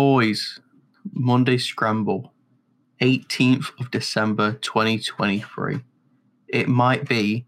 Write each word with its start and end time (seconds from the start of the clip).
boys, 0.00 0.58
Monday 1.12 1.58
Scramble, 1.58 2.32
18th 3.02 3.78
of 3.78 3.90
December 3.90 4.54
2023. 4.54 5.80
It 6.48 6.68
might 6.68 7.06
be 7.06 7.44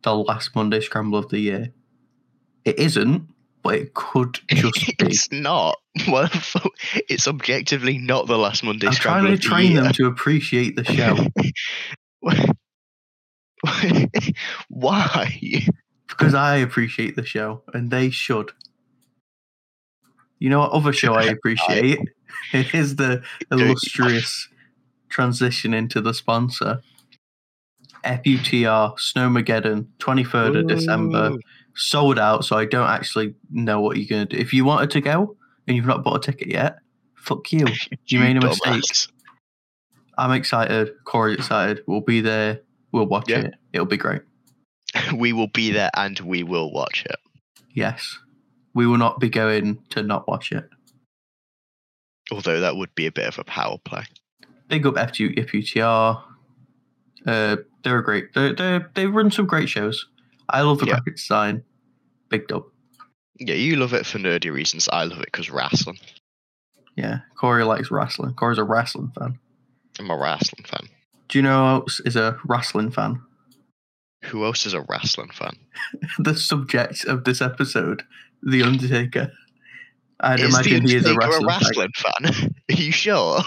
the 0.00 0.14
last 0.14 0.56
Monday 0.56 0.80
Scramble 0.80 1.18
of 1.18 1.28
the 1.28 1.40
year. 1.40 1.74
It 2.64 2.78
isn't, 2.78 3.28
but 3.62 3.74
it 3.74 3.92
could 3.92 4.38
just 4.50 4.86
be. 4.86 4.94
it's 5.00 5.30
not. 5.30 5.76
Well, 6.08 6.30
it's 7.08 7.28
objectively 7.28 7.98
not 7.98 8.28
the 8.28 8.38
last 8.38 8.64
Monday 8.64 8.90
Scramble. 8.90 9.18
I'm 9.18 9.24
trying 9.26 9.36
to 9.36 9.42
the 9.42 9.48
train 9.54 9.72
year. 9.72 9.82
them 9.82 9.92
to 9.92 10.06
appreciate 10.06 10.76
the 10.76 10.84
show 10.84 11.18
Why? 14.68 15.38
because 16.08 16.34
I 16.34 16.56
appreciate 16.56 17.14
the 17.14 17.26
show 17.26 17.62
and 17.74 17.90
they 17.90 18.08
should. 18.08 18.52
You 20.38 20.50
know 20.50 20.60
what 20.60 20.72
other 20.72 20.92
show 20.92 21.14
I 21.14 21.24
appreciate? 21.36 21.98
It 22.52 22.74
is 22.74 22.96
the 22.96 23.22
illustrious 23.50 24.48
transition 25.08 25.72
into 25.74 26.00
the 26.00 26.12
sponsor. 26.14 26.80
FUTR 28.04 28.98
Snowmageddon, 28.98 29.86
23rd 29.98 30.60
of 30.60 30.66
December. 30.68 31.36
Sold 31.76 32.18
out, 32.18 32.44
so 32.44 32.56
I 32.56 32.66
don't 32.66 32.88
actually 32.88 33.34
know 33.50 33.80
what 33.80 33.96
you're 33.96 34.06
going 34.08 34.28
to 34.28 34.36
do. 34.36 34.40
If 34.40 34.52
you 34.52 34.64
wanted 34.64 34.90
to 34.92 35.00
go 35.00 35.36
and 35.66 35.76
you've 35.76 35.86
not 35.86 36.04
bought 36.04 36.16
a 36.16 36.32
ticket 36.32 36.48
yet, 36.48 36.76
fuck 37.16 37.50
you. 37.52 37.66
You 38.06 38.20
made 38.20 38.36
a 38.36 38.40
mistake. 38.40 38.82
I'm 40.18 40.30
excited. 40.32 40.92
Cory's 41.04 41.38
excited. 41.38 41.82
We'll 41.88 42.00
be 42.02 42.20
there. 42.20 42.60
We'll 42.92 43.06
watch 43.06 43.28
Yeah. 43.28 43.40
it. 43.40 43.54
It'll 43.72 43.86
be 43.86 43.96
great. 43.96 44.22
We 45.16 45.32
will 45.32 45.48
be 45.48 45.72
there 45.72 45.90
and 45.96 46.20
we 46.20 46.44
will 46.44 46.70
watch 46.72 47.04
it. 47.06 47.16
Yes. 47.72 48.16
We 48.74 48.86
will 48.86 48.98
not 48.98 49.20
be 49.20 49.28
going 49.28 49.78
to 49.90 50.02
not 50.02 50.26
watch 50.28 50.52
it. 50.52 50.68
Although 52.30 52.60
that 52.60 52.76
would 52.76 52.94
be 52.94 53.06
a 53.06 53.12
bit 53.12 53.26
of 53.26 53.38
a 53.38 53.44
power 53.44 53.78
play. 53.84 54.04
Big 54.68 54.86
up 54.86 54.94
FU, 55.14 55.30
FUTR. 55.34 56.22
Uh, 57.26 57.56
they're 57.82 57.98
a 57.98 58.04
great. 58.04 58.32
They 58.34 58.52
they 58.52 58.80
they 58.94 59.06
run 59.06 59.30
some 59.30 59.46
great 59.46 59.68
shows. 59.68 60.06
I 60.48 60.62
love 60.62 60.78
the 60.78 60.86
Yeah. 60.86 60.94
graphic 60.94 61.16
design. 61.16 61.62
Big 62.28 62.48
dub. 62.48 62.64
Yeah, 63.38 63.54
you 63.54 63.76
love 63.76 63.92
it 63.94 64.06
for 64.06 64.18
nerdy 64.18 64.52
reasons. 64.52 64.88
I 64.92 65.04
love 65.04 65.18
it 65.20 65.26
because 65.26 65.50
wrestling. 65.50 65.98
Yeah, 66.96 67.20
Cory 67.38 67.64
likes 67.64 67.90
wrestling. 67.90 68.34
Cory's 68.34 68.58
a 68.58 68.64
wrestling 68.64 69.12
fan. 69.18 69.38
I'm 69.98 70.10
a 70.10 70.16
wrestling 70.16 70.64
fan. 70.64 70.88
Do 71.28 71.38
you 71.38 71.42
know 71.42 71.56
who 71.56 71.64
else 71.82 72.00
is 72.00 72.16
a 72.16 72.38
wrestling 72.46 72.90
fan? 72.90 73.20
Who 74.26 74.44
else 74.44 74.64
is 74.66 74.74
a 74.74 74.82
wrestling 74.82 75.30
fan? 75.30 75.56
the 76.18 76.36
subject 76.36 77.04
of 77.04 77.24
this 77.24 77.40
episode, 77.42 78.04
The 78.46 78.62
Undertaker. 78.62 79.32
I'd 80.20 80.40
Is 80.40 80.54
imagine 80.54 80.86
he 80.86 80.94
is 80.96 81.06
a 81.06 81.10
Undertaker 81.10 81.46
wrestling, 81.46 81.90
fan. 81.96 82.54
Are 82.70 82.74
you 82.74 82.92
sure? 82.92 83.40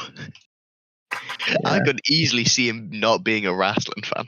I 1.66 1.80
could 1.80 2.02
easily 2.10 2.46
see 2.46 2.68
him 2.68 2.90
not 2.92 3.24
being 3.24 3.46
a 3.46 3.54
wrestling 3.56 4.04
fan. 4.04 4.28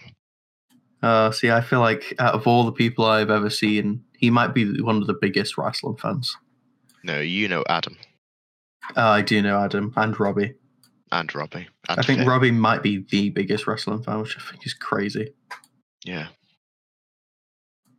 Uh, 1.01 1.31
see, 1.31 1.49
I 1.51 1.61
feel 1.61 1.79
like 1.79 2.13
out 2.19 2.33
of 2.33 2.45
all 2.47 2.63
the 2.65 2.71
people 2.71 3.05
I've 3.05 3.29
ever 3.29 3.49
seen, 3.49 4.03
he 4.17 4.29
might 4.29 4.53
be 4.53 4.81
one 4.81 4.97
of 4.97 5.07
the 5.07 5.13
biggest 5.19 5.57
wrestling 5.57 5.97
fans. 5.97 6.35
No, 7.03 7.19
you 7.19 7.47
know 7.47 7.63
Adam 7.69 7.97
Uh, 8.95 9.01
I 9.07 9.21
do 9.21 9.41
know 9.41 9.59
Adam 9.59 9.93
and 9.95 10.19
Robbie. 10.19 10.53
and 11.11 11.33
Robbie. 11.33 11.67
And 11.87 11.99
I 11.99 12.01
think 12.03 12.19
Finn. 12.19 12.27
Robbie 12.27 12.51
might 12.51 12.83
be 12.83 13.05
the 13.09 13.29
biggest 13.29 13.65
wrestling 13.67 14.03
fan, 14.03 14.19
which 14.21 14.37
I 14.37 14.41
think 14.51 14.65
is 14.65 14.73
crazy. 14.73 15.33
Yeah. 16.05 16.27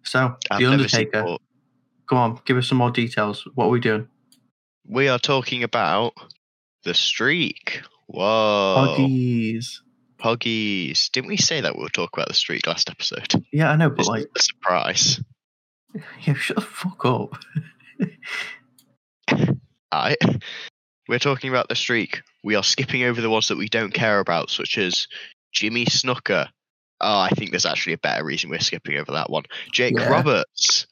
So, 0.05 0.37
I've 0.51 0.59
The 0.61 0.65
seen 0.65 0.73
Undertaker, 0.73 1.23
Paul- 1.23 1.41
come 2.11 2.19
on, 2.19 2.41
give 2.45 2.57
us 2.57 2.69
some 2.69 2.79
more 2.79 2.91
details. 2.91 3.47
What 3.55 3.67
are 3.67 3.71
we 3.71 3.79
doing? 3.81 4.09
We 4.87 5.09
are 5.09 5.19
talking 5.21 5.63
about 5.63 6.13
the 6.83 6.93
streak. 6.93 7.83
Whoa. 8.09 8.97
Poggies. 8.99 9.81
Poggies. 10.19 11.09
Didn't 11.13 11.29
we 11.29 11.37
say 11.37 11.61
that 11.61 11.77
we 11.77 11.83
would 11.83 11.93
talk 11.93 12.11
about 12.13 12.27
the 12.27 12.35
streak 12.35 12.67
last 12.67 12.91
episode? 12.91 13.33
Yeah, 13.53 13.71
I 13.71 13.77
know, 13.77 13.89
but 13.89 13.99
This 13.99 14.09
like, 14.09 14.27
a 14.37 14.43
surprise. 14.43 15.21
yeah, 16.27 16.35
shut 16.35 16.57
the 16.57 16.63
fuck 16.63 17.05
up. 17.05 17.37
Alright. 19.95 20.19
We're 21.09 21.19
talking 21.21 21.51
about 21.51 21.69
the 21.69 21.77
streak. 21.77 22.23
We 22.43 22.57
are 22.57 22.65
skipping 22.65 23.05
over 23.05 23.21
the 23.21 23.31
ones 23.31 23.49
that 23.49 23.59
we 23.59 23.69
don't 23.69 23.95
care 23.95 24.19
about, 24.19 24.51
such 24.51 24.79
as 24.79 25.07
Jimmy 25.53 25.85
Snuka. 25.87 26.49
Oh, 27.01 27.19
I 27.21 27.29
think 27.31 27.51
there's 27.51 27.67
actually 27.67 27.93
a 27.95 27.99
better 27.99 28.25
reason 28.25 28.51
we're 28.51 28.59
skipping 28.59 28.97
over 28.97 29.13
that 29.13 29.31
one. 29.31 29.45
Jake 29.73 29.95
Yeah. 29.97 30.09
Roberts. 30.09 30.87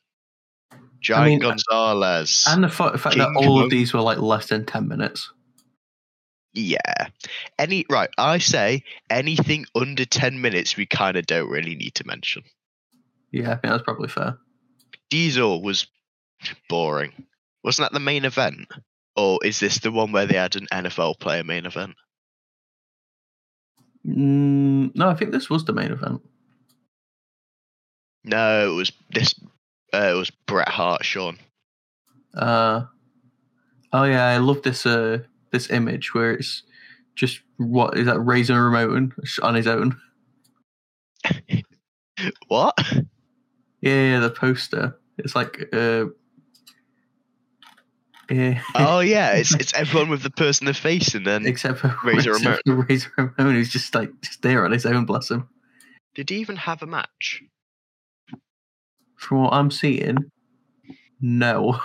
Giant 1.08 1.26
mean, 1.26 1.38
Gonzalez. 1.38 2.44
And 2.46 2.62
the 2.62 2.68
fa- 2.68 2.98
fact 2.98 3.16
that 3.16 3.34
all 3.34 3.62
of 3.62 3.70
these 3.70 3.94
were 3.94 4.02
like 4.02 4.18
less 4.18 4.48
than 4.48 4.66
10 4.66 4.86
minutes. 4.88 5.32
Yeah. 6.52 7.08
Any 7.58 7.86
right, 7.88 8.10
I 8.18 8.36
say 8.36 8.82
anything 9.08 9.64
under 9.74 10.04
10 10.04 10.42
minutes 10.42 10.76
we 10.76 10.84
kind 10.84 11.16
of 11.16 11.24
don't 11.24 11.48
really 11.48 11.76
need 11.76 11.94
to 11.94 12.06
mention. 12.06 12.42
Yeah, 13.30 13.52
I 13.52 13.56
think 13.56 13.72
that's 13.72 13.82
probably 13.82 14.10
fair. 14.10 14.36
Diesel 15.08 15.62
was 15.62 15.86
boring. 16.68 17.24
Wasn't 17.64 17.86
that 17.86 17.94
the 17.94 18.04
main 18.04 18.26
event? 18.26 18.68
Or 19.16 19.38
is 19.42 19.60
this 19.60 19.78
the 19.78 19.90
one 19.90 20.12
where 20.12 20.26
they 20.26 20.36
had 20.36 20.56
an 20.56 20.66
NFL 20.70 21.20
player 21.20 21.42
main 21.42 21.64
event? 21.64 21.94
Mm, 24.06 24.94
no, 24.94 25.08
I 25.08 25.14
think 25.14 25.32
this 25.32 25.48
was 25.48 25.64
the 25.64 25.72
main 25.72 25.90
event. 25.90 26.20
No, 28.24 28.70
it 28.70 28.74
was 28.74 28.92
this 29.10 29.34
uh, 29.94 30.10
it 30.12 30.16
was 30.16 30.30
Bret 30.30 30.68
Hart, 30.68 31.04
Shawn. 31.04 31.38
Uh, 32.34 32.84
oh 33.92 34.04
yeah, 34.04 34.26
I 34.26 34.38
love 34.38 34.62
this 34.62 34.84
uh 34.86 35.18
this 35.50 35.70
image 35.70 36.12
where 36.14 36.32
it's 36.32 36.62
just 37.14 37.40
what 37.56 37.96
is 37.96 38.06
that 38.06 38.20
Razor 38.20 38.70
Ramon 38.70 38.90
on- 38.90 39.12
on 39.42 39.54
his 39.54 39.66
own. 39.66 39.98
What? 42.48 42.74
Yeah, 43.80 44.10
yeah, 44.10 44.20
the 44.20 44.30
poster. 44.30 44.98
It's 45.18 45.36
like 45.36 45.68
uh, 45.72 46.06
yeah, 48.28 48.60
Oh 48.74 48.98
yeah, 49.00 49.32
it's 49.36 49.54
it's 49.54 49.72
everyone 49.74 50.10
with 50.10 50.22
the 50.22 50.30
person 50.30 50.64
they're 50.64 50.74
facing 50.74 51.22
then 51.24 51.46
except 51.46 51.78
for 51.78 51.94
Razor 52.02 52.30
except 52.36 52.62
for 52.66 52.74
Razor 52.74 53.12
Ramon, 53.16 53.54
who's 53.54 53.70
just 53.70 53.94
like 53.94 54.10
just 54.20 54.42
there 54.42 54.64
on 54.64 54.72
his 54.72 54.84
own. 54.84 55.04
Bless 55.04 55.30
him. 55.30 55.48
did 56.14 56.28
he 56.30 56.36
even 56.38 56.56
have 56.56 56.82
a 56.82 56.86
match? 56.86 57.42
From 59.18 59.42
what 59.42 59.52
I'm 59.52 59.70
seeing, 59.70 60.30
no. 61.20 61.80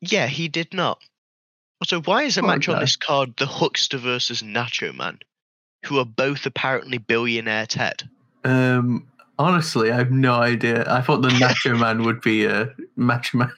Yeah, 0.00 0.26
he 0.26 0.48
did 0.48 0.72
not. 0.72 0.98
So 1.84 2.00
why 2.00 2.22
is 2.22 2.38
a 2.38 2.40
Poor 2.40 2.52
match 2.52 2.68
on 2.68 2.80
this 2.80 2.96
card 2.96 3.34
the 3.36 3.46
Huckster 3.46 3.98
versus 3.98 4.42
Nacho 4.42 4.94
Man, 4.94 5.18
who 5.84 5.98
are 5.98 6.06
both 6.06 6.46
apparently 6.46 6.98
billionaire 6.98 7.66
Ted? 7.66 8.08
Um, 8.44 9.06
honestly, 9.38 9.92
I 9.92 9.96
have 9.96 10.10
no 10.10 10.32
idea. 10.34 10.90
I 10.90 11.02
thought 11.02 11.20
the 11.20 11.28
Nacho 11.28 11.78
Man 11.80 12.02
would 12.04 12.22
be 12.22 12.46
a 12.46 12.74
Macho 12.96 13.38
Man. 13.38 13.52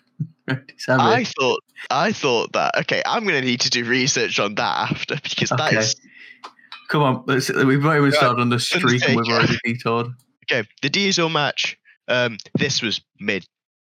I 0.88 1.24
thought 1.24 1.60
I 1.90 2.12
thought 2.12 2.52
that. 2.54 2.76
Okay, 2.78 3.02
I'm 3.06 3.24
gonna 3.24 3.40
need 3.40 3.60
to 3.60 3.70
do 3.70 3.84
research 3.84 4.40
on 4.40 4.56
that 4.56 4.90
after 4.90 5.16
because 5.22 5.50
that 5.50 5.68
Okay. 5.68 5.78
is 5.78 5.94
Come 6.88 7.02
on, 7.02 7.22
let's, 7.26 7.52
we've 7.52 7.82
not 7.82 7.98
even 7.98 8.10
started 8.12 8.40
on 8.40 8.48
the 8.48 8.58
streak 8.58 9.04
and 9.06 9.16
we've 9.16 9.28
already 9.28 9.58
detoured. 9.62 10.08
Okay. 10.50 10.68
The 10.82 10.90
Diesel 10.90 11.28
match. 11.28 11.78
Um, 12.08 12.38
this 12.54 12.80
was 12.82 13.00
mid 13.20 13.46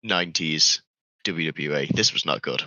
'90s 0.06 0.81
WWE. 1.25 1.90
This 1.90 2.13
was 2.13 2.25
not 2.25 2.41
good. 2.41 2.63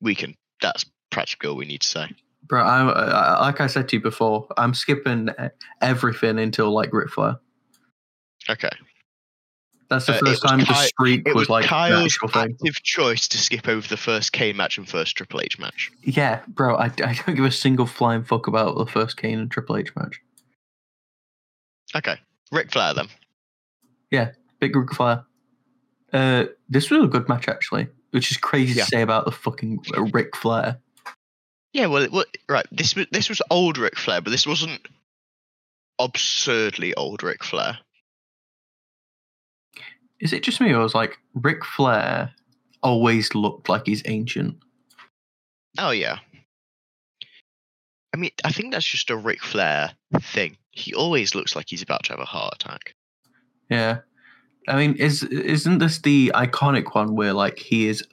We 0.00 0.14
can. 0.14 0.34
That's 0.60 0.84
practical. 1.10 1.56
We 1.56 1.66
need 1.66 1.82
to 1.82 1.88
say. 1.88 2.08
Bro, 2.44 2.62
I, 2.64 2.80
I, 2.88 3.40
like 3.40 3.60
I 3.60 3.66
said 3.66 3.88
to 3.88 3.96
you 3.96 4.02
before, 4.02 4.46
I'm 4.56 4.72
skipping 4.74 5.30
everything 5.80 6.38
until 6.38 6.70
like 6.72 6.92
Ric 6.92 7.10
Flair. 7.10 7.36
Okay. 8.48 8.70
That's 9.88 10.06
the 10.06 10.14
Uh, 10.14 10.18
first 10.24 10.42
time 10.42 10.60
the 10.60 10.66
Ky- 10.66 10.74
streak 10.74 11.22
It 11.26 11.34
was, 11.34 11.42
was, 11.42 11.48
like 11.50 11.64
Kyle's 11.66 12.18
active 12.34 12.82
choice 12.82 13.26
to 13.28 13.38
skip 13.38 13.66
over 13.68 13.86
the 13.86 13.96
first 13.96 14.32
Kane 14.32 14.56
match 14.56 14.78
and 14.78 14.88
first 14.88 15.16
Triple 15.16 15.40
H 15.40 15.58
match. 15.58 15.90
Yeah, 16.02 16.40
bro, 16.48 16.76
I, 16.76 16.86
I 16.86 17.14
don't 17.26 17.34
give 17.34 17.44
a 17.44 17.50
single 17.52 17.86
flying 17.86 18.22
fuck 18.24 18.46
about 18.46 18.76
the 18.78 18.86
first 18.86 19.16
Kane 19.16 19.38
and 19.38 19.50
Triple 19.50 19.76
H 19.76 19.94
match. 19.96 20.20
Okay. 21.94 22.16
Ric 22.52 22.70
Flair 22.72 22.94
then. 22.94 23.08
Yeah, 24.10 24.32
big 24.60 24.74
Ric 24.76 24.92
Flair. 24.92 25.24
Uh, 26.12 26.44
this 26.68 26.90
was 26.90 27.04
a 27.04 27.08
good 27.08 27.28
match 27.28 27.48
actually, 27.48 27.88
which 28.12 28.30
is 28.30 28.36
crazy 28.36 28.74
Yeah. 28.74 28.84
to 28.84 28.90
say 28.90 29.02
about 29.02 29.24
the 29.24 29.32
fucking 29.32 29.84
Ric 30.12 30.36
Flair. 30.36 30.78
Yeah, 31.72 31.86
well, 31.86 32.02
it, 32.02 32.12
wa- 32.12 32.24
right. 32.48 32.66
This 32.72 32.94
was 32.94 33.06
this 33.10 33.28
was 33.28 33.42
old 33.50 33.76
Ric 33.76 33.96
Flair, 33.98 34.20
but 34.20 34.30
this 34.30 34.46
wasn't 34.46 34.80
absurdly 35.98 36.94
old 36.94 37.22
Ric 37.22 37.44
Flair. 37.44 37.78
Is 40.20 40.32
it 40.32 40.42
just 40.42 40.60
me 40.60 40.72
or 40.72 40.78
was 40.80 40.94
like 40.94 41.18
Ric 41.34 41.64
Flair 41.64 42.32
always 42.82 43.34
looked 43.34 43.68
like 43.68 43.82
he's 43.86 44.02
ancient? 44.06 44.56
Oh 45.78 45.90
yeah. 45.90 46.18
I 48.14 48.16
mean, 48.16 48.30
I 48.44 48.52
think 48.52 48.72
that's 48.72 48.86
just 48.86 49.10
a 49.10 49.16
Ric 49.16 49.42
Flair 49.42 49.92
thing. 50.20 50.56
He 50.76 50.94
always 50.94 51.34
looks 51.34 51.56
like 51.56 51.66
he's 51.68 51.82
about 51.82 52.04
to 52.04 52.12
have 52.12 52.20
a 52.20 52.24
heart 52.24 52.54
attack. 52.54 52.94
Yeah. 53.70 53.98
I 54.68 54.76
mean, 54.76 54.94
is 54.96 55.22
isn't 55.22 55.78
this 55.78 55.98
the 56.00 56.32
iconic 56.34 56.94
one 56.94 57.14
where 57.16 57.32
like 57.32 57.58
he 57.58 57.88
is 57.88 58.04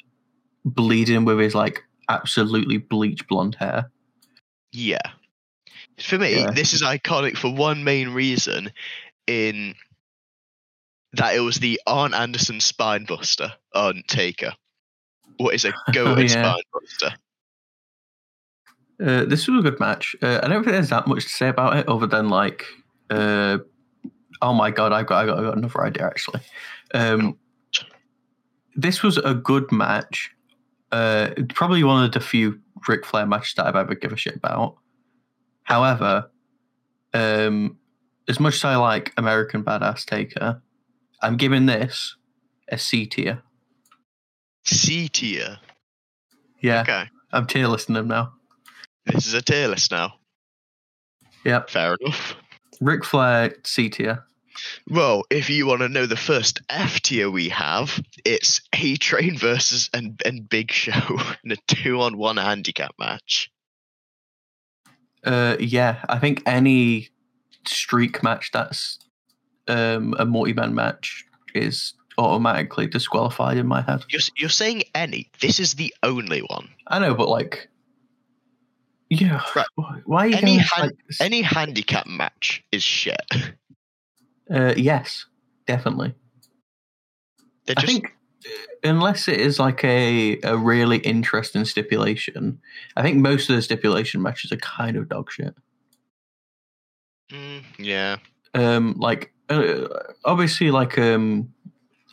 bleeding 0.66 1.26
with 1.26 1.40
his 1.40 1.56
like 1.56 1.84
absolutely 2.10 2.78
bleach 2.78 3.28
blonde 3.28 3.56
hair. 3.56 3.92
Yeah. 4.72 5.02
For 6.00 6.18
me, 6.18 6.40
Yeah. 6.40 6.52
this 6.52 6.74
is 6.74 6.82
iconic 6.82 7.38
for 7.38 7.54
one 7.54 7.84
main 7.84 8.10
reason 8.10 8.72
in 9.28 9.76
that 11.14 11.36
it 11.36 11.42
was 11.42 11.58
the 11.58 11.80
Arn 11.86 12.14
Anderson 12.14 12.60
spine 12.60 13.06
buster 13.06 13.54
on 13.74 14.04
Taker. 14.08 14.54
What 15.38 15.54
is 15.54 15.66
a 15.66 15.72
goated 15.90 16.18
oh, 16.18 16.22
yeah. 16.22 16.28
spine 16.28 16.64
buster? 16.74 17.18
Uh, 19.02 19.26
this 19.26 19.48
was 19.48 19.60
a 19.60 19.64
good 19.64 19.80
match. 19.80 20.16
Uh, 20.22 20.40
I 20.44 20.48
don't 20.48 20.64
think 20.64 20.74
there's 20.74 20.90
that 20.90 21.08
much 21.08 21.24
to 21.24 21.30
say 21.30 21.50
about 21.50 21.78
it 21.78 21.88
other 21.88 22.08
than 22.08 22.30
like, 22.30 22.66
uh, 23.10 23.58
oh 24.42 24.54
my 24.54 24.72
god, 24.72 24.92
I 24.92 25.04
got, 25.04 25.24
I 25.24 25.26
got, 25.26 25.40
I 25.40 25.42
got 25.44 25.58
another 25.58 25.84
idea 25.84 26.06
actually. 26.06 26.42
Um, 26.94 27.38
this 28.76 29.04
was 29.04 29.18
a 29.18 29.34
good 29.34 29.72
match. 29.72 30.32
Uh, 30.92 31.32
probably 31.50 31.84
one 31.84 32.04
of 32.06 32.12
the 32.12 32.20
few 32.20 32.60
Ric 32.88 33.06
Flair 33.06 33.26
matches 33.26 33.56
that 33.56 33.66
I've 33.66 33.76
ever 33.76 33.96
give 33.96 34.12
a 34.12 34.18
shit 34.18 34.36
about. 34.36 34.76
However, 35.64 36.30
um, 37.14 37.78
as 38.28 38.40
much 38.40 38.56
as 38.56 38.66
I 38.66 38.76
like 38.76 39.14
American 39.18 39.64
Badass 39.64 40.06
Taker, 40.06 40.62
I'm 41.22 41.38
giving 41.38 41.66
this 41.66 42.16
a 42.70 42.78
C 42.78 43.06
tier. 43.06 43.42
C 44.66 45.08
tier. 45.08 45.60
Yeah, 46.62 46.82
Okay. 46.82 47.10
I'm 47.32 47.48
tier 47.48 47.68
listing 47.68 47.96
them 47.96 48.08
now. 48.08 48.34
This 49.06 49.28
is 49.28 49.34
a 49.34 49.42
tier 49.42 49.68
list 49.68 49.92
now. 49.92 50.16
Yep, 51.46 51.70
Fair 51.70 51.98
enough. 52.00 52.36
Ric 52.80 53.04
Flair 53.04 53.56
C 53.64 53.90
tier. 53.90 54.26
Well, 54.90 55.24
if 55.30 55.50
you 55.50 55.66
want 55.66 55.82
to 55.82 55.90
know 55.90 56.06
the 56.06 56.16
first 56.16 56.62
F 56.70 57.02
tier 57.02 57.30
we 57.30 57.50
have, 57.50 58.02
it's 58.24 58.62
A 58.74 58.96
Train 58.96 59.38
versus 59.38 59.90
and, 59.94 60.22
and 60.26 60.48
Big 60.48 60.72
Show 60.72 61.20
in 61.44 61.52
a 61.52 61.56
two 61.68 62.02
on 62.02 62.18
one 62.18 62.38
handicap 62.38 62.94
match. 63.00 63.52
Uh, 65.24 65.56
yeah, 65.60 66.04
I 66.10 66.20
think 66.20 66.44
any 66.46 67.10
streak 67.66 68.24
match 68.24 68.52
that's 68.52 69.00
um, 69.68 70.16
a 70.20 70.26
multi-man 70.26 70.76
match 70.76 71.26
is 71.56 71.94
automatically 72.18 72.88
disqualified 72.88 73.58
in 73.58 73.68
my 73.68 73.82
head. 73.82 74.04
You're, 74.10 74.22
you're 74.36 74.50
saying 74.50 74.84
any. 74.94 75.30
This 75.40 75.60
is 75.60 75.76
the 75.76 75.94
only 76.04 76.42
one. 76.42 76.70
I 76.88 77.00
know, 77.00 77.16
but 77.16 77.30
like, 77.30 77.70
yeah, 79.10 79.42
Right. 79.56 79.66
why- 80.06 80.26
are 80.26 80.28
you 80.28 80.36
Any 80.38 80.62
like, 80.80 80.92
Any 81.20 81.42
handicap 81.42 82.08
match 82.08 82.64
is 82.72 82.84
shit. 82.84 83.22
uh, 84.54 84.74
yes, 84.78 85.26
definitely. 85.68 86.14
They're 87.66 87.76
I 87.78 87.82
just 87.82 87.94
think 87.94 88.16
unless 88.84 89.28
it 89.28 89.40
is 89.40 89.60
like 89.60 89.84
a 89.84 90.40
a 90.44 90.58
really 90.58 90.98
interesting 90.98 91.64
stipulation, 91.66 92.60
I 92.98 93.02
think 93.02 93.18
most 93.18 93.50
of 93.50 93.56
the 93.56 93.62
stipulation 93.62 94.22
matches 94.22 94.52
are 94.52 94.58
kind 94.58 94.98
of 94.98 95.08
dog 95.10 95.32
shit. 95.32 95.56
mm, 97.32 97.64
yeah. 97.78 98.18
um 98.54 98.96
like 99.00 99.34
uh, 99.50 99.88
obviously 100.26 100.72
like 100.72 100.98
um 100.98 101.52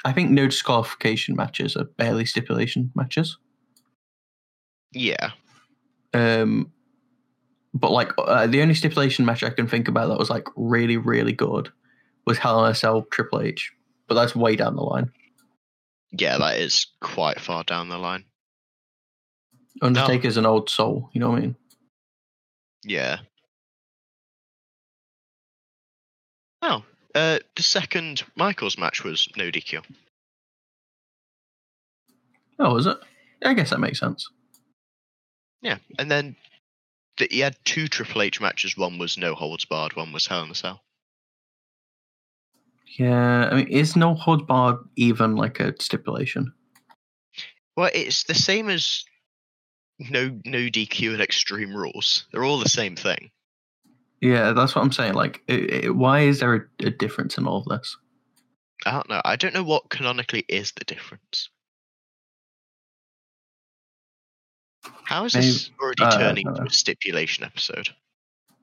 i 0.04 0.12
think 0.12 0.30
no 0.30 0.46
disqualification 0.46 1.34
matches 1.36 1.76
are 1.76 1.84
barely 1.84 2.24
stipulation 2.24 2.90
matches 2.94 3.36
Yeah. 4.92 5.30
um 6.14 6.72
but 7.74 7.90
like 7.92 8.12
uh, 8.18 8.46
the 8.46 8.60
only 8.62 8.74
stipulation 8.74 9.24
match 9.24 9.42
i 9.42 9.50
can 9.50 9.66
think 9.68 9.88
about 9.88 10.08
that 10.08 10.18
was 10.18 10.30
like 10.30 10.46
really 10.56 10.96
really 10.96 11.32
good 11.32 11.70
was 12.26 12.38
hell 12.38 12.64
in 12.64 12.70
a 12.70 12.74
cell 12.74 13.02
triple 13.10 13.40
h 13.40 13.72
but 14.08 14.14
that's 14.14 14.34
way 14.34 14.56
down 14.56 14.74
the 14.76 14.82
line 14.82 15.10
Yeah, 16.12 16.38
that 16.38 16.58
is 16.58 16.86
quite 17.00 17.38
far 17.40 17.62
down 17.64 17.88
the 17.88 17.98
line. 17.98 18.24
undertaker's 19.82 20.36
an 20.36 20.46
old 20.46 20.68
soul 20.68 21.08
you 21.12 21.20
know 21.20 21.30
what 21.30 21.38
i 21.38 21.40
mean 21.42 21.56
Yeah. 22.84 23.18
Oh, 26.62 26.82
uh, 27.14 27.38
the 27.56 27.62
second 27.62 28.22
Michaels 28.36 28.76
match 28.78 29.02
was 29.04 29.28
no 29.36 29.50
DQ. 29.50 29.82
oh 32.58 32.76
is 32.76 32.86
it 32.86 32.98
i 33.44 33.54
guess 33.54 33.70
that 33.70 33.80
makes 33.80 33.98
sense 34.00 34.28
Yeah, 35.62 35.78
and 35.98 36.10
then 36.10 36.36
the, 37.20 37.28
he 37.30 37.38
had 37.40 37.56
two 37.64 37.86
Triple 37.88 38.22
H 38.22 38.40
matches. 38.40 38.76
One 38.76 38.98
was 38.98 39.16
no 39.16 39.34
holds 39.34 39.64
barred. 39.64 39.94
One 39.96 40.12
was 40.12 40.26
Hell 40.26 40.42
in 40.42 40.50
a 40.50 40.54
Cell. 40.54 40.82
yeah 42.98 43.48
i 43.50 43.54
mean 43.54 43.68
is 43.68 43.94
no 43.96 44.14
holds 44.14 44.42
barred 44.42 44.78
even 44.96 45.36
like 45.36 45.60
a 45.60 45.72
stipulation 45.80 46.52
Well, 47.76 47.90
it's 47.94 48.24
the 48.24 48.34
same 48.34 48.68
as 48.68 49.04
no 49.98 50.40
no 50.44 50.58
DQ 50.58 51.12
and 51.12 51.22
Extreme 51.22 51.74
Rules. 51.74 52.26
They're 52.32 52.44
all 52.44 52.58
the 52.58 52.68
same 52.68 52.96
thing. 52.96 53.30
yeah 54.20 54.52
that's 54.52 54.74
what 54.74 54.82
i'm 54.82 54.92
saying 54.92 55.14
like 55.14 55.40
it, 55.46 55.84
it, 55.84 55.96
why 55.96 56.20
is 56.20 56.40
there 56.40 56.54
a, 56.54 56.86
a 56.86 56.90
difference 56.90 57.38
in 57.38 57.46
all 57.46 57.58
of 57.58 57.66
this 57.66 57.96
I 58.86 58.92
don't 58.92 59.10
know. 59.10 59.20
I 59.26 59.36
don't 59.36 59.52
know 59.52 59.62
what 59.62 59.90
canonically 59.90 60.46
is 60.48 60.72
the 60.72 60.84
difference. 60.86 61.50
How 65.10 65.24
is 65.24 65.32
this 65.32 65.70
already 65.82 66.04
uh, 66.04 66.16
turning 66.16 66.46
into 66.46 66.62
a 66.62 66.70
stipulation 66.70 67.42
episode? 67.42 67.88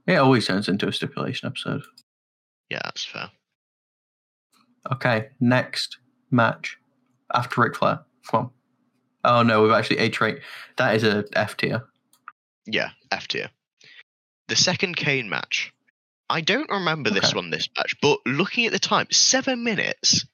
it 0.08 0.16
always 0.16 0.48
turns 0.48 0.70
into 0.70 0.88
a 0.88 0.94
stipulation 0.94 1.46
episode 1.46 1.84
Yeah, 2.70 2.80
that's 2.86 3.04
fair. 3.04 3.30
Okay, 4.90 5.28
next 5.42 5.98
match 6.32 6.78
after 7.34 7.60
Ric 7.60 7.76
Flair. 7.76 8.00
Come 8.32 8.40
on. 8.46 8.52
Oh 9.26 9.44
no, 9.44 9.62
we've 9.62 9.74
actually 9.74 9.98
H 9.98 10.22
rate. 10.22 10.40
That 10.78 10.96
is 10.96 11.04
a 11.04 11.26
F 11.36 11.58
tier. 11.58 11.84
Yeah, 12.66 12.92
F 13.12 13.28
tier. 13.28 13.50
The 14.48 14.56
second 14.56 14.96
Kane 14.96 15.28
match. 15.28 15.74
I 16.30 16.40
don't 16.40 16.70
remember 16.70 17.10
this 17.10 17.36
one, 17.36 17.50
this 17.50 17.68
match, 17.76 17.98
but 18.02 18.20
looking 18.26 18.66
at 18.66 18.72
the 18.72 18.80
time, 18.80 19.08
seven 19.12 19.66
minutes. 19.66 20.26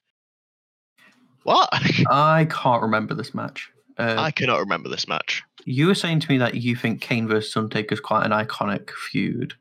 What? 1.42 1.70
I 2.08 2.44
can't 2.48 2.82
remember 2.82 3.14
this 3.14 3.34
match. 3.34 3.72
Uh, 3.98 4.16
I 4.18 4.30
cannot 4.30 4.58
remember 4.60 4.88
this 4.88 5.06
match. 5.06 5.42
you 5.64 5.86
were 5.86 5.94
saying 5.94 6.20
to 6.20 6.30
me 6.30 6.38
that 6.38 6.54
you 6.56 6.74
think 6.76 7.00
Kane 7.00 7.28
versus 7.28 7.56
Undertaker 7.56 7.94
is 7.94 8.00
quite 8.00 8.24
an 8.26 8.32
iconic 8.32 8.90
feud, 8.90 9.54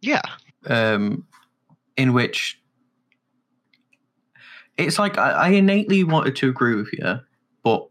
Yeah, 0.00 0.22
um, 0.66 1.26
in 1.96 2.12
which 2.14 2.58
it's 4.78 4.98
like 4.98 5.18
I, 5.18 5.30
I 5.30 5.48
innately 5.50 6.02
wanted 6.02 6.34
to 6.36 6.48
agree 6.48 6.74
with 6.74 6.92
you, 6.94 7.20
but 7.62 7.88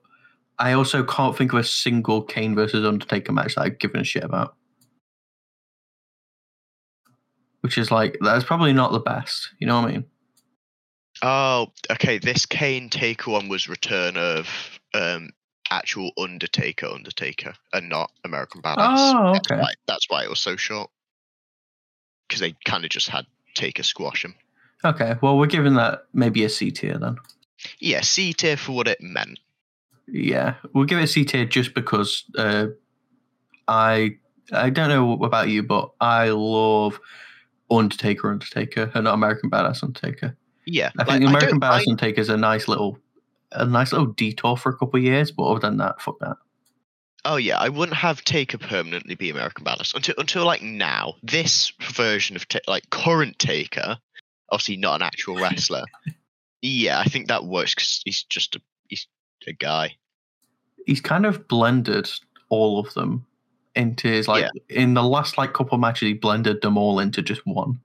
I 0.58 0.74
also 0.74 1.04
can't 1.04 1.38
think 1.38 1.54
of 1.54 1.60
a 1.60 1.64
single 1.64 2.24
Kane 2.24 2.56
versus 2.56 2.86
Undertaker 2.86 3.32
match 3.32 3.56
that 3.56 3.62
I've 3.62 3.80
given 3.80 4.02
a 4.02 4.04
shit 4.04 4.24
about. 4.24 4.56
Which 7.62 7.78
is 7.78 7.92
like 7.92 8.18
that's 8.22 8.44
probably 8.44 8.74
not 8.74 8.92
the 8.92 9.00
best. 9.00 9.50
You 9.60 9.68
know 9.68 9.80
what 9.80 9.90
I 9.90 9.92
mean? 9.92 10.06
Oh, 11.22 11.68
okay. 11.92 12.18
This 12.18 12.48
Kane 12.48 12.90
Taker 12.90 13.30
one 13.30 13.48
was 13.50 13.70
return 13.70 14.18
of 14.18 14.50
um 14.96 15.30
actual 15.72 16.12
Undertaker 16.18 16.86
Undertaker 16.88 17.54
and 17.74 17.90
not 17.90 18.12
American 18.24 18.62
Badass. 18.62 18.78
Oh, 19.16 19.34
That's 19.34 19.52
okay. 19.52 19.62
why, 19.62 19.74
that's 19.88 20.06
why 20.10 20.24
it 20.24 20.30
was 20.30 20.40
so 20.40 20.56
short. 20.56 20.90
Because 22.28 22.42
they 22.42 22.56
kind 22.66 22.84
of 22.84 22.90
just 22.92 23.10
had 23.10 23.26
Taker 23.56 23.84
squash 23.84 24.24
him. 24.24 24.36
Okay, 24.84 25.16
well 25.22 25.38
we're 25.38 25.48
giving 25.48 25.76
that 25.76 26.06
maybe 26.14 26.44
a 26.44 26.50
C 26.50 26.72
tier 26.72 26.98
then. 26.98 27.18
Yeah, 27.80 28.02
C 28.02 28.34
tier 28.34 28.58
for 28.58 28.72
what 28.74 28.88
it 28.88 29.00
meant. 29.02 29.40
Yeah, 30.08 30.56
we'll 30.74 30.86
give 30.86 31.00
it 31.00 31.04
a 31.04 31.08
C 31.08 31.24
tier 31.26 31.46
just 31.46 31.74
because 31.74 32.24
uh, 32.38 32.68
I 33.68 34.18
I 34.52 34.70
don't 34.70 34.90
know 34.90 35.24
about 35.24 35.50
you, 35.50 35.64
but 35.64 35.92
I 36.02 36.30
love 36.30 37.00
Undertaker 37.70 38.32
Undertaker 38.32 38.92
and 38.94 39.04
not 39.06 39.14
American 39.14 39.50
Badass 39.50 39.84
Undertaker. 39.84 40.36
Yeah, 40.66 40.90
I 40.98 41.04
like, 41.04 41.08
think 41.20 41.30
American 41.30 41.60
don't 41.60 41.70
Badass 41.70 41.72
mind- 41.78 41.88
Undertaker 41.90 42.22
is 42.22 42.30
a 42.30 42.38
nice 42.38 42.68
little 42.68 42.98
a 43.52 43.66
nice 43.66 43.92
little 43.92 44.08
detour 44.08 44.58
for 44.58 44.70
a 44.70 44.78
couple 44.78 44.98
of 44.98 45.04
years, 45.04 45.32
but 45.32 45.44
other 45.44 45.60
than 45.60 45.78
that, 45.78 46.02
fuck 46.02 46.20
that. 46.20 46.38
Oh 47.24 47.36
yeah, 47.36 47.58
I 47.60 47.70
wouldn't 47.70 47.98
have 47.98 48.24
Taker 48.24 48.58
permanently 48.58 49.16
be 49.16 49.30
American 49.30 49.64
Badass 49.64 49.94
until 49.94 50.16
until 50.18 50.46
like 50.46 50.64
now. 50.64 51.16
This 51.22 51.72
version 51.92 52.36
of 52.36 52.48
ta- 52.48 52.60
like 52.68 52.90
current 52.90 53.38
Taker, 53.38 53.98
obviously 54.52 54.78
not 54.78 54.96
an 54.96 55.02
actual 55.04 55.36
wrestler. 55.36 55.84
yeah, 56.62 57.00
I 57.00 57.06
think 57.06 57.28
that 57.28 57.46
works 57.46 57.76
because 57.76 58.02
he's 58.06 58.24
just 58.24 58.56
a 58.56 58.62
he's 58.88 59.08
a 59.48 59.54
guy. 59.54 59.96
He's 60.88 61.02
kind 61.02 61.28
of 61.28 61.48
blended 61.48 62.10
all 62.50 62.80
of 62.80 62.92
them 62.96 63.26
into 63.76 64.08
his 64.08 64.28
like 64.28 64.50
in 64.70 64.96
the 64.96 65.04
last 65.04 65.38
like 65.38 65.54
couple 65.54 65.76
of 65.76 65.82
matches 65.82 66.08
he 66.08 66.14
blended 66.14 66.62
them 66.62 66.78
all 66.78 67.00
into 67.00 67.22
just 67.22 67.46
one. 67.46 67.80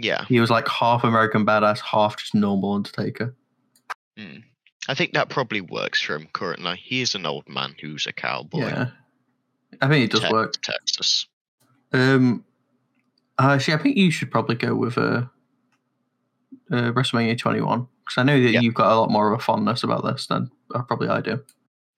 Yeah, 0.00 0.24
He 0.26 0.38
was 0.38 0.48
like 0.48 0.68
half 0.68 1.02
American 1.02 1.44
Badass, 1.44 1.80
half 1.80 2.16
just 2.18 2.32
normal 2.32 2.74
Undertaker. 2.74 3.34
mm. 4.16 4.44
I 4.88 4.94
think 4.94 5.12
that 5.12 5.28
probably 5.28 5.60
works 5.60 6.00
for 6.00 6.14
him 6.16 6.28
currently. 6.32 6.76
He 6.82 7.00
is 7.02 7.14
an 7.14 7.26
old 7.26 7.48
man 7.48 7.74
who's 7.80 8.06
a 8.06 8.12
cowboy. 8.12 8.60
Yeah, 8.60 8.86
I 9.82 9.88
think 9.88 10.04
it 10.06 10.10
does 10.10 10.22
Te- 10.22 10.32
work. 10.32 10.54
Texas. 10.62 11.26
Um, 11.92 12.44
actually, 13.38 13.74
I 13.74 13.78
think 13.78 13.96
you 13.96 14.10
should 14.10 14.30
probably 14.30 14.56
go 14.56 14.74
with 14.74 14.96
uh, 14.98 15.24
uh 16.70 16.92
WrestleMania 16.92 17.38
21 17.38 17.86
because 18.04 18.18
I 18.18 18.22
know 18.22 18.40
that 18.42 18.50
Yeah. 18.50 18.60
you've 18.60 18.74
got 18.74 18.90
a 18.92 18.98
lot 18.98 19.10
more 19.10 19.32
of 19.32 19.38
a 19.38 19.42
fondness 19.42 19.82
about 19.82 20.04
this 20.04 20.26
than 20.26 20.50
uh, 20.74 20.82
probably 20.82 21.08
I 21.08 21.20
do. 21.20 21.42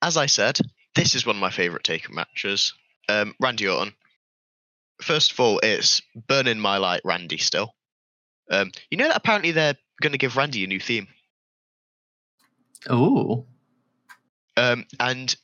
as 0.02 0.16
I 0.16 0.26
said, 0.26 0.59
this 0.94 1.14
is 1.14 1.25
one 1.25 1.37
of 1.37 1.40
my 1.40 1.50
favorite 1.50 1.85
Taker 1.85 2.12
matches. 2.12 2.75
Um, 3.09 3.35
Randy 3.40 3.68
Orton. 3.68 3.94
First 5.00 5.32
of 5.32 5.40
all, 5.40 5.61
it's 5.62 6.02
Burn 6.28 6.47
in 6.47 6.61
My 6.61 6.76
Light, 6.76 7.00
Randy. 7.04 7.38
Still, 7.38 7.75
um, 8.50 8.70
you 8.90 8.99
know 8.99 9.09
that 9.09 9.16
apparently 9.16 9.52
they're 9.52 9.76
going 10.02 10.12
to 10.12 10.18
give 10.18 10.37
Randy 10.37 10.64
a 10.64 10.66
new 10.66 10.80
theme. 10.80 11.09
Oh, 12.88 13.46
Um, 14.56 14.87
and 14.99 15.34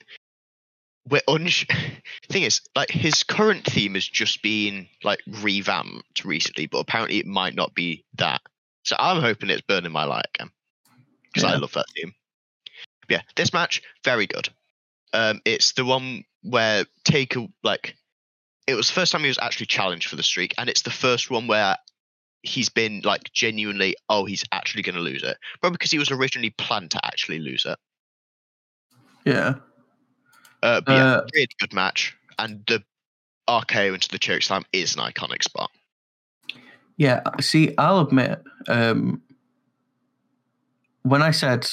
we're 1.09 1.21
unsure. 1.29 1.67
Thing 2.29 2.43
is, 2.43 2.61
like 2.75 2.91
his 2.91 3.23
current 3.23 3.65
theme 3.65 3.95
has 3.95 4.07
just 4.07 4.43
been 4.43 4.89
like 5.05 5.21
revamped 5.27 6.25
recently, 6.25 6.67
but 6.67 6.79
apparently 6.79 7.19
it 7.19 7.27
might 7.27 7.55
not 7.55 7.75
be 7.75 8.05
that. 8.17 8.41
So 8.83 8.97
I'm 8.99 9.21
hoping 9.21 9.51
it's 9.51 9.63
Burn 9.63 9.87
in 9.87 9.93
My 9.93 10.05
Light 10.05 10.27
again 10.35 10.51
because 11.25 11.45
I 11.45 11.57
love 11.57 11.73
that 11.73 11.87
theme. 11.95 12.15
Yeah, 13.09 13.23
this 13.37 13.53
match 13.53 13.83
very 14.05 14.27
good. 14.27 14.49
Um, 15.13 15.41
it's 15.45 15.73
the 15.73 15.85
one 15.85 16.25
where 16.43 16.85
Taker 17.05 17.47
like 17.63 17.97
it 18.67 18.75
was 18.75 18.89
the 18.89 18.95
first 18.95 19.13
time 19.13 19.23
he 19.23 19.29
was 19.29 19.39
actually 19.41 19.67
challenged 19.67 20.09
for 20.09 20.17
the 20.17 20.23
streak, 20.23 20.55
and 20.59 20.69
it's 20.69 20.83
the 20.83 20.91
first 20.91 21.31
one 21.31 21.47
where 21.47 21.77
he's 22.47 22.69
been 22.69 23.01
like 23.05 23.33
genuinely, 23.33 23.97
oh, 24.09 24.25
he's 24.25 24.45
actually 24.53 24.83
going 24.83 24.95
to 24.95 25.01
lose 25.01 25.23
it, 25.23 25.37
probably 25.61 25.75
because 25.75 25.91
he 25.91 25.99
was 25.99 26.11
originally 26.11 26.51
planned 26.51 26.91
to 26.93 27.05
actually 27.05 27.39
lose 27.39 27.65
it. 27.67 27.79
yeah. 29.25 29.55
Uh, 30.63 30.81
but 30.81 30.93
yeah, 30.93 31.15
Uh, 31.17 31.27
really 31.35 31.49
good 31.61 31.73
match, 31.73 32.17
and 32.39 32.65
the 32.67 32.83
RKO 33.49 33.95
into 33.95 34.09
the 34.09 34.19
choke 34.19 34.43
slam 34.43 34.65
is 34.73 34.97
an 34.97 35.03
iconic 35.03 35.43
spot. 35.43 35.71
Yeah, 36.97 37.21
see, 37.41 37.75
I'll 37.77 38.01
admit, 38.01 38.43
um, 38.69 39.21
when 41.03 41.23
I 41.23 41.31
said 41.31 41.69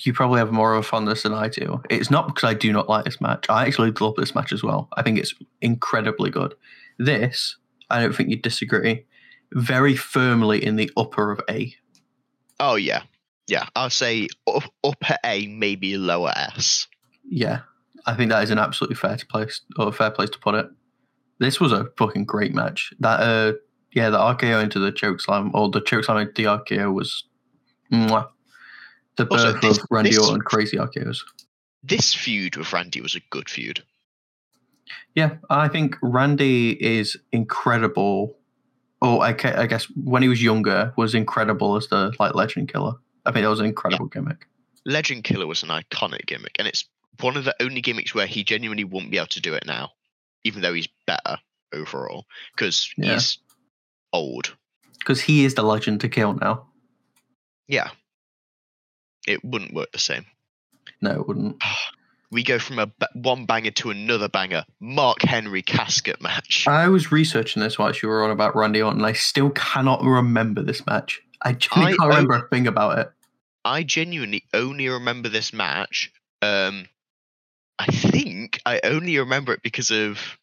you 0.00 0.12
probably 0.12 0.38
have 0.38 0.50
more 0.50 0.74
of 0.74 0.80
a 0.80 0.82
fondness 0.82 1.22
than 1.22 1.32
I 1.32 1.48
do, 1.48 1.82
it's 1.90 2.10
not 2.10 2.26
because 2.26 2.44
I 2.44 2.54
do 2.54 2.72
not 2.72 2.88
like 2.88 3.04
this 3.04 3.20
match. 3.20 3.46
I 3.48 3.66
actually 3.66 3.92
love 3.92 4.14
this 4.16 4.34
match 4.34 4.52
as 4.52 4.62
well. 4.62 4.88
I 4.94 5.02
think 5.02 5.18
it's 5.18 5.34
incredibly 5.60 6.30
good. 6.30 6.54
This, 6.98 7.56
I 7.90 8.00
don't 8.00 8.14
think 8.14 8.30
you'd 8.30 8.42
disagree, 8.42 9.04
very 9.54 9.96
firmly 9.96 10.64
in 10.64 10.76
the 10.76 10.90
upper 10.96 11.30
of 11.30 11.40
A. 11.48 11.74
Oh 12.60 12.74
yeah, 12.76 13.02
yeah. 13.46 13.66
I'll 13.74 13.90
say 13.90 14.28
up, 14.46 14.64
upper 14.84 15.16
A, 15.24 15.46
maybe 15.46 15.96
lower 15.96 16.32
S. 16.36 16.86
Yeah, 17.28 17.60
I 18.06 18.14
think 18.14 18.30
that 18.30 18.42
is 18.44 18.50
an 18.50 18.58
absolutely 18.58 18.96
fair 18.96 19.16
place 19.28 19.60
or 19.78 19.92
fair 19.92 20.10
place 20.10 20.30
to 20.30 20.38
put 20.38 20.54
it. 20.54 20.66
This 21.38 21.60
was 21.60 21.72
a 21.72 21.86
fucking 21.96 22.24
great 22.26 22.54
match. 22.54 22.92
That 23.00 23.20
uh, 23.20 23.52
yeah, 23.92 24.10
the 24.10 24.18
RKO 24.18 24.62
into 24.62 24.78
the 24.78 24.92
choke 24.92 25.20
slam 25.20 25.50
or 25.54 25.70
the 25.70 25.80
choke 25.80 26.04
slam 26.04 26.18
into 26.18 26.32
the 26.34 26.44
RKO 26.44 26.92
was, 26.94 27.24
mwah. 27.92 28.28
the 29.16 29.26
Also, 29.26 29.52
birth 29.52 29.62
this- 29.62 29.78
of 29.78 29.86
Randy 29.90 30.10
this- 30.10 30.18
Orton 30.20 30.40
crazy 30.42 30.76
RKOs. 30.76 31.18
This 31.86 32.14
feud 32.14 32.56
with 32.56 32.72
Randy 32.72 33.00
was 33.02 33.14
a 33.14 33.20
good 33.30 33.50
feud. 33.50 33.82
Yeah, 35.14 35.36
I 35.50 35.68
think 35.68 35.96
Randy 36.02 36.70
is 36.82 37.16
incredible. 37.30 38.38
Oh, 39.04 39.18
I, 39.20 39.36
I 39.60 39.66
guess 39.66 39.84
when 40.02 40.22
he 40.22 40.28
was 40.30 40.42
younger, 40.42 40.94
was 40.96 41.14
incredible 41.14 41.76
as 41.76 41.88
the 41.88 42.10
like 42.18 42.34
legend 42.34 42.72
killer. 42.72 42.94
I 43.26 43.32
think 43.32 43.44
that 43.44 43.50
was 43.50 43.60
an 43.60 43.66
incredible 43.66 44.06
gimmick. 44.06 44.46
Legend 44.86 45.24
Killer 45.24 45.46
was 45.46 45.62
an 45.62 45.68
iconic 45.68 46.24
gimmick, 46.26 46.56
and 46.58 46.66
it's 46.66 46.86
one 47.20 47.36
of 47.36 47.44
the 47.44 47.54
only 47.60 47.80
gimmicks 47.82 48.14
where 48.14 48.26
he 48.26 48.44
genuinely 48.44 48.84
won't 48.84 49.10
be 49.10 49.18
able 49.18 49.26
to 49.28 49.40
do 49.40 49.52
it 49.54 49.64
now, 49.66 49.90
even 50.44 50.62
though 50.62 50.72
he's 50.72 50.88
better 51.06 51.38
overall 51.74 52.24
because 52.56 52.90
Yeah. 52.96 53.12
he's 53.14 53.38
old. 54.12 54.56
Because 54.98 55.20
he 55.20 55.44
is 55.44 55.54
the 55.54 55.62
legend 55.62 56.00
to 56.00 56.08
kill 56.08 56.34
now. 56.34 56.66
Yeah, 57.68 57.90
it 59.26 59.44
wouldn't 59.44 59.74
work 59.74 59.92
the 59.92 59.98
same. 59.98 60.24
No, 61.02 61.20
it 61.20 61.28
wouldn't. 61.28 61.62
We 62.34 62.42
go 62.42 62.58
from 62.58 62.80
a 62.80 62.90
one 63.12 63.46
banger 63.46 63.70
to 63.70 63.90
another 63.90 64.28
banger. 64.28 64.64
Mark 64.80 65.22
Henry 65.22 65.62
casket 65.62 66.20
match. 66.20 66.66
I 66.66 66.88
was 66.88 67.12
researching 67.12 67.62
this 67.62 67.78
whilst 67.78 68.02
you 68.02 68.08
were 68.08 68.24
on 68.24 68.32
about 68.32 68.56
Randy 68.56 68.82
Orton, 68.82 68.98
and 68.98 69.06
I 69.06 69.12
still 69.12 69.50
cannot 69.50 70.02
remember 70.02 70.60
this 70.60 70.84
match. 70.84 71.22
I 71.40 71.52
genuinely 71.52 71.94
I- 71.94 71.96
can't 71.96 72.08
remember 72.08 72.34
a 72.34 72.48
thing 72.48 72.66
about 72.66 72.98
it. 72.98 73.12
I 73.64 73.84
genuinely 73.84 74.46
only 74.52 74.88
remember 74.88 75.28
this 75.28 75.52
match. 75.52 76.12
Um, 76.42 76.88
I 77.78 77.86
think 77.86 78.60
I 78.66 78.80
only 78.82 79.16
remember 79.16 79.52
it 79.52 79.62
because 79.62 79.92
of 79.92 80.36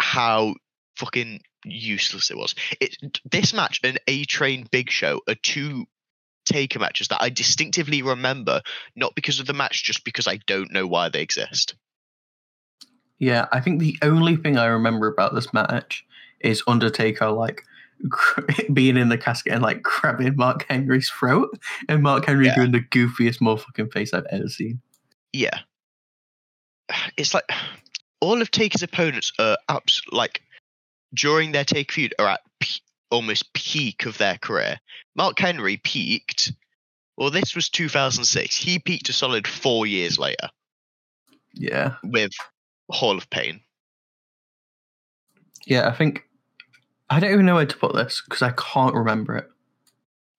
how 0.00 0.54
fucking 0.94 1.40
useless 1.64 2.30
it 2.30 2.36
was. 2.36 2.54
It 2.80 3.20
this 3.24 3.52
match 3.52 3.80
and 3.82 3.98
A 4.06 4.24
Train 4.26 4.68
Big 4.70 4.90
Show 4.90 5.22
are 5.26 5.34
two 5.34 5.86
Taker 6.50 6.78
matches 6.78 7.08
that 7.08 7.22
I 7.22 7.30
distinctively 7.30 8.02
remember, 8.02 8.60
not 8.96 9.14
because 9.14 9.40
of 9.40 9.46
the 9.46 9.52
match, 9.52 9.84
just 9.84 10.04
because 10.04 10.26
I 10.26 10.36
don't 10.46 10.72
know 10.72 10.86
why 10.86 11.08
they 11.08 11.22
exist. 11.22 11.74
Yeah, 13.18 13.46
I 13.52 13.60
think 13.60 13.80
the 13.80 13.96
only 14.02 14.36
thing 14.36 14.56
I 14.56 14.66
remember 14.66 15.06
about 15.06 15.34
this 15.34 15.52
match 15.52 16.04
is 16.40 16.62
Undertaker 16.66 17.30
like 17.30 17.62
being 18.72 18.96
in 18.96 19.10
the 19.10 19.18
casket 19.18 19.52
and 19.52 19.62
like 19.62 19.82
grabbing 19.82 20.36
Mark 20.36 20.64
Henry's 20.68 21.10
throat, 21.10 21.58
and 21.88 22.02
Mark 22.02 22.26
Henry 22.26 22.46
Yeah. 22.46 22.54
doing 22.54 22.72
the 22.72 22.80
goofiest 22.80 23.40
motherfucking 23.40 23.92
face 23.92 24.14
I've 24.14 24.26
ever 24.30 24.48
seen. 24.48 24.80
Yeah, 25.32 25.58
it's 27.16 27.34
like 27.34 27.44
all 28.20 28.40
of 28.42 28.50
Taker's 28.50 28.82
opponents 28.82 29.32
are 29.38 29.56
abs- 29.68 30.02
like 30.10 30.42
during 31.14 31.52
their 31.52 31.64
Take 31.64 31.92
feud 31.92 32.14
are 32.18 32.28
at 32.28 32.40
almost 33.10 33.52
peak 33.54 34.06
of 34.06 34.18
their 34.18 34.38
career. 34.38 34.78
Mark 35.16 35.38
Henry 35.38 35.76
peaked. 35.78 36.52
Well, 37.16 37.30
this 37.30 37.54
was 37.54 37.68
2006. 37.68 38.56
He 38.56 38.78
peaked 38.78 39.08
a 39.08 39.12
solid 39.12 39.46
four 39.46 39.86
years 39.86 40.18
later 40.18 40.48
Yeah, 41.52 41.96
with 42.04 42.30
Hall 42.90 43.16
of 43.18 43.28
Pain. 43.30 43.60
yeah. 45.66 45.88
I 45.88 45.92
think 45.92 46.24
I 47.10 47.20
don't 47.20 47.32
even 47.32 47.46
know 47.46 47.56
where 47.56 47.66
to 47.66 47.76
put 47.76 47.94
this 47.94 48.22
because 48.24 48.42
I 48.42 48.52
can't 48.52 48.94
remember 48.94 49.36
it. 49.36 49.50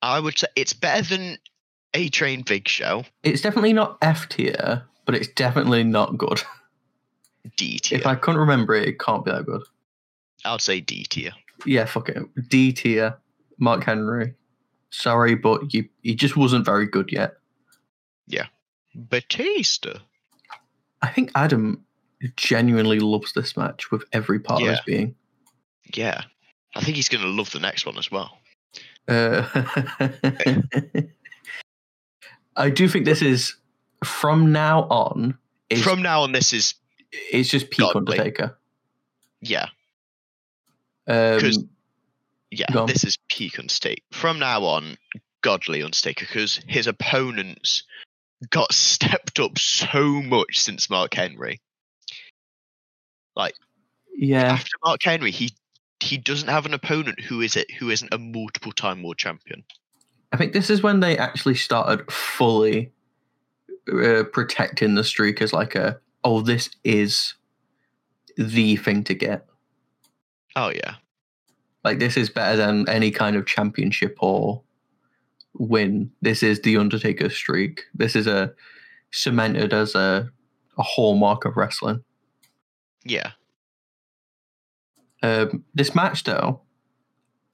I 0.02 0.20
would 0.20 0.38
say 0.38 0.48
it's 0.56 0.74
better 0.74 1.08
than 1.08 1.38
A 1.94 2.10
Train 2.10 2.42
Big 2.42 2.68
Show, 2.68 3.04
It's 3.24 3.42
definitely 3.42 3.74
not 3.74 3.98
F 4.02 4.28
tier, 4.30 4.84
but 5.06 5.14
it's 5.14 5.28
definitely 5.28 5.84
not 5.84 6.18
good. 6.18 6.42
D 7.58 7.78
tier. 7.80 8.00
If 8.00 8.08
I 8.08 8.16
couldn't 8.16 8.40
remember 8.40 8.74
it, 8.76 8.88
it 8.88 9.00
can't 9.00 9.24
be 9.26 9.32
that 9.32 9.46
good. 9.46 9.62
I 10.46 10.52
would 10.54 10.62
say 10.62 10.80
D 10.80 11.04
tier. 11.04 11.32
Yeah, 11.66 11.86
fuck 11.86 12.10
it. 12.10 12.18
D 12.50 12.72
tier, 12.74 13.18
Mark 13.58 13.84
Henry. 13.84 14.36
Sorry, 14.90 15.36
but 15.36 15.74
you 15.74 15.88
he 16.02 16.16
just 16.16 16.36
wasn't 16.36 16.66
very 16.66 16.86
good 16.86 17.12
yet. 17.12 17.36
Yeah. 18.28 18.48
Batista. 18.96 20.00
I 21.02 21.08
think 21.08 21.32
Adam 21.36 21.84
genuinely 22.36 23.00
loves 23.00 23.34
this 23.34 23.58
match 23.58 23.90
with 23.92 24.04
every 24.14 24.40
part 24.40 24.62
of 24.62 24.68
his 24.68 24.82
being. 24.86 25.16
Yeah. 25.94 26.24
I 26.76 26.82
think 26.82 26.96
he's 26.96 27.10
going 27.10 27.24
to 27.24 27.30
love 27.30 27.52
the 27.52 27.60
next 27.60 27.86
one 27.86 27.98
as 27.98 28.12
well. 28.12 28.38
Uh, 29.08 29.46
I 32.56 32.70
do 32.70 32.88
think 32.88 33.06
this 33.06 33.22
is 33.22 33.56
from 34.04 34.52
now 34.52 34.84
on. 34.84 35.38
Is, 35.70 35.82
From 35.82 36.02
now 36.02 36.22
on, 36.24 36.34
this 36.34 36.54
is, 36.54 36.76
it's 37.12 37.50
just 37.50 37.72
peak 37.72 37.92
Godly. 37.94 38.20
Undertaker. 38.20 38.58
yeah, 39.42 39.68
Um, 41.12 41.40
'Cause- 41.40 41.64
yeah, 42.52 42.66
this 42.88 43.04
is 43.04 43.18
peak 43.30 43.58
Undertaker. 43.60 44.02
From 44.12 44.40
now 44.40 44.64
on, 44.64 44.98
godly 45.42 45.82
Undertaker, 45.84 46.26
because 46.26 46.60
his 46.68 46.88
opponents 46.88 47.84
got 48.50 48.74
stepped 48.74 49.40
up 49.40 49.58
so 49.58 50.22
much 50.22 50.58
since 50.60 50.90
Mark 50.90 51.14
Henry. 51.14 51.62
Like, 53.36 53.56
yeah, 54.16 54.52
After 54.54 54.72
Mark 54.84 55.02
Henry, 55.04 55.32
he 55.32 55.54
he 56.02 56.18
doesn't 56.18 56.48
have 56.50 56.66
an 56.66 56.74
opponent 56.74 57.20
who 57.22 57.42
is 57.42 57.56
it 57.56 57.70
who 57.72 57.90
isn't 57.90 58.14
a 58.14 58.18
multiple 58.18 58.72
time 58.72 59.04
world 59.04 59.18
champion. 59.18 59.64
I 60.34 60.38
think 60.38 60.54
this 60.54 60.70
is 60.70 60.82
when 60.82 61.00
they 61.00 61.18
actually 61.18 61.56
started 61.56 62.10
fully 62.12 62.92
uh, 63.92 64.24
protecting 64.32 64.96
the 64.96 65.04
streak 65.04 65.42
as 65.42 65.54
like 65.54 65.76
a 65.76 66.00
oh 66.24 66.42
this 66.42 66.70
is 66.84 67.36
the 68.38 68.76
thing 68.78 69.04
to 69.06 69.14
get. 69.14 69.46
Oh 70.56 70.70
yeah, 70.70 70.96
Like 71.84 72.00
this 72.00 72.18
is 72.18 72.30
better 72.30 72.58
than 72.58 72.88
any 72.88 73.12
kind 73.12 73.36
of 73.36 73.46
championship 73.46 74.16
or 74.20 74.62
win. 75.54 76.12
This 76.22 76.44
is 76.44 76.62
the 76.62 76.78
Undertaker 76.78 77.30
streak. 77.30 77.84
This 77.94 78.16
is 78.16 78.28
a 78.28 78.54
cemented 79.12 79.74
as 79.74 79.96
a 79.96 80.30
a 80.78 80.84
hallmark 80.84 81.46
of 81.46 81.58
wrestling. 81.58 82.04
yeah. 83.04 83.32
Um, 85.24 85.64
this 85.76 85.94
match 85.94 86.24
though 86.24 86.62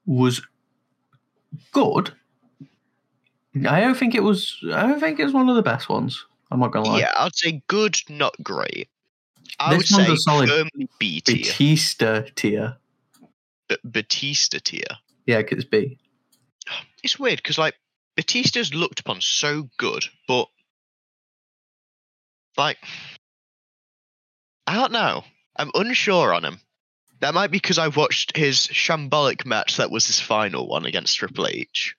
was 0.06 0.40
good. 1.72 2.12
I 3.66 3.80
don't 3.80 3.94
think 3.96 4.14
it 4.14 4.22
was. 4.22 4.56
I 4.72 4.86
don't 4.86 5.00
think 5.00 5.18
it 5.20 5.24
was 5.24 5.34
one 5.34 5.48
of 5.50 5.56
the 5.56 5.62
best 5.62 5.88
ones. 5.88 6.24
I'm 6.50 6.60
not 6.60 6.72
gonna 6.72 6.88
lie. 6.88 7.00
Yeah, 7.00 7.12
I'd 7.18 7.34
say 7.34 7.62
good, 7.66 7.96
not 8.08 8.34
great. 8.42 8.88
I 9.60 9.76
This 9.76 9.90
would 9.90 9.98
one's 9.98 10.06
say 10.08 10.12
a 10.12 10.16
solid 10.16 10.48
firmly 10.48 10.88
B 10.98 11.20
tier, 11.20 11.36
Batista 11.36 12.22
tier. 12.36 12.76
But 13.68 13.80
Batista 13.84 14.58
tier. 14.62 14.82
Yeah, 15.26 15.42
'cause 15.42 15.58
it's 15.58 15.64
B. 15.64 15.98
It's 17.02 17.18
weird 17.18 17.38
because 17.38 17.58
like 17.58 17.74
Batista's 18.16 18.74
looked 18.74 19.00
upon 19.00 19.20
so 19.20 19.68
good, 19.76 20.04
but 20.26 20.48
like, 22.56 22.78
I 24.66 24.74
don't 24.74 24.92
know. 24.92 25.24
I'm 25.56 25.70
unsure 25.74 26.34
on 26.34 26.44
him. 26.44 26.60
That 27.20 27.34
might 27.34 27.50
be 27.50 27.58
because 27.58 27.78
I 27.78 27.88
watched 27.88 28.36
his 28.36 28.66
shambolic 28.68 29.44
match 29.44 29.76
that 29.76 29.90
was 29.90 30.06
his 30.06 30.20
final 30.20 30.68
one 30.68 30.84
against 30.84 31.16
Triple 31.16 31.46
H. 31.48 31.94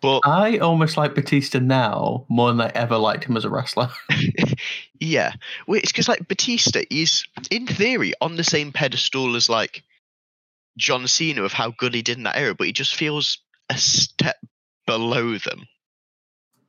But 0.00 0.20
I 0.24 0.58
almost 0.58 0.96
like 0.96 1.14
Batista 1.14 1.58
now 1.58 2.24
more 2.28 2.48
than 2.50 2.60
I 2.60 2.68
ever 2.74 2.96
liked 2.96 3.24
him 3.24 3.36
as 3.36 3.44
a 3.44 3.50
wrestler. 3.50 3.90
yeah, 5.00 5.32
well, 5.66 5.78
it's 5.78 5.92
because 5.92 6.08
like 6.08 6.26
Batista 6.28 6.82
is 6.90 7.24
in 7.50 7.66
theory 7.66 8.14
on 8.20 8.36
the 8.36 8.44
same 8.44 8.72
pedestal 8.72 9.36
as 9.36 9.48
like 9.48 9.82
John 10.80 11.06
Cena 11.06 11.42
of 11.44 11.52
how 11.52 11.70
good 11.70 11.94
he 11.94 12.02
did 12.02 12.16
in 12.16 12.24
that 12.24 12.36
era, 12.36 12.54
but 12.54 12.66
he 12.66 12.72
just 12.72 12.94
feels 12.94 13.38
a 13.68 13.76
step 13.76 14.36
below 14.86 15.38
them, 15.38 15.66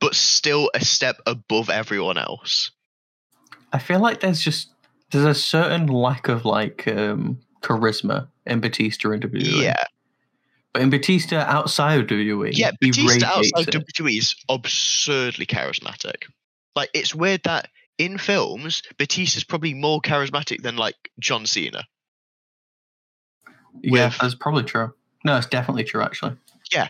but 0.00 0.14
still 0.14 0.70
a 0.74 0.84
step 0.84 1.16
above 1.26 1.70
everyone 1.70 2.18
else. 2.18 2.70
I 3.72 3.78
feel 3.78 4.00
like 4.00 4.20
there's 4.20 4.40
just 4.40 4.68
there's 5.10 5.24
a 5.24 5.34
certain 5.34 5.86
lack 5.86 6.28
of 6.28 6.44
like 6.44 6.86
um 6.86 7.38
charisma 7.62 8.28
in 8.46 8.60
Batista 8.60 9.10
in 9.12 9.20
WWE. 9.20 9.62
Yeah, 9.62 9.84
But 10.72 10.82
in 10.82 10.90
Batista 10.90 11.38
outside 11.48 12.00
of 12.00 12.06
WWE, 12.06 12.50
yeah. 12.52 12.72
Batista 12.80 13.26
outside 13.26 13.68
it. 13.68 13.74
WWE 13.74 14.18
is 14.18 14.34
absurdly 14.48 15.46
charismatic. 15.46 16.24
Like 16.76 16.90
it's 16.92 17.14
weird 17.14 17.42
that 17.44 17.68
in 17.98 18.18
films, 18.18 18.82
Batista's 18.98 19.44
probably 19.44 19.74
more 19.74 20.00
charismatic 20.00 20.62
than 20.62 20.76
like 20.76 20.96
John 21.18 21.46
Cena. 21.46 21.84
Yeah, 23.80 24.06
with- 24.06 24.18
that's 24.18 24.34
probably 24.34 24.64
true. 24.64 24.92
No, 25.24 25.36
it's 25.36 25.46
definitely 25.46 25.84
true 25.84 26.02
actually. 26.02 26.36
Yeah. 26.72 26.88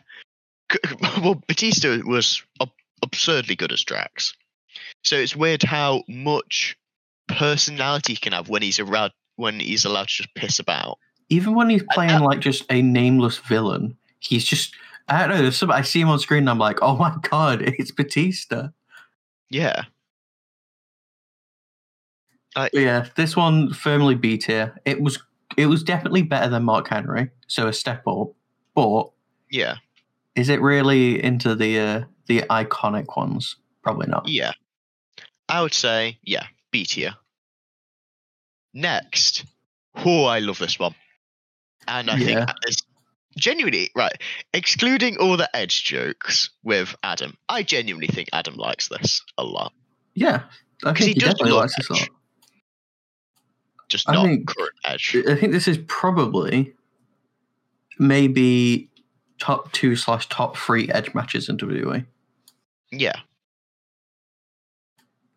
Well, 1.23 1.43
Batista 1.47 1.99
was 2.05 2.43
ab- 2.61 2.71
absurdly 3.03 3.55
good 3.57 3.73
as 3.73 3.85
Drax. 3.85 4.35
So 5.05 5.17
it's 5.17 5.37
weird 5.37 5.63
how 5.63 6.03
much 6.09 6.77
personality 7.29 8.15
he 8.15 8.19
can 8.19 8.33
have 8.33 8.49
when 8.49 8.63
he's 8.63 8.79
allowed 8.79 9.13
when 9.37 9.61
he's 9.61 9.85
allowed 9.85 10.09
to 10.09 10.15
just 10.23 10.35
piss 10.35 10.59
about. 10.59 10.99
Even 11.29 11.55
when 11.55 11.69
he's 11.69 11.85
playing 11.93 12.11
that- 12.13 12.23
like 12.23 12.41
just 12.41 12.65
a 12.71 12.81
nameless 12.83 13.37
villain, 13.39 13.97
he's 14.21 14.45
just 14.45 14.75
I 15.09 15.21
don't 15.27 15.31
know. 15.37 15.43
There's 15.43 15.57
some, 15.57 15.71
I 15.71 15.83
see 15.83 16.01
him 16.01 16.09
on 16.09 16.19
screen 16.19 16.45
and 16.45 16.51
I'm 16.51 16.59
like, 16.59 16.79
oh 16.81 16.97
my 16.97 17.15
god, 17.23 17.61
it's 17.79 17.91
Batista. 17.91 18.69
Yeah, 19.51 19.85
yeah, 22.73 23.07
this 23.17 23.37
one 23.37 23.73
firmly 23.73 24.15
B 24.15 24.37
tier. 24.39 24.79
It 24.85 25.01
was 25.01 25.19
it 25.57 25.67
was 25.67 25.83
definitely 25.83 26.23
better 26.23 26.49
than 26.49 26.65
Mark 26.65 26.89
Henry, 26.89 27.31
so 27.47 27.69
a 27.69 27.73
step 27.73 28.03
up. 28.07 28.29
But 28.75 29.11
yeah, 29.51 29.77
is 30.35 30.49
it 30.49 30.61
really 30.61 31.23
into 31.23 31.55
the 31.55 31.79
uh, 31.79 32.03
the 32.27 32.41
iconic 32.51 33.17
ones? 33.17 33.57
Probably 33.83 34.07
not. 34.07 34.29
yeah. 34.29 34.53
I 35.49 35.61
would 35.63 35.75
say 35.75 36.19
yeah, 36.23 36.47
B 36.71 36.85
tier. 36.85 37.15
Next, 38.75 39.45
oh, 39.97 40.25
I 40.25 40.39
love 40.39 40.59
this 40.59 40.79
one, 40.79 40.95
and 41.87 42.11
I 42.11 42.17
think 42.17 42.39
Yeah. 42.39 42.53
is 42.67 42.77
genuinely 43.37 43.91
right. 43.95 44.17
Excluding 44.55 45.19
all 45.19 45.37
the 45.37 45.55
edge 45.55 45.85
jokes 45.85 46.49
with 46.63 46.95
Adam, 47.03 47.37
I 47.51 47.63
genuinely 47.65 48.07
think 48.07 48.31
Adam 48.33 48.55
likes 48.55 48.89
this 48.89 49.21
a 49.37 49.45
lot. 49.45 49.73
Yeah, 50.15 50.45
I 50.85 50.93
'Cause 50.93 50.99
think 50.99 51.09
he 51.09 51.09
he, 51.09 51.15
does 51.15 51.31
definitely 51.35 51.51
love 51.53 51.61
likes 51.63 51.77
this 51.77 51.91
a 51.91 51.93
lot. 51.95 52.09
Just 53.93 54.09
I 54.09 54.15
not 54.15 54.27
think- 54.27 54.49
current 54.49 54.73
edge. 54.85 55.17
I 55.29 55.35
think 55.37 55.53
this 55.53 55.69
is 55.69 55.79
probably 55.87 56.73
maybe 57.99 58.89
top 59.39 59.71
two 59.73 59.95
slash 59.97 60.29
top 60.29 60.57
three 60.57 60.89
edge 60.91 61.15
matches 61.15 61.49
in 61.49 61.59
WWE. 61.59 62.07
Yeah, 62.91 63.21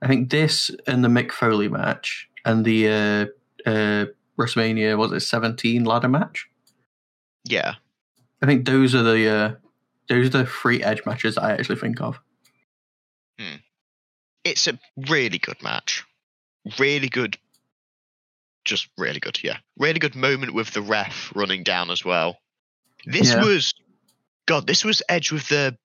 I 0.01 0.07
think 0.07 0.29
this 0.29 0.71
and 0.87 1.03
the 1.03 1.07
Mick 1.09 1.31
Foley 1.31 1.67
match 1.69 2.27
and 2.43 2.65
the 2.65 2.87
uh, 2.87 3.69
uh, 3.69 4.05
WrestleMania 4.37 4.97
was 4.97 5.11
it 5.11 5.19
seventeen 5.21 5.83
ladder 5.83 6.09
match. 6.09 6.47
yeah. 7.43 7.75
I 8.41 8.47
think 8.47 8.65
those 8.65 8.93
are 8.93 9.01
the 9.01 9.27
uh, 9.29 9.55
those 10.09 10.27
are 10.27 10.43
the 10.43 10.45
three 10.45 10.83
edge 10.83 11.01
matches 11.05 11.37
I 11.37 11.53
actually 11.53 11.77
think 11.77 12.01
of. 12.01 12.19
It's 14.43 14.67
a 14.67 14.77
really 15.09 15.39
good 15.39 15.63
match. 15.63 16.03
Really 16.77 17.09
good. 17.09 17.37
Just 18.65 18.89
really 18.97 19.19
good, 19.19 19.39
yeah. 19.43 19.58
Really 19.78 19.99
good 19.99 20.15
moment 20.15 20.54
with 20.54 20.71
the 20.71 20.82
ref 20.82 21.32
running 21.36 21.63
down 21.63 21.91
as 21.91 22.04
well. 22.04 22.38
This 23.06 23.30
Yeah. 23.30 23.45
was. 23.45 23.73
God, 24.47 24.67
this 24.67 24.84
was 24.84 25.01
Edge 25.08 25.32
with 25.32 25.47
the. 25.49 25.78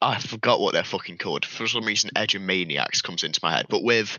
I 0.00 0.18
forgot 0.18 0.60
what 0.60 0.72
they're 0.72 0.82
fucking 0.82 1.18
called. 1.18 1.44
For 1.44 1.66
some 1.66 1.84
reason, 1.84 2.10
Edge 2.16 2.34
and 2.34 2.46
Maniacs 2.46 3.02
comes 3.02 3.22
into 3.22 3.40
my 3.42 3.54
head. 3.54 3.66
But 3.68 3.82
with 3.82 4.18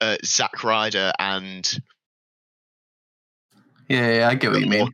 uh, 0.00 0.18
Zack 0.24 0.62
Ryder 0.62 1.12
and. 1.18 1.80
Yeah, 3.88 4.18
yeah 4.18 4.28
I 4.28 4.34
get 4.34 4.50
what 4.50 4.60
you 4.60 4.66
mean. 4.66 4.92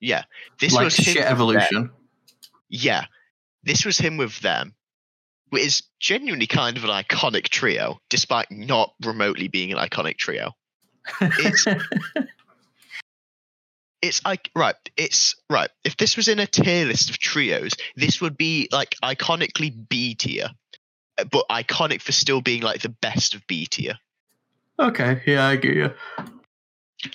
Yeah. 0.00 0.24
This 0.58 0.74
like 0.74 0.84
was 0.84 0.96
him 0.96 1.14
shit 1.14 1.24
evolution. 1.24 1.90
Yeah. 2.68 3.04
This 3.62 3.84
was 3.84 3.98
him 3.98 4.16
with 4.16 4.38
them. 4.40 4.74
It 5.52 5.60
is 5.60 5.82
genuinely 5.98 6.46
kind 6.46 6.76
of 6.76 6.84
an 6.84 6.90
iconic 6.90 7.48
trio, 7.48 8.00
despite 8.08 8.50
not 8.50 8.94
remotely 9.04 9.48
being 9.48 9.72
an 9.72 9.78
iconic 9.78 10.16
trio. 10.16 10.52
It's- 11.20 11.66
It's 14.02 14.24
like 14.24 14.50
right, 14.56 14.76
it's 14.96 15.34
right. 15.50 15.68
If 15.84 15.98
this 15.98 16.16
was 16.16 16.26
in 16.26 16.38
a 16.38 16.46
tier 16.46 16.86
list 16.86 17.10
of 17.10 17.18
trios, 17.18 17.72
this 17.96 18.18
would 18.22 18.38
be 18.38 18.66
like 18.72 18.96
iconically 19.04 19.74
B 19.90 20.14
tier, 20.14 20.48
uh, 21.18 21.24
but 21.24 21.44
iconic 21.50 22.00
for 22.00 22.12
still 22.12 22.40
being 22.40 22.62
like 22.62 22.80
the 22.80 22.88
best 22.88 23.34
of 23.34 23.46
B 23.46 23.66
tier. 23.66 23.98
okay, 24.78 25.20
yeah, 25.26 25.46
I 25.46 25.56
get 25.56 25.76
you. 25.76 25.90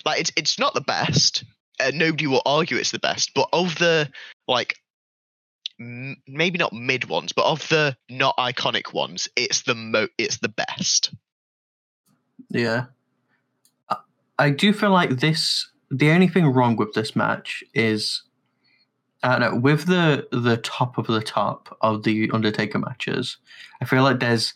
Like 0.04 0.20
it's 0.20 0.30
it's 0.36 0.60
not 0.60 0.74
the 0.74 0.80
best. 0.80 1.42
Uh, 1.80 1.90
nobody 1.92 2.28
will 2.28 2.42
argue 2.46 2.76
it's 2.76 2.92
the 2.92 3.00
best, 3.00 3.32
but 3.34 3.48
of 3.52 3.74
the 3.78 4.08
like 4.46 4.76
m- 5.80 6.22
maybe 6.28 6.56
not 6.56 6.72
mid 6.72 7.06
ones, 7.06 7.32
but 7.32 7.46
of 7.46 7.66
the 7.68 7.96
not 8.08 8.36
iconic 8.36 8.92
ones, 8.94 9.28
it's 9.34 9.62
the 9.62 9.74
mo 9.74 10.06
it's 10.18 10.36
the 10.38 10.50
best. 10.50 11.12
Yeah. 12.48 12.84
I- 14.38 14.50
do 14.50 14.72
feel 14.72 14.90
like 14.90 15.10
this 15.20 15.68
the 15.90 16.10
only 16.10 16.28
thing 16.28 16.46
wrong 16.46 16.76
with 16.76 16.94
this 16.94 17.14
match 17.14 17.62
is 17.74 18.22
I 19.22 19.38
don't 19.38 19.40
know, 19.40 19.60
with 19.60 19.86
the 19.86 20.28
the 20.30 20.58
top 20.58 20.98
of 20.98 21.06
the 21.06 21.22
top 21.22 21.76
of 21.80 22.02
the 22.02 22.30
Undertaker 22.32 22.78
matches, 22.78 23.38
I 23.80 23.84
feel 23.84 24.02
like 24.02 24.20
there's 24.20 24.54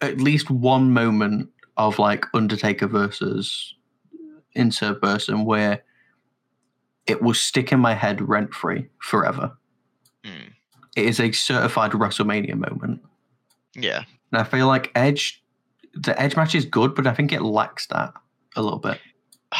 at 0.00 0.20
least 0.20 0.50
one 0.50 0.92
moment 0.92 1.50
of 1.76 1.98
like 1.98 2.24
Undertaker 2.34 2.86
versus 2.86 3.74
insert 4.52 5.00
person 5.02 5.44
where 5.44 5.82
it 7.06 7.22
will 7.22 7.34
stick 7.34 7.72
in 7.72 7.80
my 7.80 7.94
head 7.94 8.26
rent 8.26 8.54
free 8.54 8.86
forever. 9.00 9.56
Hmm. 10.24 10.50
It 10.94 11.06
is 11.06 11.18
a 11.20 11.32
certified 11.32 11.92
WrestleMania 11.92 12.54
moment. 12.54 13.02
Yeah. 13.74 14.04
And 14.30 14.40
I 14.40 14.44
feel 14.44 14.66
like 14.66 14.92
Edge, 14.94 15.42
the 15.94 16.18
Edge 16.20 16.36
match 16.36 16.54
is 16.54 16.64
good, 16.64 16.94
but 16.94 17.06
I 17.06 17.14
think 17.14 17.32
it 17.32 17.42
lacks 17.42 17.86
that 17.88 18.12
a 18.56 18.62
little 18.62 18.78
bit. 18.78 19.00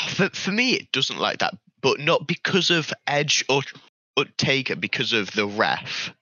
For, 0.09 0.29
for 0.31 0.51
me, 0.51 0.73
it 0.75 0.93
doesn't 0.93 1.19
like 1.19 1.39
that, 1.39 1.55
but 1.81 2.01
not 2.01 2.27
because 2.27 2.71
of 2.71 2.93
Edge 3.07 3.45
or, 3.49 3.63
or 4.17 4.25
Taker, 4.37 4.77
because 4.77 5.13
of 5.13 5.31
the 5.33 5.47
ref 5.47 6.13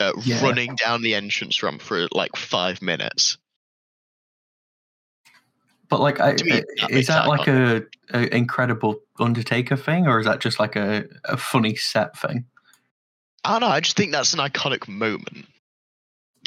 uh, 0.00 0.12
Yeah. 0.24 0.42
running 0.42 0.74
down 0.76 1.02
the 1.02 1.14
entrance 1.14 1.62
ramp 1.62 1.82
for 1.82 2.08
like 2.12 2.36
five 2.36 2.82
minutes. 2.82 3.38
But 5.88 6.00
like, 6.00 6.18
I, 6.18 6.32
me, 6.32 6.62
that 6.80 6.90
is 6.90 7.06
that 7.08 7.28
like 7.28 7.46
a, 7.46 7.84
a 8.12 8.34
incredible 8.34 9.00
Undertaker 9.20 9.76
thing, 9.76 10.06
or 10.06 10.18
is 10.18 10.26
that 10.26 10.40
just 10.40 10.58
like 10.58 10.76
a, 10.76 11.04
a 11.24 11.36
funny 11.36 11.76
set 11.76 12.18
thing? 12.18 12.46
I 13.44 13.52
don't 13.52 13.60
know. 13.60 13.68
I 13.68 13.80
just 13.80 13.96
think 13.96 14.10
that's 14.10 14.32
an 14.32 14.40
iconic 14.40 14.88
moment. 14.88 15.46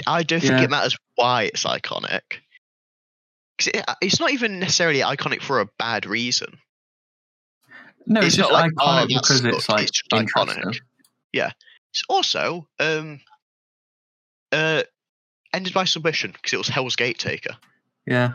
I 0.06 0.24
don't 0.24 0.42
think 0.42 0.60
Yeah. 0.60 0.64
it 0.64 0.70
matters 0.70 0.98
why 1.16 1.44
it's 1.44 1.64
iconic. 1.64 2.22
'Cause 3.58 3.68
it, 3.68 3.84
it's 4.02 4.20
not 4.20 4.32
even 4.32 4.60
necessarily 4.60 5.00
iconic 5.00 5.42
for 5.42 5.60
a 5.60 5.66
bad 5.80 6.06
reason. 6.06 6.60
No, 8.06 8.20
it's, 8.22 8.28
It's 8.28 8.36
just 8.38 8.52
not 8.52 8.62
like, 8.62 8.72
oh, 8.80 8.86
iconic 8.86 9.14
that's 9.14 9.42
because 9.42 9.46
it's 9.46 9.70
like 9.70 9.84
it's 9.84 10.02
iconic. 10.14 10.58
interesting. 10.58 10.82
It's 11.34 12.04
also 12.10 12.68
um, 12.80 13.20
uh, 14.52 14.84
ended 15.54 15.74
by 15.74 15.86
submission 15.86 16.32
because 16.32 16.54
it 16.54 16.58
was 16.58 16.68
Hell's 16.68 16.96
Gate 16.96 17.18
Taker, 17.18 17.58
Yeah, 18.06 18.34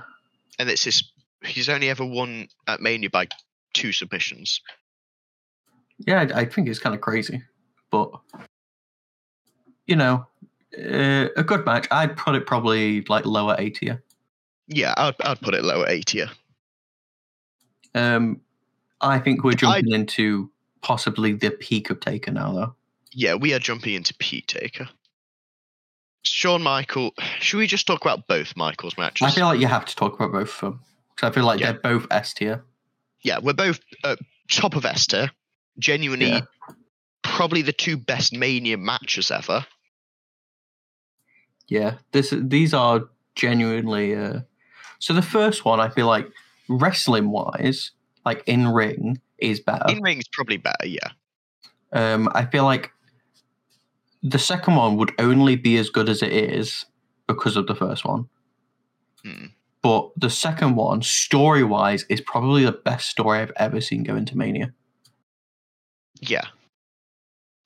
and 0.58 0.68
it's 0.68 0.84
his. 0.84 1.04
He's 1.44 1.68
only 1.68 1.88
ever 1.90 2.04
won 2.04 2.48
at 2.66 2.80
Mania 2.80 3.10
by 3.10 3.28
two 3.74 3.92
submissions. 3.92 4.60
yeah, 5.98 6.20
I, 6.34 6.40
I 6.40 6.44
think 6.44 6.68
it's 6.68 6.78
kind 6.78 6.94
of 6.94 7.00
crazy, 7.00 7.42
but 7.90 8.10
you 9.86 9.96
know, 9.96 10.26
uh, 10.76 11.28
a 11.36 11.44
good 11.44 11.64
match. 11.64 11.86
I'd 11.90 12.16
put 12.16 12.34
it 12.34 12.46
probably 12.46 13.02
like 13.02 13.26
lower 13.26 13.54
A 13.58 13.70
tier. 13.70 14.02
Yeah, 14.74 14.94
I'd, 14.96 15.14
I'd 15.22 15.40
put 15.40 15.54
it 15.54 15.64
lower 15.64 15.86
A 15.86 16.00
tier. 16.00 16.28
Um, 17.94 18.40
I 19.00 19.18
think 19.18 19.44
we're 19.44 19.52
I- 19.52 19.54
jumping 19.54 19.92
into 19.92 20.50
possibly 20.80 21.32
the 21.32 21.50
peak 21.50 21.90
of 21.90 22.00
Taker 22.00 22.30
now, 22.30 22.52
though. 22.52 22.74
Yeah, 23.12 23.34
we 23.34 23.52
are 23.52 23.58
jumping 23.58 23.94
into 23.94 24.14
Pete 24.14 24.46
Taker. 24.48 24.88
Shawn 26.24 26.62
Michael. 26.62 27.12
Should 27.40 27.58
we 27.58 27.66
just 27.66 27.86
talk 27.86 28.00
about 28.00 28.26
both 28.26 28.56
Michaels 28.56 28.96
matches? 28.96 29.26
I 29.26 29.30
feel 29.30 29.44
like 29.44 29.60
you 29.60 29.66
have 29.66 29.84
to 29.84 29.94
talk 29.96 30.14
about 30.14 30.32
both 30.32 30.54
of 30.54 30.60
them 30.60 30.80
because 31.14 31.30
I 31.30 31.34
feel 31.34 31.44
like 31.44 31.60
Yeah. 31.60 31.72
they're 31.72 31.80
both 31.80 32.06
S 32.10 32.32
tier. 32.32 32.64
yeah, 33.22 33.38
we're 33.42 33.52
both 33.52 33.80
uh, 34.04 34.16
top 34.50 34.76
of 34.76 34.84
S 34.86 35.06
tier. 35.06 35.30
Genuinely, 35.78 36.28
Yeah. 36.28 36.40
probably 37.22 37.60
the 37.62 37.72
two 37.72 37.96
best 37.96 38.32
Mania 38.32 38.78
matches 38.78 39.30
ever. 39.30 39.66
Yeah, 41.68 41.96
this 42.12 42.32
these 42.36 42.72
are 42.74 43.08
genuinely. 43.34 44.14
Uh, 44.14 44.40
so 45.02 45.12
the 45.12 45.20
first 45.20 45.64
one, 45.64 45.80
I 45.80 45.88
feel 45.88 46.06
like 46.06 46.30
wrestling 46.68 47.30
wise, 47.30 47.90
like 48.24 48.44
in 48.46 48.68
ring, 48.68 49.20
is 49.38 49.58
better. 49.58 49.84
In 49.88 50.00
ring 50.00 50.18
is 50.18 50.28
probably 50.28 50.58
better. 50.58 50.86
Yeah, 50.86 51.08
Um, 51.92 52.28
I 52.36 52.44
feel 52.46 52.62
like 52.62 52.92
the 54.22 54.38
second 54.38 54.76
one 54.76 54.96
would 54.98 55.12
only 55.18 55.56
be 55.56 55.76
as 55.76 55.90
good 55.90 56.08
as 56.08 56.22
it 56.22 56.32
is 56.32 56.84
because 57.26 57.56
of 57.56 57.66
the 57.66 57.74
first 57.74 58.04
one. 58.04 58.28
Hmm. 59.24 59.46
But 59.82 60.10
the 60.16 60.30
second 60.30 60.76
one, 60.76 61.02
story 61.02 61.64
wise, 61.64 62.06
is 62.08 62.20
probably 62.20 62.64
the 62.64 62.70
best 62.70 63.08
story 63.08 63.40
I've 63.40 63.50
ever 63.56 63.80
seen 63.80 64.04
go 64.04 64.14
into 64.14 64.38
Mania. 64.38 64.72
yeah. 66.20 66.44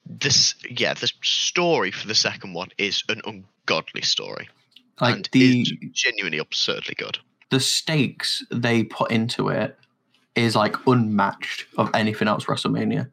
This, 0.06 0.54
yeah, 0.70 0.94
the 0.94 1.10
story 1.22 1.90
for 1.90 2.06
the 2.06 2.14
second 2.14 2.54
one 2.54 2.68
is 2.78 3.02
an 3.10 3.20
ungodly 3.26 4.00
story, 4.00 4.48
Like 5.02 5.16
and 5.16 5.28
the 5.32 5.60
is 5.62 5.72
genuinely 5.92 6.38
absurdly 6.38 6.94
good. 6.94 7.18
The 7.50 7.60
stakes 7.60 8.44
they 8.50 8.84
put 8.84 9.10
into 9.10 9.48
it 9.48 9.78
is 10.34 10.54
like 10.56 10.76
unmatched 10.86 11.66
of 11.78 11.90
anything 11.94 12.28
else 12.28 12.44
WrestleMania. 12.44 13.08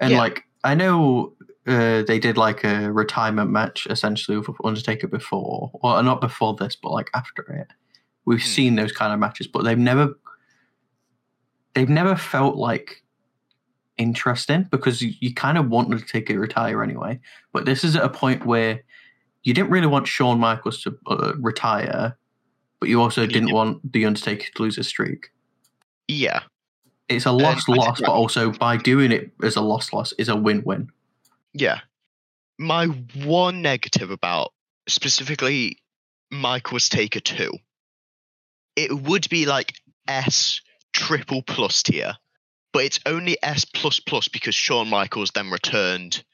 And 0.00 0.12
Yeah. 0.12 0.18
like 0.18 0.44
I 0.64 0.74
know 0.74 1.34
uh, 1.66 2.02
they 2.02 2.18
did 2.18 2.36
like 2.36 2.64
a 2.64 2.92
retirement 2.92 3.50
match 3.50 3.86
essentially 3.88 4.36
with 4.38 4.48
Undertaker 4.64 5.06
before, 5.06 5.70
well 5.82 6.02
not 6.02 6.20
before 6.20 6.54
this, 6.54 6.76
but 6.76 6.92
like 6.92 7.10
after 7.14 7.42
it. 7.42 7.68
We've 8.24 8.40
Hmm. 8.40 8.46
seen 8.48 8.74
those 8.76 8.92
kind 8.92 9.12
of 9.12 9.18
matches, 9.18 9.46
but 9.46 9.62
they've 9.64 9.78
never 9.78 10.14
they've 11.74 11.88
never 11.88 12.16
felt 12.16 12.56
like 12.56 13.02
interesting 13.98 14.66
because 14.70 15.02
you, 15.02 15.12
you 15.20 15.34
kind 15.34 15.58
of 15.58 15.68
want 15.68 15.90
Undertaker 15.90 16.32
to 16.34 16.38
retire 16.38 16.82
anyway. 16.82 17.20
But 17.52 17.64
this 17.64 17.84
is 17.84 17.96
at 17.96 18.04
a 18.04 18.08
point 18.08 18.46
where 18.46 18.82
you 19.42 19.54
didn't 19.54 19.70
really 19.70 19.86
want 19.86 20.06
Shawn 20.06 20.38
Michaels 20.38 20.82
to 20.82 20.96
uh, 21.06 21.32
retire, 21.38 22.16
but 22.82 22.88
you 22.88 23.00
also 23.00 23.26
didn't 23.26 23.46
Yeah. 23.50 23.54
want 23.54 23.92
the 23.92 24.04
Undertaker 24.04 24.50
to 24.56 24.62
lose 24.64 24.74
his 24.74 24.88
streak. 24.88 25.30
Yeah, 26.08 26.42
It's 27.08 27.26
a 27.26 27.30
loss 27.30 27.64
think 27.66 27.78
loss, 27.78 28.00
but 28.00 28.08
also 28.10 28.50
by 28.50 28.76
doing 28.76 29.12
it 29.12 29.30
as 29.40 29.54
a 29.54 29.60
loss 29.60 29.92
loss 29.92 30.10
is 30.18 30.28
a 30.28 30.34
win 30.34 30.64
win. 30.64 30.90
yeah. 31.54 31.82
My 32.58 32.86
one 32.86 33.62
negative 33.62 34.10
about 34.10 34.52
specifically 34.88 35.78
Michael's 36.32 36.88
Taker 36.88 37.20
2, 37.20 37.52
it 38.74 38.92
would 39.02 39.28
be 39.28 39.46
like 39.46 39.74
S 40.08 40.60
triple 40.92 41.42
plus 41.42 41.84
tier, 41.84 42.14
but 42.72 42.84
it's 42.84 42.98
only 43.06 43.36
S 43.44 43.64
plus 43.64 44.00
plus 44.00 44.26
because 44.26 44.56
Shawn 44.56 44.88
Michaels 44.88 45.30
then 45.30 45.50
returned 45.50 46.24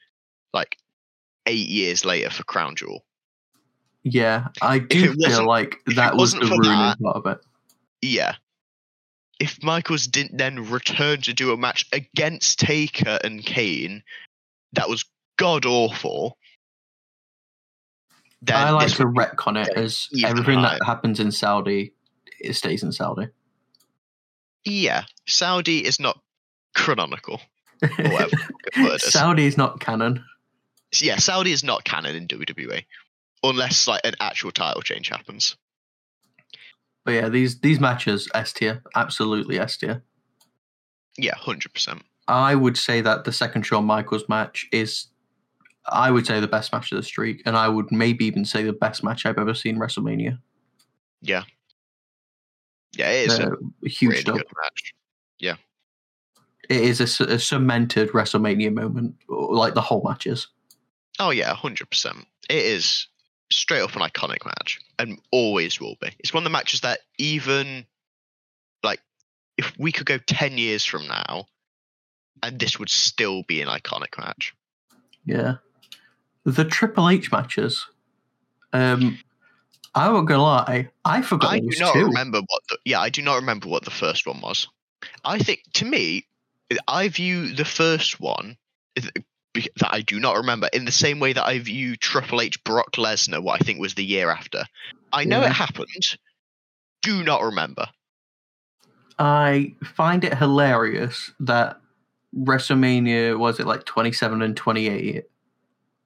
like 0.51 0.77
eight 1.45 1.69
years 1.69 2.05
later 2.05 2.31
for 2.31 2.43
Crown 2.43 2.75
Jewel. 2.75 3.05
Yeah, 4.03 4.47
I 4.61 4.79
do 4.79 5.13
feel 5.13 5.45
like 5.45 5.77
that 5.87 6.15
was 6.15 6.33
the 6.33 6.39
ruining 6.39 6.63
that- 6.63 6.99
part 6.99 7.17
of 7.17 7.25
it. 7.25 7.39
Yeah. 8.01 8.35
If 9.39 9.61
Michaels 9.63 10.05
didn't 10.07 10.37
then 10.37 10.69
return 10.69 11.21
to 11.21 11.33
do 11.33 11.51
a 11.53 11.57
match 11.57 11.85
against 11.93 12.59
Taker 12.59 13.19
and 13.23 13.43
Kane, 13.45 14.03
that 14.73 14.89
was 14.89 15.05
god 15.37 15.65
awful. 15.65 16.37
Then 18.41 18.55
I 18.55 18.71
like 18.71 18.93
to 18.95 19.05
retcon 19.05 19.61
it 19.61 19.73
as 19.75 20.07
everything 20.25 20.61
that 20.61 20.79
happens 20.85 21.19
in 21.19 21.31
Saudi, 21.31 21.93
it 22.39 22.53
stays 22.53 22.83
in 22.83 22.91
Saudi. 22.91 23.27
yeah, 24.65 25.03
Saudi 25.25 25.85
is 25.85 25.99
not 25.99 26.21
canonical. 26.75 27.41
whatever 27.81 28.29
the 28.29 28.61
word 28.83 28.95
is. 28.95 29.03
Saudi 29.11 29.45
is 29.45 29.57
not 29.57 29.79
canon. 29.79 30.23
Yeah, 31.01 31.17
Saudi 31.17 31.51
is 31.51 31.63
not 31.63 31.83
canon 31.83 32.15
in 32.15 32.27
WWE 32.27 32.83
unless 33.43 33.87
like 33.87 34.01
an 34.03 34.15
actual 34.19 34.51
title 34.51 34.81
change 34.81 35.09
happens. 35.09 35.55
But 37.05 37.11
yeah, 37.13 37.29
these 37.29 37.59
these 37.59 37.79
matches 37.79 38.29
S 38.33 38.53
tier, 38.53 38.83
absolutely 38.95 39.59
S 39.59 39.77
tier. 39.77 40.03
Yeah, 41.17 41.35
hundred 41.35 41.73
percent. 41.73 42.03
I 42.27 42.55
would 42.55 42.77
say 42.77 43.01
that 43.01 43.23
the 43.23 43.31
second 43.31 43.63
Shawn 43.63 43.85
Michaels 43.85 44.29
match 44.29 44.67
is, 44.71 45.07
I 45.87 46.11
would 46.11 46.27
say 46.27 46.39
the 46.39 46.47
best 46.47 46.71
match 46.71 46.91
of 46.91 46.97
the 46.97 47.03
streak, 47.03 47.41
and 47.45 47.57
I 47.57 47.67
would 47.67 47.91
maybe 47.91 48.25
even 48.25 48.45
say 48.45 48.63
the 48.63 48.73
best 48.73 49.03
match 49.03 49.25
I've 49.25 49.39
ever 49.39 49.55
seen 49.55 49.77
WrestleMania. 49.77 50.39
Yeah, 51.21 51.43
yeah, 52.93 53.09
it 53.09 53.27
is 53.31 53.39
Uh, 53.39 53.51
a 53.83 53.89
huge 53.89 54.27
really 54.27 54.43
match. 54.61 54.93
it 56.69 56.81
is 56.81 57.01
a 57.01 57.39
cemented 57.39 58.09
WrestleMania 58.09 58.71
moment, 58.71 59.15
like 59.27 59.73
the 59.73 59.81
whole 59.81 60.03
matches. 60.07 60.47
Oh 61.17 61.31
yeah, 61.31 61.53
hundred 61.55 61.89
percent. 61.89 62.27
It 62.47 62.63
is 62.63 63.07
straight 63.51 63.81
up 63.81 63.95
an 63.95 64.01
iconic 64.01 64.45
match, 64.45 64.79
and 64.97 65.19
always 65.31 65.79
will 65.79 65.95
be. 66.01 66.09
It's 66.19 66.33
one 66.33 66.41
of 66.41 66.45
the 66.45 66.49
matches 66.49 66.81
that 66.81 66.99
even 67.17 67.85
like 68.83 68.99
if 69.57 69.73
we 69.77 69.91
could 69.91 70.05
go 70.05 70.17
ten 70.17 70.57
years 70.57 70.85
from 70.85 71.07
now, 71.07 71.45
and 72.43 72.59
this 72.59 72.79
would 72.79 72.89
still 72.89 73.43
be 73.43 73.61
an 73.61 73.67
iconic 73.67 74.17
match. 74.17 74.53
Yeah, 75.25 75.55
the 76.43 76.65
Triple 76.65 77.09
H 77.09 77.31
matches. 77.31 77.85
Um, 78.71 79.17
I 79.95 80.09
won't 80.09 80.27
gonna 80.27 80.43
lie, 80.43 80.89
I 81.03 81.21
forgot 81.21 81.51
I 81.51 81.59
do 81.59 81.77
not 81.79 81.93
two. 81.93 82.05
remember 82.05 82.39
what 82.39 82.61
the 82.69 82.77
yeah, 82.85 82.99
I 82.99 83.09
do 83.09 83.21
not 83.21 83.35
remember 83.35 83.67
what 83.67 83.83
the 83.83 83.91
first 83.91 84.27
one 84.27 84.41
was. 84.41 84.67
I 85.23 85.39
think 85.39 85.61
to 85.75 85.85
me, 85.85 86.25
I 86.87 87.07
view 87.07 87.53
the 87.53 87.65
first 87.65 88.19
one 88.19 88.57
that 89.77 89.93
I 89.93 90.01
do 90.01 90.19
not 90.19 90.37
remember 90.37 90.69
in 90.73 90.85
the 90.85 90.91
same 90.91 91.19
way 91.19 91.33
that 91.33 91.45
I 91.45 91.59
view 91.59 91.95
Triple 91.95 92.41
H 92.41 92.63
Brock 92.63 92.93
Lesnar, 92.93 93.41
what 93.41 93.61
I 93.61 93.63
think 93.63 93.79
was 93.79 93.95
the 93.95 94.05
year 94.05 94.29
after. 94.29 94.65
I 95.13 95.25
know 95.25 95.41
Yeah. 95.41 95.49
it 95.49 95.53
happened. 95.53 96.17
Do 97.01 97.23
not 97.23 97.43
remember. 97.43 97.87
I 99.19 99.75
find 99.83 100.23
it 100.23 100.37
hilarious 100.37 101.31
that 101.41 101.81
WrestleMania 102.37 103.37
was 103.37 103.59
it 103.59 103.67
like 103.67 103.85
27 103.85 104.41
and 104.41 104.55
28. 104.57 105.25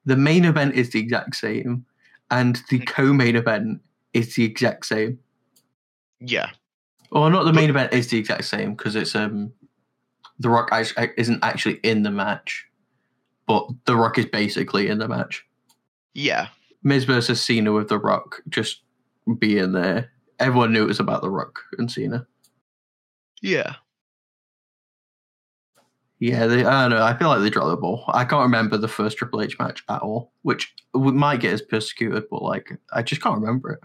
The 0.05 0.17
main 0.17 0.45
event 0.45 0.75
is 0.75 0.91
the 0.91 0.99
exact 0.99 1.35
same, 1.35 1.85
and 2.31 2.61
the 2.69 2.79
Hmm. 2.79 2.85
co-main 2.85 3.35
event 3.35 3.81
is 4.13 4.35
the 4.35 4.43
exact 4.45 4.85
same. 4.87 5.19
Yeah, 6.19 6.49
Well, 7.11 7.29
not 7.29 7.45
the 7.45 7.53
main 7.53 7.69
event 7.69 7.93
is 7.93 8.09
the 8.09 8.17
exact 8.17 8.45
same 8.45 8.75
because 8.75 8.95
it's 8.95 9.15
um, 9.15 9.53
the 10.39 10.49
Rock 10.49 10.69
isn't 11.17 11.43
actually 11.43 11.75
in 11.83 12.03
the 12.03 12.11
match, 12.11 12.65
but 13.47 13.67
the 13.85 13.95
Rock 13.95 14.17
is 14.17 14.25
basically 14.25 14.87
in 14.87 14.97
the 14.99 15.07
match. 15.07 15.45
yeah, 16.13 16.47
Miz 16.83 17.03
versus 17.05 17.43
Cena 17.43 17.71
with 17.71 17.89
the 17.89 17.97
Rock 17.99 18.41
just 18.49 18.81
being 19.39 19.71
there. 19.71 20.11
Everyone 20.39 20.73
knew 20.73 20.83
it 20.83 20.87
was 20.87 20.99
about 20.99 21.21
the 21.21 21.29
Rock 21.29 21.59
and 21.77 21.89
Cena. 21.91 22.27
yeah. 23.41 23.75
Yeah, 26.19 26.47
they, 26.47 26.63
I 26.63 26.83
don't 26.87 26.97
know. 26.97 27.03
I 27.03 27.17
feel 27.17 27.27
like 27.27 27.41
they 27.41 27.49
dropped 27.49 27.67
the 27.71 27.75
ball. 27.75 28.05
I 28.07 28.23
can't 28.23 28.43
remember 28.43 28.77
the 28.77 28.87
first 28.87 29.17
Triple 29.17 29.41
H 29.41 29.59
match 29.59 29.83
at 29.89 30.01
all, 30.01 30.31
which 30.43 30.73
we 30.93 31.11
might 31.11 31.41
get 31.41 31.51
as 31.51 31.61
persecuted, 31.61 32.23
but 32.31 32.41
like 32.41 32.71
I 32.93 33.01
just 33.01 33.21
can't 33.21 33.37
remember 33.41 33.73
it. 33.73 33.79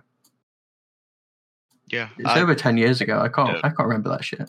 Yeah, 1.89 2.11
It's 2.19 2.29
I, 2.29 2.41
over 2.41 2.55
ten 2.55 2.77
years 2.77 3.01
ago. 3.01 3.19
I 3.19 3.29
can't. 3.29 3.55
Yeah. 3.55 3.61
I 3.65 3.69
can't 3.71 3.89
remember 3.89 4.11
that 4.11 4.25
shit. 4.25 4.49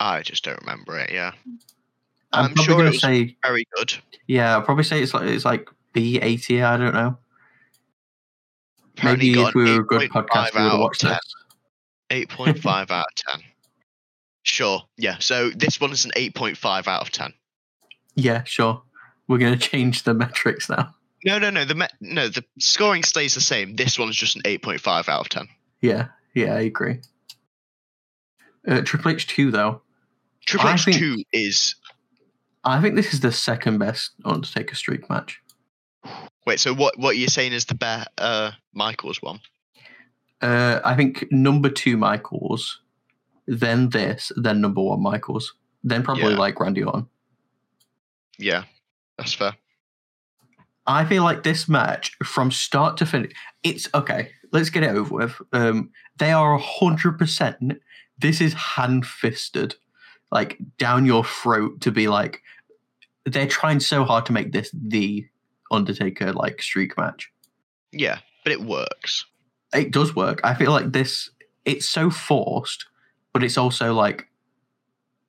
I 0.00 0.22
just 0.22 0.42
don't 0.44 0.58
remember 0.60 0.98
it. 0.98 1.12
Yeah, 1.12 1.32
I'm, 2.32 2.46
I'm 2.46 2.54
probably 2.54 2.64
sure 2.64 2.76
gonna 2.84 2.94
say 2.94 3.36
very 3.42 3.66
good. 3.76 3.94
yeah. 4.26 4.54
I'll 4.54 4.62
probably 4.62 4.84
say 4.84 5.02
it's 5.02 5.14
like 5.14 5.24
it's 5.28 5.44
like 5.44 5.68
B 5.92 6.18
eighty. 6.20 6.62
I 6.62 6.76
don't 6.76 6.94
know. 6.94 7.18
Apparently 8.96 9.30
Maybe 9.30 9.42
if 9.42 9.54
we 9.54 9.64
were 9.64 9.80
a 9.80 9.84
good 9.86 10.10
8.5 10.10 10.26
podcast, 10.26 10.54
we 10.54 10.62
would 10.62 10.70
have 10.72 10.80
watched 10.80 11.00
10. 11.02 11.10
this. 11.10 11.34
Eight 12.10 12.28
point 12.30 12.58
five 12.58 12.90
out 12.90 13.06
of 13.06 13.14
ten. 13.14 13.42
Sure. 14.42 14.82
Yeah. 14.96 15.16
So 15.20 15.50
this 15.50 15.78
one 15.80 15.92
is 15.92 16.04
an 16.06 16.12
eight 16.16 16.34
point 16.34 16.56
five 16.56 16.88
out 16.88 17.02
of 17.02 17.10
ten. 17.10 17.32
Yeah, 18.14 18.44
sure. 18.44 18.82
We're 19.28 19.38
gonna 19.38 19.58
change 19.58 20.02
the 20.04 20.14
metrics 20.14 20.68
now. 20.70 20.94
No, 21.24 21.38
no, 21.38 21.50
no. 21.50 21.64
The 21.66 21.74
me- 21.74 21.86
no, 22.00 22.28
the 22.28 22.44
scoring 22.58 23.02
stays 23.02 23.34
the 23.34 23.40
same. 23.42 23.76
This 23.76 23.98
one's 23.98 24.16
just 24.16 24.36
an 24.36 24.42
eight 24.46 24.62
point 24.62 24.80
five 24.80 25.08
out 25.08 25.20
of 25.20 25.28
ten. 25.28 25.48
Yeah, 25.82 26.08
yeah, 26.34 26.54
I 26.54 26.60
agree. 26.60 27.00
Uh, 28.66 28.80
Triple 28.80 29.10
H 29.12 29.26
two 29.26 29.50
though. 29.50 29.82
Triple 30.46 30.70
H 30.70 30.84
two 30.86 31.22
is 31.32 31.74
I 32.64 32.80
think 32.80 32.96
this 32.96 33.14
is 33.14 33.20
the 33.20 33.32
second 33.32 33.78
best 33.78 34.12
Undertaker 34.24 34.74
streak 34.74 35.08
match. 35.08 35.40
wait. 36.46 36.60
So 36.60 36.74
what? 36.74 36.98
What 36.98 37.16
you're 37.16 37.28
saying 37.28 37.52
is 37.52 37.64
the 37.66 37.74
bear 37.74 38.06
uh, 38.18 38.52
Michaels 38.74 39.22
one? 39.22 39.40
Uh, 40.40 40.80
I 40.84 40.94
think 40.94 41.26
number 41.30 41.68
two 41.68 41.96
Michaels, 41.96 42.80
then 43.46 43.88
this, 43.90 44.30
then 44.36 44.60
number 44.60 44.80
one 44.80 45.02
Michaels, 45.02 45.54
then 45.82 46.02
probably 46.02 46.32
Yeah. 46.32 46.38
like 46.38 46.60
Randy 46.60 46.82
Orton. 46.84 47.08
Yeah, 48.38 48.64
that's 49.16 49.34
fair. 49.34 49.56
I 50.86 51.04
feel 51.04 51.22
like 51.22 51.42
this 51.42 51.68
match 51.68 52.16
from 52.24 52.50
start 52.50 52.96
to 52.98 53.06
finish, 53.06 53.32
it's 53.62 53.88
okay. 53.94 54.30
Let's 54.52 54.70
get 54.70 54.82
it 54.84 54.90
over 54.96 55.14
with. 55.14 55.34
Um, 55.52 55.90
they 56.18 56.32
are 56.32 56.56
hundred 56.58 57.18
percent. 57.18 57.80
This 58.18 58.40
is 58.40 58.54
hand 58.54 59.06
fisted, 59.06 59.74
like 60.30 60.58
down 60.78 61.04
your 61.04 61.24
throat 61.24 61.80
to 61.82 61.90
be 61.90 62.08
like. 62.08 62.42
They're 63.32 63.46
trying 63.46 63.80
so 63.80 64.04
hard 64.04 64.26
to 64.26 64.32
make 64.32 64.52
this 64.52 64.70
the 64.72 65.26
Undertaker 65.70 66.32
like 66.32 66.62
streak 66.62 66.96
match. 66.96 67.30
Yeah, 67.92 68.18
but 68.44 68.52
it 68.52 68.62
works. 68.62 69.26
It 69.74 69.90
does 69.90 70.16
work. 70.16 70.40
I 70.44 70.54
feel 70.54 70.70
like 70.70 70.92
this. 70.92 71.30
It's 71.64 71.88
so 71.88 72.10
forced, 72.10 72.86
but 73.32 73.42
it's 73.42 73.58
also 73.58 73.92
like. 73.92 74.26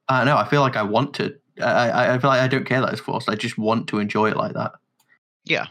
I 0.07 0.19
don't 0.19 0.27
know. 0.27 0.37
I 0.37 0.47
feel 0.47 0.61
like 0.61 0.75
I 0.75 0.83
want 0.83 1.13
to. 1.15 1.35
I, 1.61 2.13
I, 2.13 2.19
feel 2.19 2.29
like 2.29 2.39
I 2.39 2.47
don't 2.47 2.65
care 2.65 2.79
that 2.81 2.91
it's 2.93 3.01
forced. 3.01 3.29
I 3.29 3.35
just 3.35 3.57
want 3.57 3.87
to 3.89 3.99
enjoy 3.99 4.29
it 4.31 4.37
like 4.37 4.53
that. 4.53 4.71
Yeah, 5.43 5.67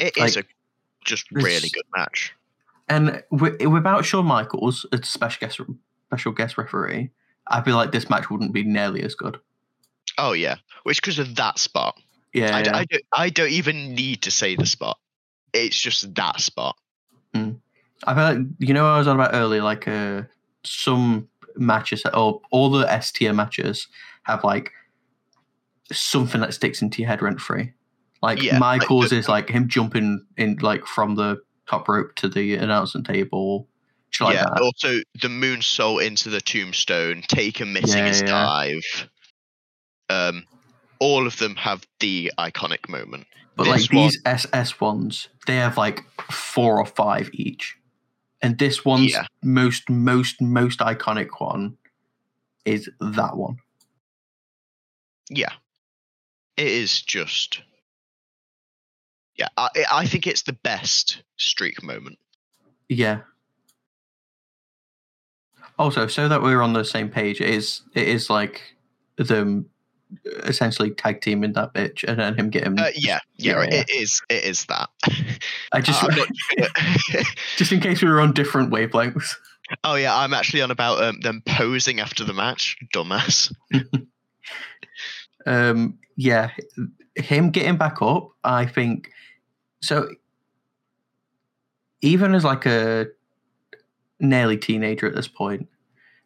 it 0.00 0.16
is 0.16 0.36
Like, 0.36 0.44
a 0.44 0.48
just 1.04 1.30
really 1.30 1.68
good 1.68 1.84
match. 1.96 2.34
And 2.88 3.22
wi- 3.30 3.66
without 3.66 4.04
Shawn 4.04 4.26
Michaels 4.26 4.86
as 4.92 5.08
special 5.08 5.40
guest 5.40 5.60
special 6.06 6.32
guest 6.32 6.56
referee, 6.56 7.10
I 7.46 7.60
feel 7.62 7.76
like 7.76 7.92
this 7.92 8.08
match 8.08 8.30
wouldn't 8.30 8.52
be 8.52 8.64
nearly 8.64 9.02
as 9.02 9.14
good. 9.14 9.38
Oh 10.16 10.32
yeah, 10.32 10.56
which 10.84 11.00
because 11.00 11.18
of 11.18 11.34
that 11.36 11.58
spot. 11.58 11.98
Yeah, 12.32 12.54
I. 12.56 12.60
I 12.60 12.84
don't. 12.84 13.02
I 13.12 13.30
don't 13.30 13.50
even 13.50 13.94
need 13.94 14.22
to 14.22 14.30
say 14.30 14.54
the 14.56 14.66
spot. 14.66 14.98
It's 15.52 15.78
just 15.78 16.14
that 16.14 16.40
spot. 16.40 16.76
I 17.34 18.14
feel 18.14 18.24
like 18.24 18.38
you 18.58 18.74
know 18.74 18.84
what 18.84 18.90
I 18.90 18.98
was 18.98 19.08
on 19.08 19.16
about 19.16 19.34
earlier. 19.34 19.62
Like 19.62 19.88
uh, 19.88 20.22
some 20.64 21.28
matches 21.56 22.02
or 22.14 22.40
all 22.50 22.70
the 22.70 22.90
S 22.90 23.12
tier 23.12 23.32
matches 23.32 23.88
have 24.24 24.44
like 24.44 24.72
something 25.92 26.40
that 26.40 26.54
sticks 26.54 26.82
into 26.82 27.02
your 27.02 27.08
head 27.08 27.22
rent 27.22 27.40
free. 27.40 27.72
Like 28.22 28.42
Yeah, 28.42 28.58
like 28.58 28.80
Michaels 28.80 29.10
the- 29.10 29.16
is 29.18 29.28
like 29.28 29.48
him 29.48 29.68
jumping 29.68 30.24
in 30.36 30.56
like 30.60 30.86
from 30.86 31.14
the 31.14 31.40
top 31.68 31.88
rope 31.88 32.14
to 32.16 32.28
the 32.28 32.54
announcement 32.54 33.06
table. 33.06 33.68
like 34.20 34.34
yeah. 34.34 34.44
that. 34.44 34.60
Also, 34.60 35.00
the 35.20 35.28
moon 35.28 35.60
moonsault 35.60 36.04
into 36.04 36.28
the 36.30 36.40
tombstone, 36.40 37.22
Taker 37.28 37.66
missing 37.66 37.98
Yeah, 38.00 38.08
his 38.08 38.20
yeah. 38.22 38.26
dive. 38.26 39.08
Um, 40.08 40.44
all 40.98 41.26
of 41.26 41.38
them 41.38 41.56
have 41.56 41.86
the 42.00 42.32
iconic 42.38 42.88
moment. 42.88 43.26
But 43.56 43.64
This 43.64 43.82
like 43.82 43.90
these 43.90 44.20
SS 44.24 44.80
ones, 44.80 45.28
they 45.46 45.56
have 45.56 45.76
like 45.76 46.04
four 46.30 46.78
or 46.78 46.86
five 46.86 47.30
each. 47.32 47.76
And 48.40 48.58
this 48.58 48.84
one's 48.84 49.12
Yeah. 49.12 49.26
most, 49.42 49.90
most, 49.90 50.40
most 50.40 50.78
iconic 50.78 51.28
one 51.40 51.76
is 52.64 52.88
that 53.00 53.36
one. 53.36 53.56
Yeah, 55.30 55.52
it 56.56 56.66
is 56.68 57.02
just. 57.02 57.62
Yeah, 59.36 59.48
I 59.56 59.68
I 59.92 60.06
think 60.06 60.26
it's 60.26 60.42
the 60.42 60.52
best 60.52 61.22
streak 61.36 61.82
moment. 61.82 62.18
Yeah. 62.88 63.20
Also, 65.78 66.06
so 66.06 66.28
that 66.28 66.42
we're 66.42 66.62
on 66.62 66.72
the 66.72 66.84
same 66.84 67.08
page, 67.08 67.40
it 67.40 67.50
is 67.50 67.82
it 67.94 68.08
is 68.08 68.30
like 68.30 68.76
them 69.16 69.66
essentially 70.44 70.90
tag 70.90 71.20
team 71.20 71.44
in 71.44 71.52
that 71.52 71.74
bitch 71.74 72.04
and 72.06 72.18
then 72.18 72.34
him 72.34 72.50
getting 72.50 72.78
Uh, 72.78 72.90
yeah, 72.94 73.18
yeah, 73.36 73.62
Yeah, 73.62 73.80
it 73.80 73.90
is. 73.90 74.22
It 74.28 74.44
is 74.44 74.64
that. 74.66 74.88
I 75.72 75.80
just 75.80 76.02
I'm 76.02 76.14
not- 76.14 76.28
just 77.56 77.72
in 77.72 77.80
case 77.80 78.02
we 78.02 78.08
were 78.08 78.20
on 78.20 78.32
different 78.32 78.70
wavelengths. 78.70 79.34
oh 79.84 79.94
yeah, 79.96 80.16
I'm 80.16 80.32
actually 80.32 80.62
on 80.62 80.70
about 80.70 81.02
um, 81.02 81.20
them 81.20 81.42
posing 81.46 82.00
after 82.00 82.24
the 82.24 82.32
match. 82.32 82.76
Dumbass. 82.94 83.52
um 85.46 85.98
yeah 86.16 86.50
him 87.16 87.50
getting 87.50 87.76
back 87.76 88.02
up 88.02 88.30
i 88.44 88.66
think 88.66 89.10
so 89.80 90.08
even 92.00 92.34
as 92.34 92.44
like 92.44 92.66
a 92.66 93.06
nearly 94.20 94.56
teenager 94.56 95.06
at 95.06 95.14
this 95.14 95.28
point 95.28 95.68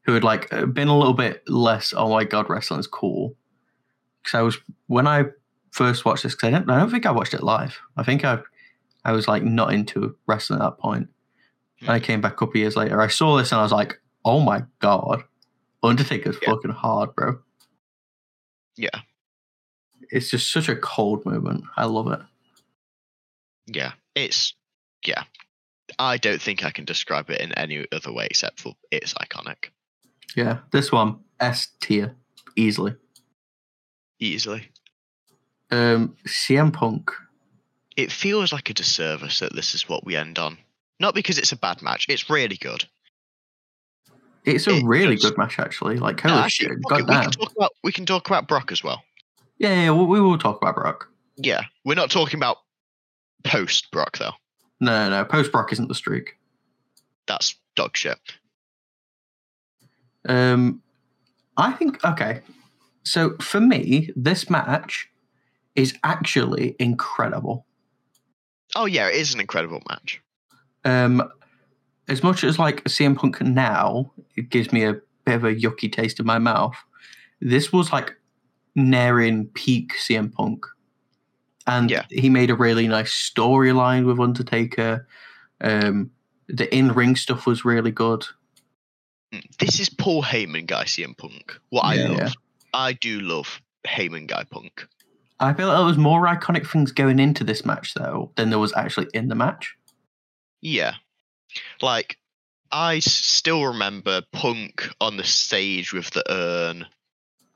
who 0.05 0.13
had 0.15 0.25
like 0.25 0.53
uh, 0.53 0.67
been 0.67 0.89
a 0.89 0.97
little 0.97 1.13
bit 1.15 1.47
less 1.49 1.93
oh 1.97 2.09
my 2.09 2.25
god 2.25 2.49
wrestling's 2.49 2.87
cool 2.87 3.37
because 4.23 4.39
i 4.39 4.43
was 4.43 4.57
when 4.87 5.07
i 5.07 5.25
first 5.71 6.05
watched 6.05 6.23
this 6.23 6.35
because 6.35 6.49
I 6.49 6.51
don't, 6.51 6.71
I 6.71 6.79
don't 6.79 6.91
think 6.91 7.07
i 7.07 7.11
watched 7.11 7.35
it 7.35 7.43
live 7.43 7.79
i 7.97 8.03
think 8.03 8.25
i 8.25 8.39
i 9.05 9.13
was 9.13 9.27
like 9.29 9.43
not 9.43 9.73
into 9.73 10.17
wrestling 10.27 10.61
at 10.61 10.65
that 10.65 10.79
point 10.79 11.09
and 11.81 11.91
i 11.91 11.99
came 12.01 12.21
back 12.21 12.41
up 12.43 12.55
years 12.55 12.77
later 12.77 13.01
i 13.01 13.07
saw 13.09 13.37
this 13.37 13.53
and 13.53 13.59
i 13.61 13.63
was 13.63 13.73
like 13.73 14.01
oh 14.25 14.41
my 14.41 14.63
god 14.81 15.25
undertaker's 15.83 16.37
Yeah. 16.43 16.51
fucking 16.51 16.71
hard 16.73 17.15
bro 17.15 17.39
Yeah, 18.77 19.01
it's 20.11 20.31
just 20.31 20.53
such 20.53 20.69
a 20.69 20.77
cold 20.77 21.25
moment. 21.27 21.65
I 21.77 21.85
love 21.87 22.11
it. 22.13 22.21
yeah. 23.67 23.93
It's 24.15 24.55
yeah. 25.07 25.25
I 25.99 26.17
don't 26.19 26.41
think 26.41 26.65
I 26.65 26.71
can 26.71 26.85
describe 26.85 27.31
it 27.31 27.41
in 27.41 27.53
any 27.53 27.87
other 27.93 28.13
way 28.13 28.27
except 28.31 28.61
for 28.61 28.75
it's 28.91 29.15
iconic. 29.15 29.71
Yeah, 30.37 30.59
this 30.71 30.91
one 30.93 31.21
S 31.41 31.69
tier 31.81 32.15
easily. 32.57 32.95
Easily. 34.23 34.69
Um, 35.73 36.17
CM 36.27 36.73
Punk. 36.73 37.11
It 37.97 38.13
feels 38.13 38.53
like 38.53 38.71
a 38.71 38.75
disservice 38.75 39.41
that 39.41 39.55
this 39.55 39.75
is 39.75 39.89
what 39.89 40.07
we 40.07 40.15
end 40.15 40.39
on. 40.39 40.59
Not 41.01 41.15
because 41.15 41.39
it's 41.39 41.51
a 41.51 41.57
bad 41.57 41.83
match. 41.83 42.07
It's 42.09 42.31
really 42.31 42.57
good. 42.57 42.85
It's 44.45 44.69
a 44.69 44.77
It 44.77 44.85
really 44.85 45.17
good 45.17 45.37
match, 45.37 45.59
actually. 45.59 45.97
Like, 45.97 46.25
No, 46.25 46.35
actually, 46.39 46.69
shit, 46.69 46.79
we 46.79 47.05
can 47.05 47.31
talk 47.33 47.53
about 47.57 47.73
we 47.83 47.91
can 47.91 48.07
talk 48.07 48.29
about 48.29 48.47
Brock 48.47 48.71
as 48.71 48.85
well. 48.85 49.03
Yeah, 49.59 49.75
yeah, 49.75 49.91
we, 49.91 50.05
we 50.05 50.21
will 50.21 50.39
talk 50.39 50.63
about 50.63 50.77
Brock. 50.77 51.09
Yeah, 51.37 51.63
we're 51.85 51.95
not 51.95 52.11
talking 52.11 52.39
about 52.39 52.59
post 53.43 53.91
Brock 53.91 54.19
though. 54.19 54.33
No, 54.81 55.09
no, 55.09 55.11
no. 55.11 55.25
Post 55.25 55.51
Brock 55.51 55.73
isn't 55.73 55.89
the 55.89 55.95
streak. 55.97 56.37
That's 57.27 57.57
dog 57.75 57.97
shit. 57.97 58.19
Um, 60.29 60.81
I 61.57 61.73
think 61.73 62.05
okay. 62.05 62.43
So 63.05 63.37
for 63.41 63.61
me, 63.61 64.11
this 64.17 64.49
match 64.51 65.09
is 65.75 65.95
actually 66.05 66.77
incredible. 66.79 67.67
Oh 68.75 68.87
yeah, 68.87 69.09
it 69.09 69.17
is 69.17 69.35
an 69.35 69.41
incredible 69.41 69.83
match. 69.89 70.21
Um, 70.85 71.23
as 72.09 72.23
much 72.23 72.45
as 72.45 72.59
like 72.59 72.85
CM 72.85 73.17
Punk 73.17 73.41
now, 73.41 74.13
it 74.37 74.51
gives 74.51 74.73
me 74.73 74.85
a 74.85 74.95
bit 75.25 75.35
of 75.35 75.45
a 75.45 75.55
yucky 75.55 75.91
taste 75.93 76.19
in 76.21 76.27
my 76.27 76.39
mouth. 76.39 76.77
This 77.41 77.73
was 77.73 77.93
like 77.93 78.15
nearing 78.75 79.47
peak 79.49 79.93
CM 79.99 80.33
Punk, 80.33 80.65
and 81.67 81.91
Yeah. 81.91 82.05
he 82.11 82.29
made 82.31 82.51
a 82.51 82.55
really 82.57 82.89
nice 82.89 83.13
storyline 83.13 84.07
with 84.07 84.19
Undertaker. 84.21 85.07
Um, 85.61 86.11
the 86.49 86.73
in 86.75 86.93
ring 86.93 87.15
stuff 87.17 87.47
was 87.47 87.65
really 87.65 87.91
good. 87.93 88.25
Mm, 89.33 89.43
This 89.59 89.81
is 89.81 89.89
Paul 89.89 90.23
Heyman 90.23 90.67
guy 90.67 90.85
CM 90.85 91.17
Punk. 91.17 91.59
What 91.71 91.83
I 91.83 91.95
Yeah, 91.95 92.09
love. 92.09 92.33
I 92.73 92.93
do 92.95 93.21
love 93.21 93.61
Heyman 93.87 94.27
guy 94.27 94.45
Punk. 94.45 94.87
I 95.41 95.53
feel 95.55 95.67
like 95.69 95.77
there 95.77 95.85
was 95.87 95.99
more 95.99 96.23
iconic 96.27 96.67
things 96.69 96.93
going 96.93 97.19
into 97.19 97.43
this 97.45 97.65
match 97.65 97.95
though 97.95 98.31
than 98.37 98.51
there 98.51 98.59
was 98.59 98.73
actually 98.77 99.09
in 99.13 99.29
the 99.29 99.35
match. 99.35 99.75
Yeah. 100.61 100.95
Like 101.81 102.17
I 102.71 102.97
s- 102.97 103.13
still 103.13 103.67
remember 103.67 104.23
Punk 104.33 104.89
on 105.01 105.17
the 105.17 105.25
stage 105.25 105.93
with 105.93 106.11
the 106.11 106.25
urn. 106.33 106.87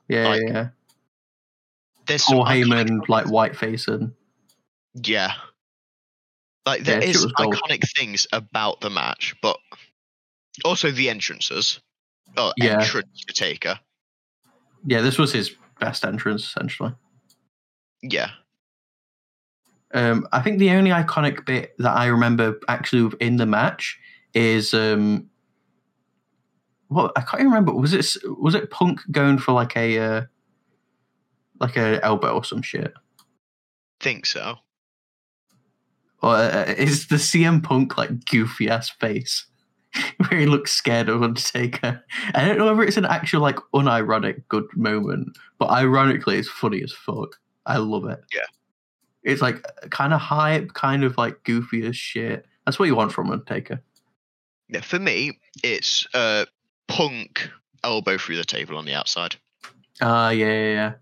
Yeah, 0.09 0.27
Like, 0.27 0.41
yeah, 0.43 0.51
yeah. 0.53 0.67
There's 2.05 2.23
Paul 2.23 2.45
some 2.45 2.53
iconic 2.55 2.65
Heyman 2.87 3.09
like 3.09 3.29
white 3.29 3.55
facing. 3.55 4.13
Yeah. 4.93 5.33
Like 6.65 6.83
there 6.83 7.01
Yeah, 7.01 7.07
is 7.09 7.25
iconic 7.25 7.83
things 7.97 8.27
about 8.33 8.81
the 8.81 8.89
match, 8.89 9.33
but 9.41 9.57
also 10.65 10.91
the 10.91 11.09
entrances. 11.09 11.79
Oh, 12.35 12.51
Yeah. 12.57 12.81
entrance 12.81 13.23
to 13.25 13.33
Taker. 13.33 13.79
Yeah, 14.87 15.01
this 15.01 15.17
was 15.17 15.33
his 15.33 15.53
best 15.81 16.05
entrance 16.05 16.45
essentially. 16.45 16.93
Yeah. 18.01 18.29
Um, 19.93 20.27
I 20.31 20.41
think 20.41 20.59
the 20.59 20.71
only 20.71 20.91
iconic 20.91 21.45
bit 21.45 21.75
that 21.79 21.95
I 21.95 22.05
remember 22.05 22.57
actually 22.69 23.11
in 23.19 23.35
the 23.35 23.45
match 23.45 23.99
is 24.33 24.73
um, 24.73 25.29
what 26.87 27.11
I 27.17 27.21
can't 27.21 27.41
even 27.41 27.47
remember. 27.47 27.73
Was 27.73 27.93
it 27.93 28.05
was 28.39 28.55
it 28.55 28.71
Punk 28.71 29.01
going 29.11 29.39
for 29.39 29.51
like 29.51 29.75
a 29.75 29.99
uh, 29.99 30.21
like 31.59 31.75
a 31.75 32.03
elbow 32.03 32.35
or 32.35 32.45
some 32.45 32.61
shit? 32.61 32.93
Think 33.99 34.25
so. 34.25 34.55
Or 36.23 36.35
uh, 36.35 36.73
is 36.77 37.07
the 37.07 37.17
CM 37.17 37.61
Punk 37.61 37.97
like 37.97 38.25
goofy 38.25 38.69
ass 38.69 38.89
face 38.89 39.47
where 40.17 40.39
he 40.39 40.45
looks 40.45 40.71
scared 40.71 41.09
of 41.09 41.23
Undertaker? 41.23 42.03
I 42.33 42.45
don't 42.45 42.57
know 42.57 42.65
whether 42.65 42.83
it's 42.83 42.97
an 42.97 43.05
actual 43.05 43.41
like 43.41 43.57
unironic 43.73 44.43
good 44.49 44.65
moment, 44.75 45.37
but 45.59 45.69
ironically, 45.69 46.37
it's 46.37 46.49
funny 46.49 46.81
as 46.83 46.91
fuck. 46.91 47.39
I 47.65 47.77
love 47.77 48.05
it. 48.05 48.19
Yeah. 48.33 48.41
It's 49.23 49.41
like 49.41 49.65
kind 49.89 50.13
of 50.13 50.21
hype, 50.21 50.73
kind 50.73 51.03
of 51.03 51.17
like 51.17 51.43
goofy 51.43 51.85
as 51.85 51.97
shit. 51.97 52.45
That's 52.65 52.79
what 52.79 52.85
you 52.85 52.95
want 52.95 53.11
from 53.11 53.31
Undertaker. 53.31 53.81
Yeah, 54.69 54.81
for 54.81 54.99
me, 54.99 55.39
it's 55.63 56.05
uh 56.13 56.45
Punk 56.87 57.49
elbow 57.83 58.17
through 58.17 58.37
the 58.37 58.45
table 58.45 58.77
on 58.77 58.85
the 58.85 58.93
outside. 58.93 59.35
Ah, 60.01 60.29
yeah, 60.29 60.45
yeah, 60.45 60.73
yeah. 60.73 60.93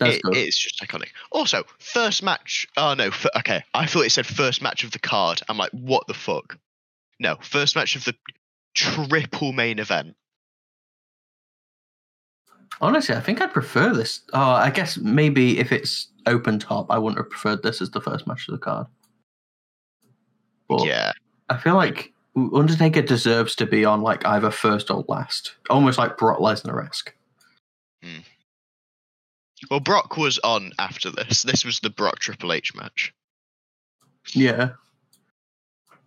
That's 0.00 0.16
it- 0.16 0.22
good. 0.22 0.36
it's 0.36 0.58
just 0.58 0.80
iconic. 0.82 1.08
Also, 1.30 1.64
first 1.78 2.22
match. 2.22 2.66
Oh 2.76 2.94
no. 2.94 3.06
f- 3.08 3.26
okay, 3.36 3.62
I 3.74 3.86
thought 3.86 4.06
it 4.06 4.10
said 4.10 4.26
first 4.26 4.60
match 4.62 4.82
of 4.82 4.90
the 4.90 4.98
card. 4.98 5.40
I'm 5.48 5.56
like, 5.58 5.70
what 5.72 6.06
the 6.08 6.14
fuck? 6.14 6.58
No, 7.20 7.36
first 7.42 7.76
match 7.76 7.94
of 7.96 8.04
the 8.04 8.14
triple 8.74 9.52
main 9.52 9.78
event. 9.78 10.16
Honestly, 12.80 13.14
I 13.14 13.20
think 13.20 13.40
I'd 13.40 13.52
prefer 13.52 13.92
this. 13.92 14.22
Oh, 14.32 14.40
I 14.40 14.70
guess 14.70 14.96
maybe 14.96 15.58
if 15.58 15.70
it's 15.72 16.08
open 16.26 16.58
top, 16.58 16.86
I 16.90 16.98
wouldn't 16.98 17.18
have 17.18 17.28
preferred 17.30 17.62
this 17.62 17.82
as 17.82 17.90
the 17.90 18.00
first 18.00 18.26
match 18.26 18.48
of 18.48 18.52
the 18.52 18.58
card. 18.58 18.86
But 20.68 20.86
Yeah, 20.86 21.12
I 21.50 21.58
feel 21.58 21.74
like 21.74 22.12
Undertaker 22.36 23.02
deserves 23.02 23.54
to 23.56 23.66
be 23.66 23.84
on 23.84 24.00
like 24.02 24.24
either 24.24 24.50
first 24.50 24.90
or 24.90 25.04
last, 25.08 25.56
almost 25.68 25.98
like 25.98 26.16
Brock 26.16 26.38
Lesnar 26.38 26.86
esque. 26.86 27.12
Hmm. 28.02 28.20
Well, 29.68 29.80
Brock 29.80 30.16
was 30.16 30.38
on 30.44 30.72
after 30.78 31.10
this. 31.10 31.42
This 31.42 31.64
was 31.64 31.80
the 31.80 31.90
Brock 31.90 32.18
Triple 32.20 32.52
H 32.52 32.74
match. 32.74 33.12
Yeah, 34.32 34.70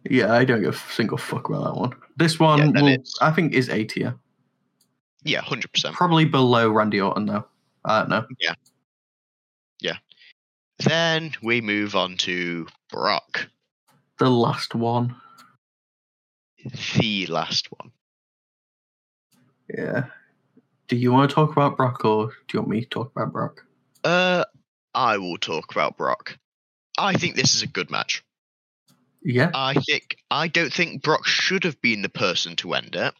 yeah. 0.10 0.34
I 0.34 0.46
don't 0.46 0.62
give 0.62 0.76
a 0.76 0.94
single 0.94 1.18
fuck 1.18 1.50
about 1.50 1.64
that 1.66 1.80
one. 1.80 1.94
This 2.18 2.40
one, 2.40 2.74
Yeah, 2.76 2.82
will, 2.82 2.98
I 3.22 3.32
think, 3.32 3.54
is 3.54 3.70
A 3.70 3.84
tier, 3.84 4.16
Yeah, 5.24 5.42
hundred 5.42 5.72
percent. 5.74 5.96
probably 5.96 6.26
below 6.26 6.70
Randy 6.72 7.02
Orton 7.02 7.26
though. 7.26 7.46
I 7.86 8.00
don't 8.00 8.10
know. 8.10 8.26
Yeah. 8.40 8.54
Yeah. 9.82 9.98
Then 10.80 11.34
we 11.42 11.60
move 11.62 11.96
on 11.96 12.18
to 12.18 12.68
Brock, 12.92 13.50
The 14.20 14.30
last 14.30 14.74
one, 14.76 15.16
the 16.96 17.26
last 17.28 17.68
one. 17.72 17.92
yeah. 19.76 20.06
Do 20.94 21.00
you 21.00 21.12
want 21.12 21.28
to 21.28 21.34
talk 21.34 21.52
about 21.52 21.76
Brock 21.76 22.06
or 22.06 22.28
do 22.28 22.34
you 22.54 22.60
want 22.60 22.70
me 22.70 22.82
to 22.82 22.88
talk 22.88 23.12
about 23.16 23.32
Brock? 23.32 23.66
Uh, 24.04 24.44
I 24.94 25.18
will 25.18 25.40
talk 25.40 25.72
about 25.72 25.98
Brock. 25.98 26.38
I 27.00 27.14
think 27.14 27.36
this 27.36 27.56
is 27.56 27.64
a 27.64 27.68
good 27.68 27.90
match. 27.90 28.24
Yeah, 29.24 29.50
I 29.56 29.74
think 29.74 30.18
I 30.30 30.48
don't 30.50 30.72
think 30.72 31.02
Brock 31.02 31.26
should 31.26 31.64
have 31.64 31.82
been 31.82 32.04
the 32.04 32.10
person 32.10 32.56
to 32.58 32.76
end 32.76 32.96
it. 32.96 33.12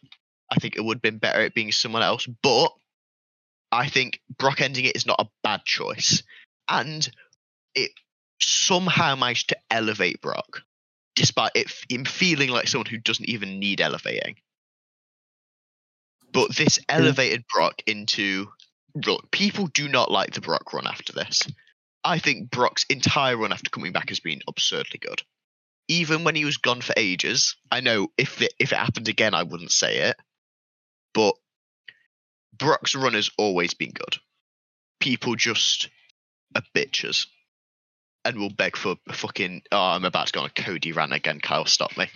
I 0.52 0.56
think 0.60 0.76
it 0.76 0.84
would 0.84 0.98
have 0.98 1.02
been 1.02 1.18
better 1.18 1.40
it 1.40 1.54
being 1.54 1.72
someone 1.72 2.02
else, 2.02 2.28
but 2.44 2.68
I 3.72 3.88
think 3.88 4.20
Brock 4.38 4.60
ending 4.60 4.84
it 4.84 4.94
is 4.94 5.06
not 5.06 5.20
a 5.20 5.28
bad 5.42 5.64
choice. 5.64 6.22
And 6.68 7.10
it 7.74 7.90
somehow 8.40 9.16
managed 9.16 9.48
to 9.48 9.56
elevate 9.68 10.20
Brock, 10.20 10.62
despite 11.16 11.50
it 11.56 11.74
him 11.88 12.04
feeling 12.04 12.50
like 12.50 12.68
someone 12.68 12.86
who 12.86 12.98
doesn't 12.98 13.28
even 13.28 13.58
need 13.58 13.80
elevating. 13.80 14.36
But 16.34 16.54
this 16.54 16.78
elevated 16.88 17.44
Brock 17.52 17.80
into 17.86 18.48
look, 18.94 19.30
people 19.30 19.68
do 19.68 19.88
not 19.88 20.10
like 20.10 20.32
the 20.32 20.40
Brock 20.40 20.72
run 20.72 20.86
after 20.86 21.12
this. 21.12 21.42
I 22.04 22.18
think 22.18 22.50
Brock's 22.50 22.84
entire 22.90 23.36
run 23.36 23.52
after 23.52 23.70
coming 23.70 23.92
back 23.92 24.10
has 24.10 24.20
been 24.20 24.42
absurdly 24.46 24.98
good 24.98 25.22
even 25.88 26.24
when 26.24 26.34
he 26.34 26.44
was 26.44 26.56
gone 26.56 26.80
for 26.80 26.94
ages. 26.96 27.56
I 27.70 27.80
know 27.80 28.08
if 28.16 28.40
it, 28.40 28.54
if 28.58 28.72
it 28.72 28.78
happened 28.78 29.08
again, 29.08 29.34
I 29.34 29.42
wouldn't 29.42 29.72
say 29.72 29.98
it, 29.98 30.16
but 31.12 31.34
Brock's 32.56 32.94
run 32.94 33.14
has 33.14 33.30
always 33.36 33.74
been 33.74 33.90
good. 33.90 34.16
People 35.00 35.36
just 35.36 35.88
are 36.54 36.62
bitches 36.74 37.26
and 38.24 38.38
will 38.38 38.50
beg 38.50 38.76
for 38.76 38.96
a 39.08 39.12
fucking. 39.12 39.62
Oh, 39.70 39.78
I'm 39.78 40.04
about 40.04 40.28
to 40.28 40.32
go 40.32 40.40
on 40.40 40.46
a 40.46 40.62
Cody 40.62 40.92
rant 40.92 41.12
again. 41.12 41.40
Kyle, 41.40 41.66
stop 41.66 41.96
me. 41.96 42.06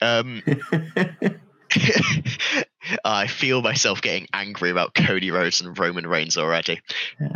Um, 0.00 0.42
I 3.04 3.26
feel 3.26 3.62
myself 3.62 4.00
getting 4.02 4.26
angry 4.32 4.70
about 4.70 4.94
Cody 4.94 5.30
Rhodes 5.30 5.60
and 5.60 5.76
Roman 5.78 6.06
Reigns 6.06 6.36
already. 6.36 6.80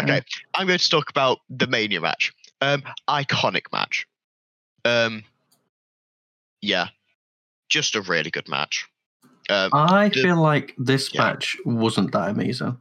Okay, 0.01 0.23
I'm 0.55 0.67
going 0.67 0.79
to 0.79 0.89
talk 0.91 1.11
about 1.11 1.39
the 1.49 1.67
Mania 1.67 2.01
match. 2.01 2.33
Um, 2.61 2.83
iconic 3.09 3.65
match. 3.73 4.07
Um, 4.85 5.25
yeah, 6.61 6.89
just 7.69 7.95
a 7.97 8.03
really 8.03 8.31
good 8.31 8.49
match. 8.49 8.87
Um, 9.49 9.71
I 9.73 10.09
the- 10.09 10.23
feel 10.23 10.41
like 10.41 10.75
this 10.79 11.13
Yeah. 11.13 11.23
match 11.23 11.57
wasn't 11.65 12.13
that 12.13 12.29
amazing, 12.31 12.79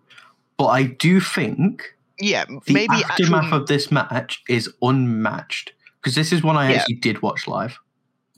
but 0.58 0.68
I 0.68 0.84
do 0.84 1.20
think 1.20 1.96
yeah, 2.20 2.46
the 2.46 2.74
maybe 2.74 2.94
aftermath 3.04 3.46
actual, 3.46 3.62
of 3.62 3.68
this 3.68 3.92
match 3.92 4.44
is 4.50 4.70
unmatched 4.82 5.72
because 6.02 6.16
this 6.16 6.32
is 6.34 6.44
one 6.44 6.58
I 6.58 6.72
Yeah. 6.72 6.78
actually 6.80 6.96
did 6.96 7.22
watch 7.22 7.48
live. 7.48 7.80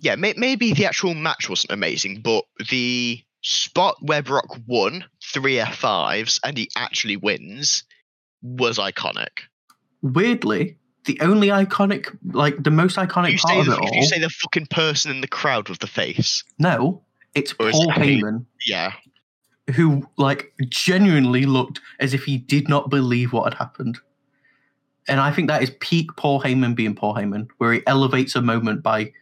Yeah, 0.02 0.16
may, 0.16 0.34
maybe 0.36 0.74
the 0.74 0.86
actual 0.86 1.14
match 1.14 1.48
wasn't 1.48 1.72
amazing, 1.72 2.22
but 2.22 2.44
the 2.70 3.24
spot 3.44 3.96
where 4.02 4.22
Brock 4.24 4.58
won 4.68 5.06
three 5.24 5.56
F5s 5.56 6.40
and 6.44 6.58
he 6.58 6.70
actually 6.76 7.18
wins 7.18 7.84
was 8.42 8.80
iconic. 8.80 9.30
Weirdly, 10.02 10.78
the 11.06 11.20
only 11.22 11.50
iconic, 11.50 12.16
like 12.34 12.62
the 12.64 12.72
most 12.72 12.98
iconic 12.98 13.34
You 13.34 13.38
part 13.38 13.60
of 13.60 13.66
the, 13.68 13.74
it 13.74 13.80
all. 13.80 13.96
you 13.96 14.04
say 14.04 14.20
the 14.20 14.30
fucking 14.30 14.66
person 14.68 15.12
in 15.12 15.22
the 15.22 15.28
crowd 15.28 15.70
with 15.70 15.80
the 15.80 15.88
face. 15.88 16.44
no, 16.58 17.04
it's 17.36 17.54
Or 17.54 17.72
Paul? 17.72 17.88
Heyman 17.94 18.46
Yeah, 18.66 18.94
who, 19.76 20.08
like, 20.18 20.52
genuinely 20.70 21.46
looked 21.46 21.80
as 22.00 22.14
if 22.14 22.24
he 22.26 22.38
did 22.38 22.68
not 22.68 22.90
believe 22.90 23.32
what 23.34 23.54
had 23.54 23.54
happened. 23.54 24.00
And 25.08 25.20
I 25.20 25.32
think 25.32 25.48
that 25.48 25.62
is 25.64 25.72
peak 25.80 26.10
Paul 26.18 26.42
Heyman 26.42 26.76
being 26.76 26.96
Paul 26.96 27.16
Heyman, 27.16 27.48
where 27.58 27.74
he 27.74 27.82
elevates 27.88 28.36
a 28.36 28.42
moment 28.42 28.84
by 28.84 29.14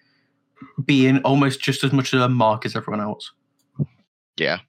being 0.85 1.19
almost 1.19 1.61
just 1.61 1.83
as 1.83 1.91
much 1.91 2.13
of 2.13 2.21
a 2.21 2.29
mark 2.29 2.65
as 2.65 2.75
everyone 2.75 3.01
else. 3.01 3.31
yeah, 4.37 4.59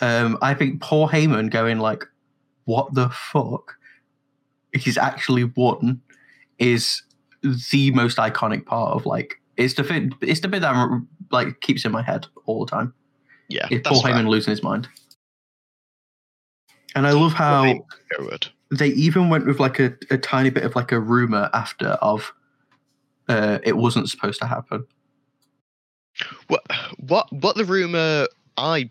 um, 0.00 0.38
I 0.42 0.54
think 0.54 0.80
Paul 0.80 1.08
Heyman 1.08 1.50
going 1.50 1.78
like, 1.78 2.04
"What 2.64 2.94
the 2.94 3.08
fuck?" 3.10 3.76
He's 4.74 4.98
actually 4.98 5.44
won 5.44 6.00
is 6.58 7.02
the 7.70 7.90
most 7.92 8.18
iconic 8.18 8.66
part 8.66 8.94
of 8.94 9.06
like 9.06 9.40
it's 9.56 9.74
the 9.74 9.82
bit 9.82 10.12
it's 10.20 10.40
the 10.40 10.48
bit 10.48 10.60
that 10.60 10.74
I'm, 10.74 11.08
like 11.30 11.60
keeps 11.60 11.84
in 11.84 11.92
my 11.92 12.02
head 12.02 12.26
all 12.46 12.64
the 12.64 12.70
time. 12.70 12.94
yeah. 13.48 13.66
That's 13.70 13.88
Paul 13.88 14.02
fair. 14.02 14.12
Heyman 14.14 14.28
losing 14.28 14.50
his 14.50 14.62
mind? 14.62 14.88
And 16.94 17.06
I 17.06 17.12
love 17.12 17.32
how 17.32 17.86
they 18.70 18.88
even 18.88 19.28
went 19.28 19.46
with 19.46 19.60
like 19.60 19.78
a, 19.78 19.94
a 20.10 20.18
tiny 20.18 20.50
bit 20.50 20.64
of 20.64 20.74
like 20.74 20.92
a 20.92 20.98
rumor 21.00 21.50
after 21.52 21.88
of 21.88 22.32
uh, 23.28 23.58
it 23.62 23.76
wasn't 23.76 24.08
supposed 24.08 24.40
to 24.40 24.46
happen. 24.46 24.86
What 26.48 26.62
what 26.98 27.32
what 27.32 27.56
the 27.56 27.64
rumor 27.64 28.26
I 28.56 28.90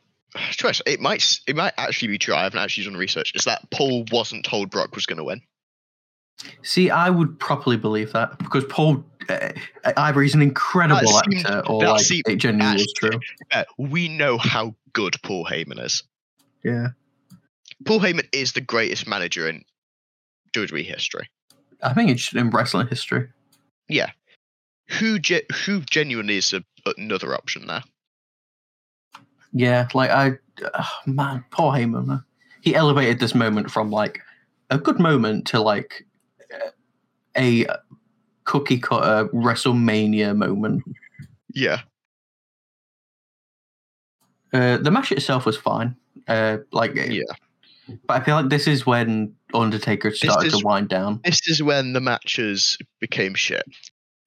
trust 0.52 0.82
it 0.86 1.00
might 1.00 1.40
it 1.48 1.56
might 1.56 1.74
actually 1.78 2.10
be 2.10 2.18
true. 2.18 2.34
I 2.36 2.44
haven't 2.44 2.60
actually 2.60 2.86
done 2.86 2.96
research. 2.98 3.34
Is 3.36 3.44
that 3.46 3.70
Paul 3.72 4.06
wasn't 4.12 4.46
told 4.46 4.70
Brock 4.70 4.96
was 4.96 5.06
going 5.06 5.18
to 5.18 5.24
win? 5.24 5.42
See, 6.62 6.90
I 6.90 7.10
would 7.10 7.40
properly 7.40 7.78
believe 7.78 8.14
that 8.14 8.38
because 8.38 8.64
Paul 8.66 9.04
uh, 9.28 9.50
either 9.98 10.22
he's 10.22 10.36
an 10.36 10.42
incredible 10.42 11.02
seemed- 11.08 11.46
actor 11.46 11.64
or 11.68 11.84
like 11.84 12.02
seemed- 12.02 12.24
it 12.28 12.36
genuinely 12.38 12.84
that's- 12.84 12.94
true. 12.94 13.20
Uh, 13.52 13.64
we 13.78 14.08
know 14.08 14.38
how 14.38 14.76
good 14.94 15.16
Paul 15.24 15.46
Heyman 15.46 15.84
is. 15.84 16.04
Yeah, 16.64 16.90
Paul 17.86 18.00
Heyman 18.00 18.28
is 18.32 18.54
the 18.54 18.62
greatest 18.62 19.08
manager 19.08 19.48
in 19.50 19.64
WWE 20.54 20.86
history. 20.86 21.28
I 21.82 21.94
think 21.94 22.10
it's 22.10 22.34
in 22.34 22.50
wrestling 22.52 22.88
history. 22.88 23.30
Yeah, 23.90 24.12
who 24.90 25.20
ge- 25.20 25.46
who 25.66 25.82
genuinely 25.82 26.38
is 26.38 26.54
a, 26.54 26.64
another 26.98 27.34
option 27.36 27.68
there? 27.68 27.84
Yeah, 29.54 29.88
like 29.94 30.10
I, 30.10 30.34
oh, 30.62 30.90
man, 31.06 31.44
poor 31.52 31.72
Heyman, 31.74 32.24
he 32.62 32.76
elevated 32.76 33.20
this 33.20 33.34
moment 33.36 33.72
from 33.72 33.92
like 33.92 34.22
a 34.70 34.78
good 34.78 35.00
moment 35.00 35.48
to 35.48 35.62
like 35.62 36.06
a 37.38 37.66
cookie 38.44 38.80
cutter 38.80 39.30
WrestleMania 39.30 40.36
moment. 40.36 40.84
Yeah, 41.54 41.82
Uh, 44.54 44.78
the 44.78 44.92
match 44.92 45.12
itself 45.12 45.46
was 45.46 45.58
fine. 45.58 45.96
Uh, 46.28 46.58
like, 46.72 46.96
yeah. 46.96 47.22
but 48.06 48.22
I 48.22 48.24
feel 48.24 48.36
like 48.36 48.50
this 48.50 48.68
is 48.68 48.86
when 48.86 49.34
Undertaker 49.54 50.12
started 50.12 50.48
is- 50.48 50.60
to 50.60 50.66
wind 50.66 50.90
down. 50.90 51.20
This 51.24 51.48
is 51.48 51.62
when 51.64 51.94
the 51.94 52.02
matches 52.02 52.78
became 53.00 53.34
shit. 53.34 53.64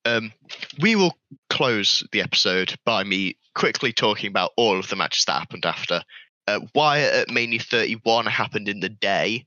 Um, 0.05 0.33
we 0.81 0.97
will 0.97 1.17
close 1.49 2.07
the 2.13 2.23
episode 2.23 2.77
by 2.85 3.05
me 3.05 3.37
quickly 3.55 3.93
talking 3.93 4.29
about 4.29 4.53
all 4.57 4.79
of 4.79 4.89
the 4.89 4.97
matches 4.97 5.25
that 5.27 5.39
happened 5.39 5.67
after. 5.67 6.03
Uh, 6.47 6.61
Wyatt 6.75 7.15
at 7.15 7.31
Mania 7.31 7.61
31 7.61 8.27
happened 8.27 8.69
in 8.69 8.81
the 8.81 8.89
day. 8.89 9.47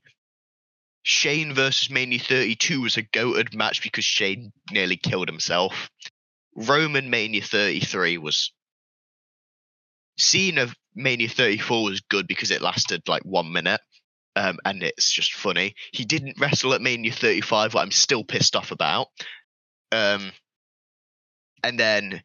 Shane 1.02 1.52
versus 1.52 1.90
Mania 1.90 2.18
32 2.18 2.80
was 2.80 2.96
a 2.96 3.02
goated 3.02 3.54
match 3.54 3.82
because 3.82 4.04
Shane 4.04 4.52
nearly 4.70 4.96
killed 4.96 5.28
himself. 5.28 5.90
Roman 6.56 7.10
Mania 7.10 7.42
33 7.42 8.18
was. 8.18 8.52
Cena 10.16 10.68
Mania 10.94 11.28
34 11.28 11.84
was 11.84 12.00
good 12.00 12.26
because 12.28 12.50
it 12.50 12.62
lasted 12.62 13.02
like 13.08 13.22
one 13.24 13.52
minute. 13.52 13.80
Um, 14.36 14.58
and 14.64 14.82
it's 14.82 15.12
just 15.12 15.34
funny. 15.34 15.74
He 15.92 16.04
didn't 16.04 16.40
wrestle 16.40 16.74
at 16.74 16.80
Mania 16.80 17.12
35, 17.12 17.74
what 17.74 17.82
I'm 17.82 17.90
still 17.90 18.24
pissed 18.24 18.56
off 18.56 18.70
about. 18.70 19.08
Um, 19.92 20.32
and 21.64 21.80
then 21.80 22.22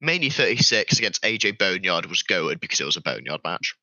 Mania 0.00 0.30
36 0.30 0.98
against 0.98 1.22
AJ 1.22 1.58
Boneyard 1.58 2.06
was 2.06 2.22
goated 2.22 2.60
because 2.60 2.80
it 2.80 2.84
was 2.84 2.96
a 2.96 3.00
Boneyard 3.00 3.40
match. 3.42 3.74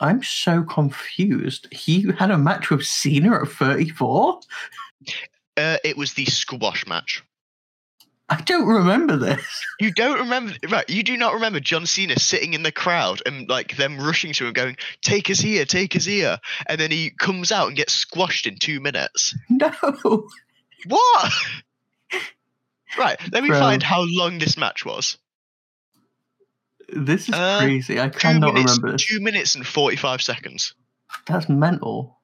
I'm 0.00 0.22
so 0.22 0.64
confused. 0.64 1.68
He 1.72 2.10
had 2.18 2.30
a 2.30 2.36
match 2.36 2.68
with 2.68 2.84
Cena 2.84 3.42
at 3.42 3.48
34. 3.48 4.40
Uh, 5.56 5.76
it 5.84 5.96
was 5.96 6.14
the 6.14 6.24
squash 6.24 6.86
match. 6.86 7.22
I 8.28 8.40
don't 8.40 8.66
remember 8.66 9.16
this. 9.16 9.44
You 9.80 9.92
don't 9.92 10.20
remember, 10.20 10.54
right? 10.70 10.88
You 10.88 11.02
do 11.02 11.16
not 11.16 11.34
remember 11.34 11.58
John 11.58 11.84
Cena 11.84 12.18
sitting 12.18 12.54
in 12.54 12.62
the 12.62 12.72
crowd 12.72 13.20
and 13.26 13.48
like 13.48 13.76
them 13.76 13.98
rushing 13.98 14.32
to 14.34 14.46
him, 14.46 14.52
going, 14.52 14.76
"Take 15.02 15.28
us 15.28 15.40
here, 15.40 15.64
take 15.64 15.96
us 15.96 16.04
here," 16.04 16.38
and 16.66 16.80
then 16.80 16.92
he 16.92 17.10
comes 17.10 17.50
out 17.50 17.66
and 17.66 17.76
gets 17.76 17.92
squashed 17.92 18.46
in 18.46 18.56
two 18.56 18.80
minutes. 18.80 19.36
No. 19.50 20.28
What? 20.86 21.32
Right. 22.98 23.18
Let 23.32 23.42
me 23.42 23.48
Bro. 23.50 23.58
find 23.60 23.82
how 23.82 24.04
long 24.06 24.38
this 24.38 24.56
match 24.56 24.84
was. 24.84 25.18
This 26.88 27.28
is 27.28 27.34
Uh, 27.34 27.60
crazy. 27.60 27.98
I 28.00 28.08
cannot 28.08 28.54
minutes. 28.54 28.76
remember 28.78 28.92
this. 28.98 29.06
Two 29.06 29.20
minutes 29.20 29.54
and 29.54 29.66
forty-five 29.66 30.20
seconds. 30.22 30.74
That's 31.26 31.48
mental. 31.48 32.18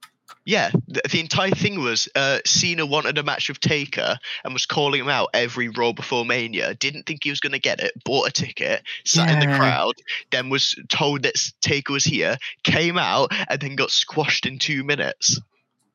Yeah, 0.47 0.71
the, 0.89 1.03
the 1.11 1.21
entire 1.21 1.51
thing 1.51 1.81
was 1.81 2.09
uh, 2.15 2.39
Cena 2.47 2.87
wanted 2.87 3.19
a 3.19 3.23
match 3.23 3.49
with 3.49 3.61
Taker 3.61 4.17
and 4.43 4.53
was 4.53 4.65
calling 4.67 5.01
him 5.01 5.09
out 5.09 5.29
every 5.35 5.69
Raw 5.69 5.93
before 5.93 6.25
Mania. 6.25 6.75
Didn't 6.75 7.05
think 7.05 7.23
he 7.23 7.31
was 7.31 7.41
going 7.41 7.53
to 7.53 7.59
get 7.59 7.81
it. 7.81 7.93
Bought 8.05 8.29
a 8.29 8.33
ticket, 8.33 8.83
sat 9.05 9.31
in 9.31 9.39
the 9.39 9.55
crowd, 9.57 9.95
then 10.31 10.49
was 10.49 10.75
told 10.89 11.23
that 11.25 11.35
Taker 11.61 11.93
was 11.93 12.05
here, 12.05 12.37
came 12.65 12.97
out, 12.97 13.33
and 13.49 13.61
then 13.61 13.77
got 13.77 13.91
squashed 13.91 14.47
in 14.47 14.59
two 14.59 14.83
minutes. 14.83 15.39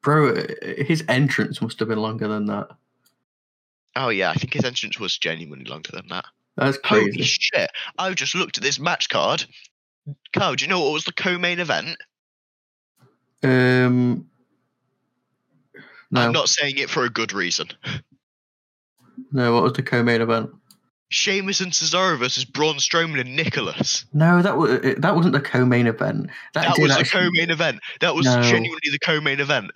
Bro, 0.02 0.46
his 0.62 1.04
entrance 1.10 1.62
must 1.62 1.80
have 1.80 1.88
been 1.90 2.00
longer 2.00 2.28
than 2.28 2.46
that. 2.46 2.70
Oh 3.96 4.10
yeah, 4.10 4.30
I 4.30 4.34
think 4.34 4.54
his 4.54 4.66
entrance 4.66 5.00
was 5.00 5.18
genuinely 5.18 5.66
longer 5.66 5.92
than 5.94 6.08
that. 6.10 6.26
That's 6.58 6.78
crazy. 6.78 7.12
Holy 7.12 7.24
shit! 7.24 7.70
I 7.98 8.14
just 8.14 8.36
looked 8.36 8.58
at 8.58 8.64
this 8.64 8.80
match 8.80 9.10
card. 9.10 9.46
Carl, 10.34 10.56
do 10.56 10.64
you 10.66 10.70
know 10.70 10.82
what 10.82 10.94
was 10.94 11.06
the 11.06 11.14
co-main 11.14 11.60
event? 11.60 11.98
Um, 13.44 14.28
no, 16.12 16.22
I'm 16.22 16.32
not 16.32 16.50
saying 16.50 16.78
it 16.78 16.90
for 16.90 17.04
a 17.06 17.10
good 17.10 17.34
reason. 17.34 17.68
no. 19.32 19.54
What 19.54 19.64
was 19.64 19.74
the 19.74 19.84
co-main 19.84 20.22
event? 20.22 20.52
Sheamus 21.10 21.62
and 21.62 21.72
Cesaro 21.72 22.18
versus 22.18 22.46
Braun 22.46 22.76
Strowman 22.76 23.20
and 23.22 23.36
Nicholas. 23.36 24.06
No, 24.14 24.42
that 24.42 24.58
was 24.58 24.82
that 24.98 25.16
wasn't 25.16 25.34
the 25.34 25.42
co-main 25.42 25.88
event. 25.88 26.30
That, 26.54 26.76
That 26.76 26.80
was 26.82 26.98
the 26.98 27.04
co-main 27.06 27.52
event. 27.52 27.80
That 28.02 28.16
was 28.16 28.26
No. 28.26 28.42
genuinely 28.42 28.90
the 28.92 29.00
co-main 29.00 29.40
event. 29.40 29.72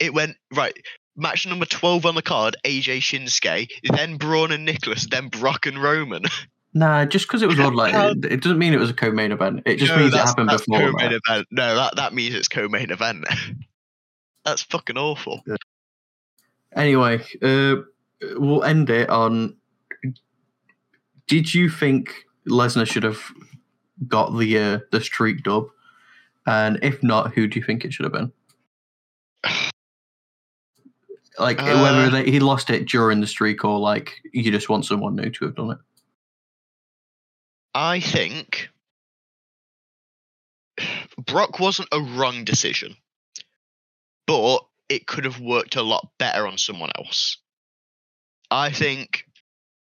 It 0.00 0.12
went 0.14 0.36
right. 0.54 0.76
Match 1.16 1.46
number 1.46 1.64
twelve 1.64 2.04
on 2.06 2.14
the 2.14 2.22
card: 2.22 2.56
AJ 2.64 2.98
Shinsuke, 2.98 3.70
then 3.96 4.16
Braun 4.16 4.52
and 4.52 4.64
Nicholas, 4.64 5.06
then 5.10 5.28
Brock 5.28 5.66
and 5.66 5.82
Roman. 5.82 6.22
Nah, 6.74 7.06
just 7.06 7.26
because 7.26 7.40
it 7.40 7.46
was 7.48 7.58
odd, 7.58 7.74
like 7.74 7.94
it, 7.94 8.22
it 8.30 8.42
doesn't 8.42 8.58
mean 8.58 8.74
it 8.74 8.78
was 8.78 8.90
a 8.90 8.92
co-main 8.94 9.32
event. 9.32 9.62
It 9.64 9.76
just 9.76 9.90
No, 9.92 9.96
means 9.96 10.12
it 10.12 10.18
happened 10.18 10.50
before. 10.50 10.78
Co-main 10.78 11.10
that. 11.10 11.22
event. 11.26 11.48
No, 11.50 11.74
that 11.74 11.96
that 11.96 12.12
means 12.12 12.34
it's 12.34 12.48
co-main 12.48 12.90
event. 12.90 13.24
that's 14.44 14.60
fucking 14.60 14.98
awful. 14.98 15.42
Anyway, 16.74 17.22
uh, 17.42 17.76
we'll 18.34 18.62
end 18.62 18.90
it 18.90 19.08
on. 19.08 19.56
Did 21.26 21.54
you 21.54 21.70
think 21.70 22.26
Lesnar 22.46 22.86
should 22.86 23.04
have 23.04 23.22
got 24.06 24.36
the 24.36 24.58
uh, 24.58 24.78
the 24.92 25.00
streak 25.00 25.44
dub? 25.44 25.68
And 26.46 26.78
if 26.82 27.02
not, 27.02 27.32
who 27.32 27.46
do 27.48 27.58
you 27.58 27.64
think 27.64 27.86
it 27.86 27.94
should 27.94 28.04
have 28.04 28.12
been? 28.12 28.32
Like 31.38 31.60
Uh, 31.60 31.80
whether 31.82 32.10
they, 32.10 32.30
he 32.30 32.40
lost 32.40 32.70
it 32.70 32.88
during 32.88 33.20
the 33.20 33.26
streak 33.26 33.64
or 33.64 33.78
like 33.78 34.20
you 34.32 34.50
just 34.50 34.68
want 34.68 34.86
someone 34.86 35.16
new 35.16 35.30
to 35.30 35.44
have 35.44 35.54
done 35.54 35.72
it. 35.72 35.78
I 37.74 38.00
think 38.00 38.70
Brock 41.18 41.60
wasn't 41.60 41.88
a 41.92 42.00
wrong 42.00 42.44
decision, 42.44 42.96
but 44.26 44.60
it 44.88 45.06
could 45.06 45.24
have 45.24 45.40
worked 45.40 45.76
a 45.76 45.82
lot 45.82 46.08
better 46.18 46.46
on 46.46 46.58
someone 46.58 46.90
else. 46.96 47.38
I 48.50 48.70
think 48.70 49.24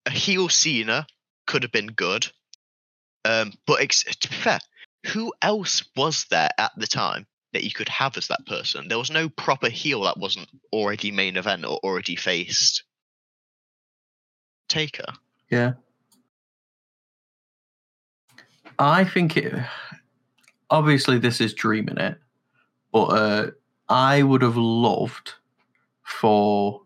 a 0.06 0.10
heel 0.10 0.48
Cena 0.48 1.06
could 1.46 1.62
have 1.62 1.72
been 1.72 1.88
good, 1.88 2.30
um, 3.24 3.52
but 3.66 3.80
ex- 3.80 4.04
to 4.04 4.28
be 4.28 4.34
fair, 4.34 4.60
who 5.06 5.34
else 5.42 5.84
was 5.96 6.24
there 6.30 6.50
at 6.56 6.72
the 6.76 6.86
time 6.86 7.26
that 7.54 7.64
you 7.64 7.70
could 7.70 7.88
have 7.88 8.16
as 8.18 8.28
that 8.28 8.46
person? 8.46 8.88
There 8.88 8.98
was 8.98 9.10
no 9.10 9.28
proper 9.30 9.70
heel 9.70 10.02
that 10.02 10.18
wasn't 10.18 10.48
already 10.72 11.10
main 11.10 11.36
event 11.36 11.64
or 11.64 11.78
already 11.78 12.16
faced 12.16 12.84
Taker. 14.68 15.12
Yeah. 15.50 15.74
I 18.78 19.04
think 19.04 19.36
it. 19.36 19.54
Obviously, 20.70 21.18
this 21.18 21.40
is 21.40 21.54
dreaming 21.54 21.98
it, 21.98 22.18
but 22.92 23.04
uh, 23.04 23.50
I 23.88 24.22
would 24.22 24.42
have 24.42 24.56
loved 24.56 25.34
for 26.02 26.82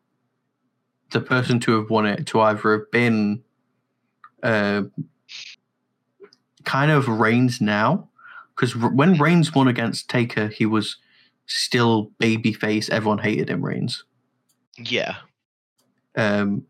the 1.10 1.20
person 1.20 1.58
to 1.60 1.78
have 1.78 1.88
won 1.90 2.04
it 2.06 2.26
to 2.26 2.40
either 2.40 2.72
have 2.72 2.90
been 2.90 3.42
uh, 4.42 4.82
kind 6.64 6.90
of 6.90 7.08
Reigns 7.08 7.60
now, 7.60 8.07
because 8.58 8.74
when 8.74 9.18
Reigns 9.18 9.54
won 9.54 9.68
against 9.68 10.10
Taker, 10.10 10.48
he 10.48 10.66
was 10.66 10.96
still 11.46 12.10
babyface. 12.20 12.90
Everyone 12.90 13.18
hated 13.18 13.48
him, 13.48 13.64
Reigns. 13.64 14.02
Yeah. 14.76 15.14
Um, 16.16 16.64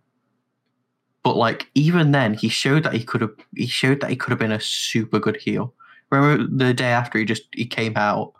but 1.22 1.36
like 1.36 1.68
even 1.74 2.12
then, 2.12 2.34
he 2.34 2.48
showed 2.50 2.82
that 2.82 2.92
he 2.92 3.02
could 3.04 3.22
have. 3.22 3.32
He 3.56 3.66
showed 3.66 4.00
that 4.00 4.10
he 4.10 4.16
could 4.16 4.30
have 4.30 4.38
been 4.38 4.52
a 4.52 4.60
super 4.60 5.18
good 5.18 5.36
heel. 5.36 5.72
Remember 6.10 6.46
the 6.46 6.74
day 6.74 6.90
after 6.90 7.18
he 7.18 7.24
just 7.24 7.44
he 7.52 7.64
came 7.64 7.94
out, 7.96 8.34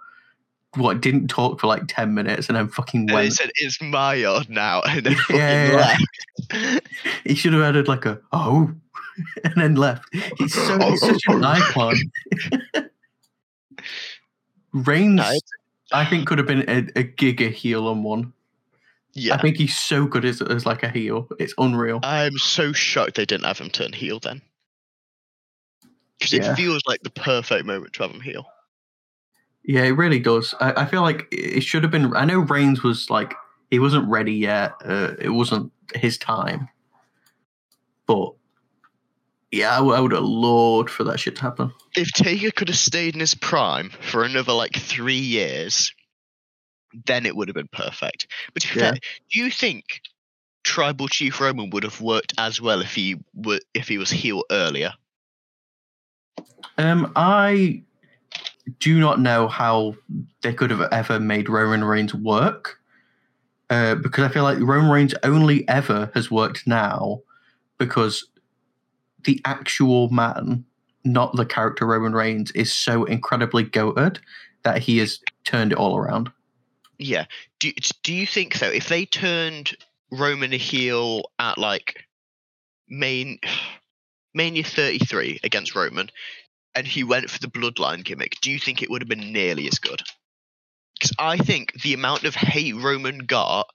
what 0.77 1.01
didn't 1.01 1.29
talk 1.29 1.59
for 1.61 1.67
like 1.67 1.85
ten 1.89 2.15
minutes 2.15 2.49
and 2.49 2.57
then 2.57 2.69
fucking 2.69 3.03
And 3.03 3.13
went. 3.13 3.33
said, 3.33 3.51
"It's 3.57 3.81
my 3.81 4.15
yard 4.15 4.51
now," 4.51 4.83
and 4.89 5.05
then 5.05 5.15
fucking 5.15 5.37
Yeah, 5.37 5.71
yeah, 5.71 5.97
left. 6.53 6.87
He 7.25 7.35
should 7.35 7.53
have 7.55 7.63
added 7.63 7.89
like 7.89 8.05
a 8.07 8.21
oh, 8.33 8.71
and 9.45 9.55
then 9.57 9.75
left. 9.75 10.05
He's 10.37 10.55
so 10.55 10.79
he's 10.79 11.01
such 11.01 11.23
an 11.29 11.45
icon. 11.45 11.95
Reigns, 14.85 15.17
No, 15.17 15.33
I 15.93 16.05
think, 16.05 16.27
could 16.27 16.39
have 16.39 16.47
been 16.47 16.69
a, 16.69 16.79
a 16.99 17.05
giga 17.05 17.51
heel 17.53 17.87
on 17.89 18.03
one. 18.03 18.33
yeah, 19.15 19.35
I 19.35 19.41
think 19.41 19.57
he's 19.57 19.77
so 19.77 20.07
good 20.07 20.25
as, 20.25 20.41
as 20.43 20.67
like 20.67 20.83
a 20.83 20.89
heel. 20.89 21.29
It's 21.39 21.55
unreal. 21.59 22.01
I'm 22.03 22.37
so 22.39 22.73
shocked 22.73 23.15
they 23.17 23.25
didn't 23.27 23.47
have 23.47 23.59
him 23.59 23.71
turn 23.71 23.93
heel 23.93 24.19
then, 24.21 24.43
because 26.19 26.33
Yeah. 26.33 26.53
it 26.53 26.57
feels 26.57 26.83
like 26.87 27.03
the 27.03 27.11
perfect 27.11 27.65
moment 27.65 27.93
to 27.95 28.03
have 28.03 28.13
him 28.13 28.21
heel. 28.21 28.47
Yeah, 29.65 29.83
it 29.83 29.91
really 29.91 30.19
does. 30.19 30.55
I, 30.61 30.83
I 30.83 30.87
feel 30.87 31.03
like 31.03 31.27
it 31.31 31.63
should 31.63 31.83
have 31.83 31.93
been. 31.93 32.15
I 32.17 32.25
know 32.25 32.39
Reigns 32.39 32.83
was 32.83 33.11
like 33.11 33.35
he 33.71 33.79
wasn't 33.79 34.09
ready 34.09 34.33
yet. 34.33 34.73
Uh, 34.85 35.13
it 35.19 35.29
wasn't 35.31 35.71
his 35.95 36.17
time. 36.17 36.69
But 38.07 38.33
yeah, 39.51 39.77
I 39.79 40.01
would 40.01 40.13
have 40.13 40.23
loved 40.23 40.91
for 40.91 41.05
that 41.05 41.21
shit 41.21 41.37
to 41.37 41.43
happen. 41.43 41.73
If 41.97 42.13
Taker 42.13 42.51
could 42.51 42.69
have 42.69 42.79
stayed 42.79 43.15
in 43.15 43.21
his 43.21 43.35
prime 43.35 43.91
for 44.01 44.25
another 44.25 44.53
like 44.53 44.77
three 44.77 45.19
years, 45.19 45.93
then 47.07 47.27
it 47.27 47.35
would 47.35 47.49
have 47.49 47.55
been 47.55 47.69
perfect. 47.73 48.27
But 48.55 48.65
Yeah. 48.65 48.75
fair, 48.75 48.93
do 48.93 49.43
you 49.43 49.51
think 49.51 50.03
Tribal 50.65 51.09
Chief 51.09 51.41
Roman 51.41 51.71
would 51.71 51.85
have 51.85 52.01
worked 52.01 52.35
as 52.39 52.61
well 52.61 52.83
if 52.83 52.95
he 52.95 53.17
were 53.35 53.61
if 53.75 53.89
he 53.89 53.99
was 53.99 54.11
heel 54.11 54.45
earlier? 54.51 54.93
Um, 56.77 57.13
I 57.17 57.83
do 58.81 59.01
not 59.01 59.19
know 59.19 59.49
how 59.49 59.95
they 60.43 60.53
could 60.53 60.71
have 60.71 60.83
ever 60.93 61.19
made 61.19 61.49
Roman 61.49 61.83
Reigns 61.83 62.15
work. 62.15 62.79
Uh, 63.71 63.95
because 63.95 64.25
I 64.25 64.29
feel 64.29 64.45
like 64.45 64.59
Roman 64.61 64.91
Reigns 64.91 65.15
only 65.23 65.69
ever 65.69 66.11
has 66.15 66.31
worked 66.31 66.67
now 66.67 67.21
because 67.77 68.27
the 69.25 69.41
actual 69.45 70.09
man, 70.11 70.65
not 71.05 71.35
the 71.35 71.47
character 71.47 71.87
Roman 71.87 72.13
Reigns, 72.13 72.51
is 72.53 72.73
so 72.73 73.05
incredibly 73.05 73.65
goated 73.65 74.19
that 74.63 74.79
he 74.83 74.99
has 74.99 75.21
turned 75.45 75.73
it 75.73 75.79
all 75.79 75.97
around. 75.97 76.31
Yeah. 76.99 77.27
Do 77.61 77.73
do 78.03 78.13
you 78.13 78.27
think 78.27 78.55
so? 78.55 78.67
If 78.67 78.89
they 78.89 79.07
turned 79.07 79.77
Roman 80.11 80.53
a 80.53 80.57
heel 80.57 81.31
at 81.39 81.59
like 81.59 82.07
main 82.89 83.39
Mania 84.35 84.65
33 84.65 85.41
against 85.43 85.75
Roman, 85.75 86.11
and 86.75 86.87
he 86.87 87.05
went 87.05 87.31
for 87.31 87.39
the 87.39 87.49
bloodline 87.49 88.05
gimmick, 88.05 88.37
do 88.41 88.51
you 88.51 88.59
think 88.59 88.83
it 88.83 88.91
would 88.91 89.03
have 89.03 89.09
been 89.09 89.33
nearly 89.33 89.67
as 89.69 89.79
good? 89.79 90.03
Because 90.95 91.13
I 91.19 91.37
think 91.37 91.81
the 91.83 91.95
amount 91.95 92.25
of 92.25 92.35
hate 92.35 92.75
Roman 92.77 93.19
got 93.19 93.69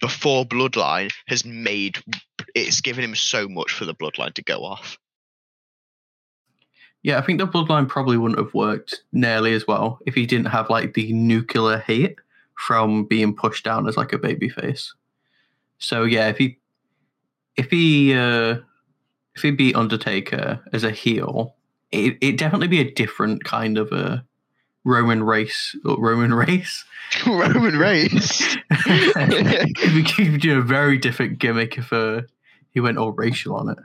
before 0.00 0.44
bloodline 0.44 1.10
has 1.26 1.44
made 1.44 1.98
it's 2.54 2.80
given 2.80 3.04
him 3.04 3.14
so 3.14 3.48
much 3.48 3.72
for 3.72 3.84
the 3.84 3.94
bloodline 3.94 4.34
to 4.34 4.42
go 4.42 4.64
off. 4.64 4.98
Yeah, 7.02 7.18
I 7.18 7.22
think 7.22 7.38
the 7.38 7.46
bloodline 7.46 7.88
probably 7.88 8.16
wouldn't 8.16 8.38
have 8.38 8.54
worked 8.54 9.02
nearly 9.12 9.52
as 9.52 9.66
well 9.66 9.98
if 10.06 10.14
he 10.14 10.24
didn't 10.24 10.46
have 10.46 10.70
like 10.70 10.94
the 10.94 11.12
nuclear 11.12 11.78
hate 11.78 12.18
from 12.56 13.04
being 13.04 13.34
pushed 13.34 13.64
down 13.64 13.86
as 13.86 13.96
like 13.96 14.12
a 14.12 14.18
babyface. 14.18 14.88
So 15.78 16.04
yeah, 16.04 16.28
if 16.28 16.38
he 16.38 16.58
if 17.56 17.70
he 17.70 18.14
uh 18.14 18.56
if 19.34 19.42
he 19.42 19.50
beat 19.50 19.76
Undertaker 19.76 20.60
as 20.72 20.84
a 20.84 20.90
heel, 20.90 21.56
it 21.90 22.16
it 22.20 22.38
definitely 22.38 22.68
be 22.68 22.80
a 22.80 22.90
different 22.90 23.44
kind 23.44 23.76
of 23.76 23.92
a 23.92 24.24
Roman 24.84 25.22
race 25.22 25.76
or 25.84 25.96
Roman 25.98 26.32
race. 26.34 26.84
Roman 27.26 27.76
race. 27.78 28.56
It'd 28.86 29.74
be 29.94 30.02
he'd 30.02 30.40
do 30.40 30.58
a 30.58 30.62
very 30.62 30.98
different 30.98 31.38
gimmick 31.38 31.78
if 31.78 31.92
uh, 31.92 32.22
he 32.70 32.80
went 32.80 32.98
all 32.98 33.12
racial 33.12 33.54
on 33.56 33.68
it. 33.70 33.78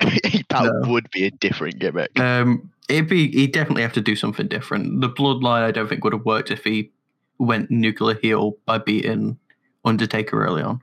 that 0.48 0.64
No. 0.82 0.90
would 0.90 1.10
be 1.10 1.26
a 1.26 1.30
different 1.30 1.78
gimmick. 1.78 2.18
Um, 2.18 2.70
it'd 2.88 3.08
be 3.08 3.30
he'd 3.30 3.52
definitely 3.52 3.82
have 3.82 3.92
to 3.94 4.00
do 4.00 4.16
something 4.16 4.48
different. 4.48 5.00
The 5.00 5.08
bloodline 5.10 5.62
I 5.62 5.70
don't 5.70 5.88
think 5.88 6.04
would 6.04 6.12
have 6.14 6.24
worked 6.24 6.50
if 6.50 6.64
he 6.64 6.90
went 7.38 7.70
nuclear 7.70 8.18
heel 8.20 8.56
by 8.66 8.78
beating 8.78 9.38
Undertaker 9.84 10.44
early 10.44 10.62
on. 10.62 10.80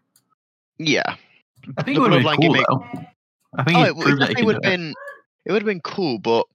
yeah. 0.79 1.15
I 1.77 1.83
think 1.83 1.97
The 1.97 2.03
it 2.05 2.09
would 2.09 2.13
have 2.13 2.23
been 2.23 2.35
cool 2.47 2.53
gimmick- 2.53 2.65
though. 2.69 3.05
I 3.57 3.63
think 3.63 3.77
Oh, 3.77 3.83
it 3.83 3.87
it, 3.89 3.95
would- 3.95 4.03
proved 4.05 4.21
that 4.21 4.29
he 4.37 4.41
it 4.41 4.45
would 4.45 4.55
have 4.55 4.73
it. 4.73 4.77
been 4.77 4.93
it 5.45 5.51
would 5.51 5.61
have 5.61 5.67
been 5.67 5.81
cool, 5.81 6.17
but 6.19 6.45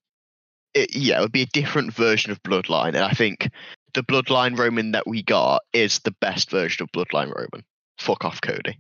it, 0.74 0.94
yeah, 0.96 1.18
it 1.18 1.22
would 1.22 1.32
be 1.32 1.42
a 1.42 1.46
different 1.46 1.92
version 1.92 2.30
of 2.32 2.42
Bloodline, 2.42 2.88
and 2.88 2.98
I 3.04 3.10
think 3.12 3.50
the 3.94 4.02
Bloodline 4.02 4.58
Roman 4.58 4.92
that 4.92 5.06
we 5.06 5.22
got 5.22 5.62
is 5.72 5.98
the 6.00 6.14
best 6.20 6.50
version 6.50 6.82
of 6.84 6.90
Bloodline 6.92 7.34
Roman. 7.34 7.64
Fuck 7.98 8.24
off, 8.24 8.40
Cody. 8.40 8.78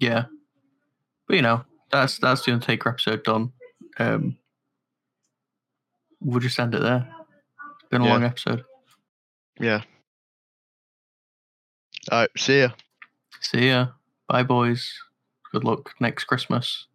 Yeah, 0.00 0.24
but 1.28 1.36
you 1.36 1.42
know 1.42 1.64
that's 1.90 2.18
that's 2.18 2.44
the 2.44 2.52
Undertaker 2.52 2.88
episode 2.90 3.22
done. 3.22 3.52
Um, 3.98 4.36
we'll 6.20 6.40
just 6.40 6.58
end 6.58 6.74
it 6.74 6.82
there. 6.82 7.08
It's 7.80 7.88
been 7.90 8.02
a 8.02 8.06
Yeah. 8.06 8.10
long 8.10 8.24
episode. 8.24 8.64
Yeah. 9.60 9.82
All 12.10 12.20
right, 12.20 12.30
see 12.36 12.60
ya. 12.60 12.68
See 13.40 13.68
ya. 13.68 13.88
Bye, 14.28 14.42
boys. 14.42 14.92
Good 15.52 15.64
luck 15.64 15.94
next 16.00 16.24
Christmas. 16.24 16.86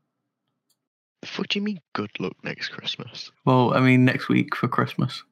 Fuck 1.26 1.48
do 1.50 1.60
you 1.60 1.64
mean 1.66 1.82
good 1.94 2.12
luck 2.20 2.34
next 2.44 2.70
Christmas? 2.70 3.32
Well, 3.46 3.74
I 3.74 3.80
mean 3.82 4.06
next 4.06 4.30
week 4.30 4.56
for 4.56 4.68
Christmas. 4.68 5.24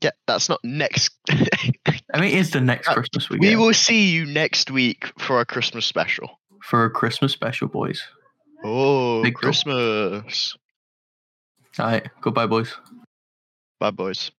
Yeah, 0.00 0.10
that's 0.26 0.48
not 0.48 0.60
next. 0.64 1.12
I 1.30 2.20
mean 2.20 2.36
it's 2.36 2.50
the 2.50 2.60
next 2.60 2.88
Uh, 2.88 2.94
Christmas 2.94 3.28
we 3.30 3.38
we 3.38 3.56
will 3.56 3.74
see 3.74 4.10
you 4.10 4.26
next 4.26 4.70
week 4.70 5.10
for 5.18 5.36
our 5.36 5.44
Christmas 5.44 5.86
special. 5.86 6.40
for 6.62 6.84
a 6.84 6.90
Christmas 6.90 7.32
special, 7.32 7.68
boys. 7.68 8.02
Oh, 8.64 9.22
Big. 9.22 9.34
Christmas. 9.34 10.56
All 11.78 11.86
right, 11.86 12.08
goodbye, 12.20 12.46
boys. 12.46 12.72
Bye, 13.80 13.90
boys. 13.90 14.30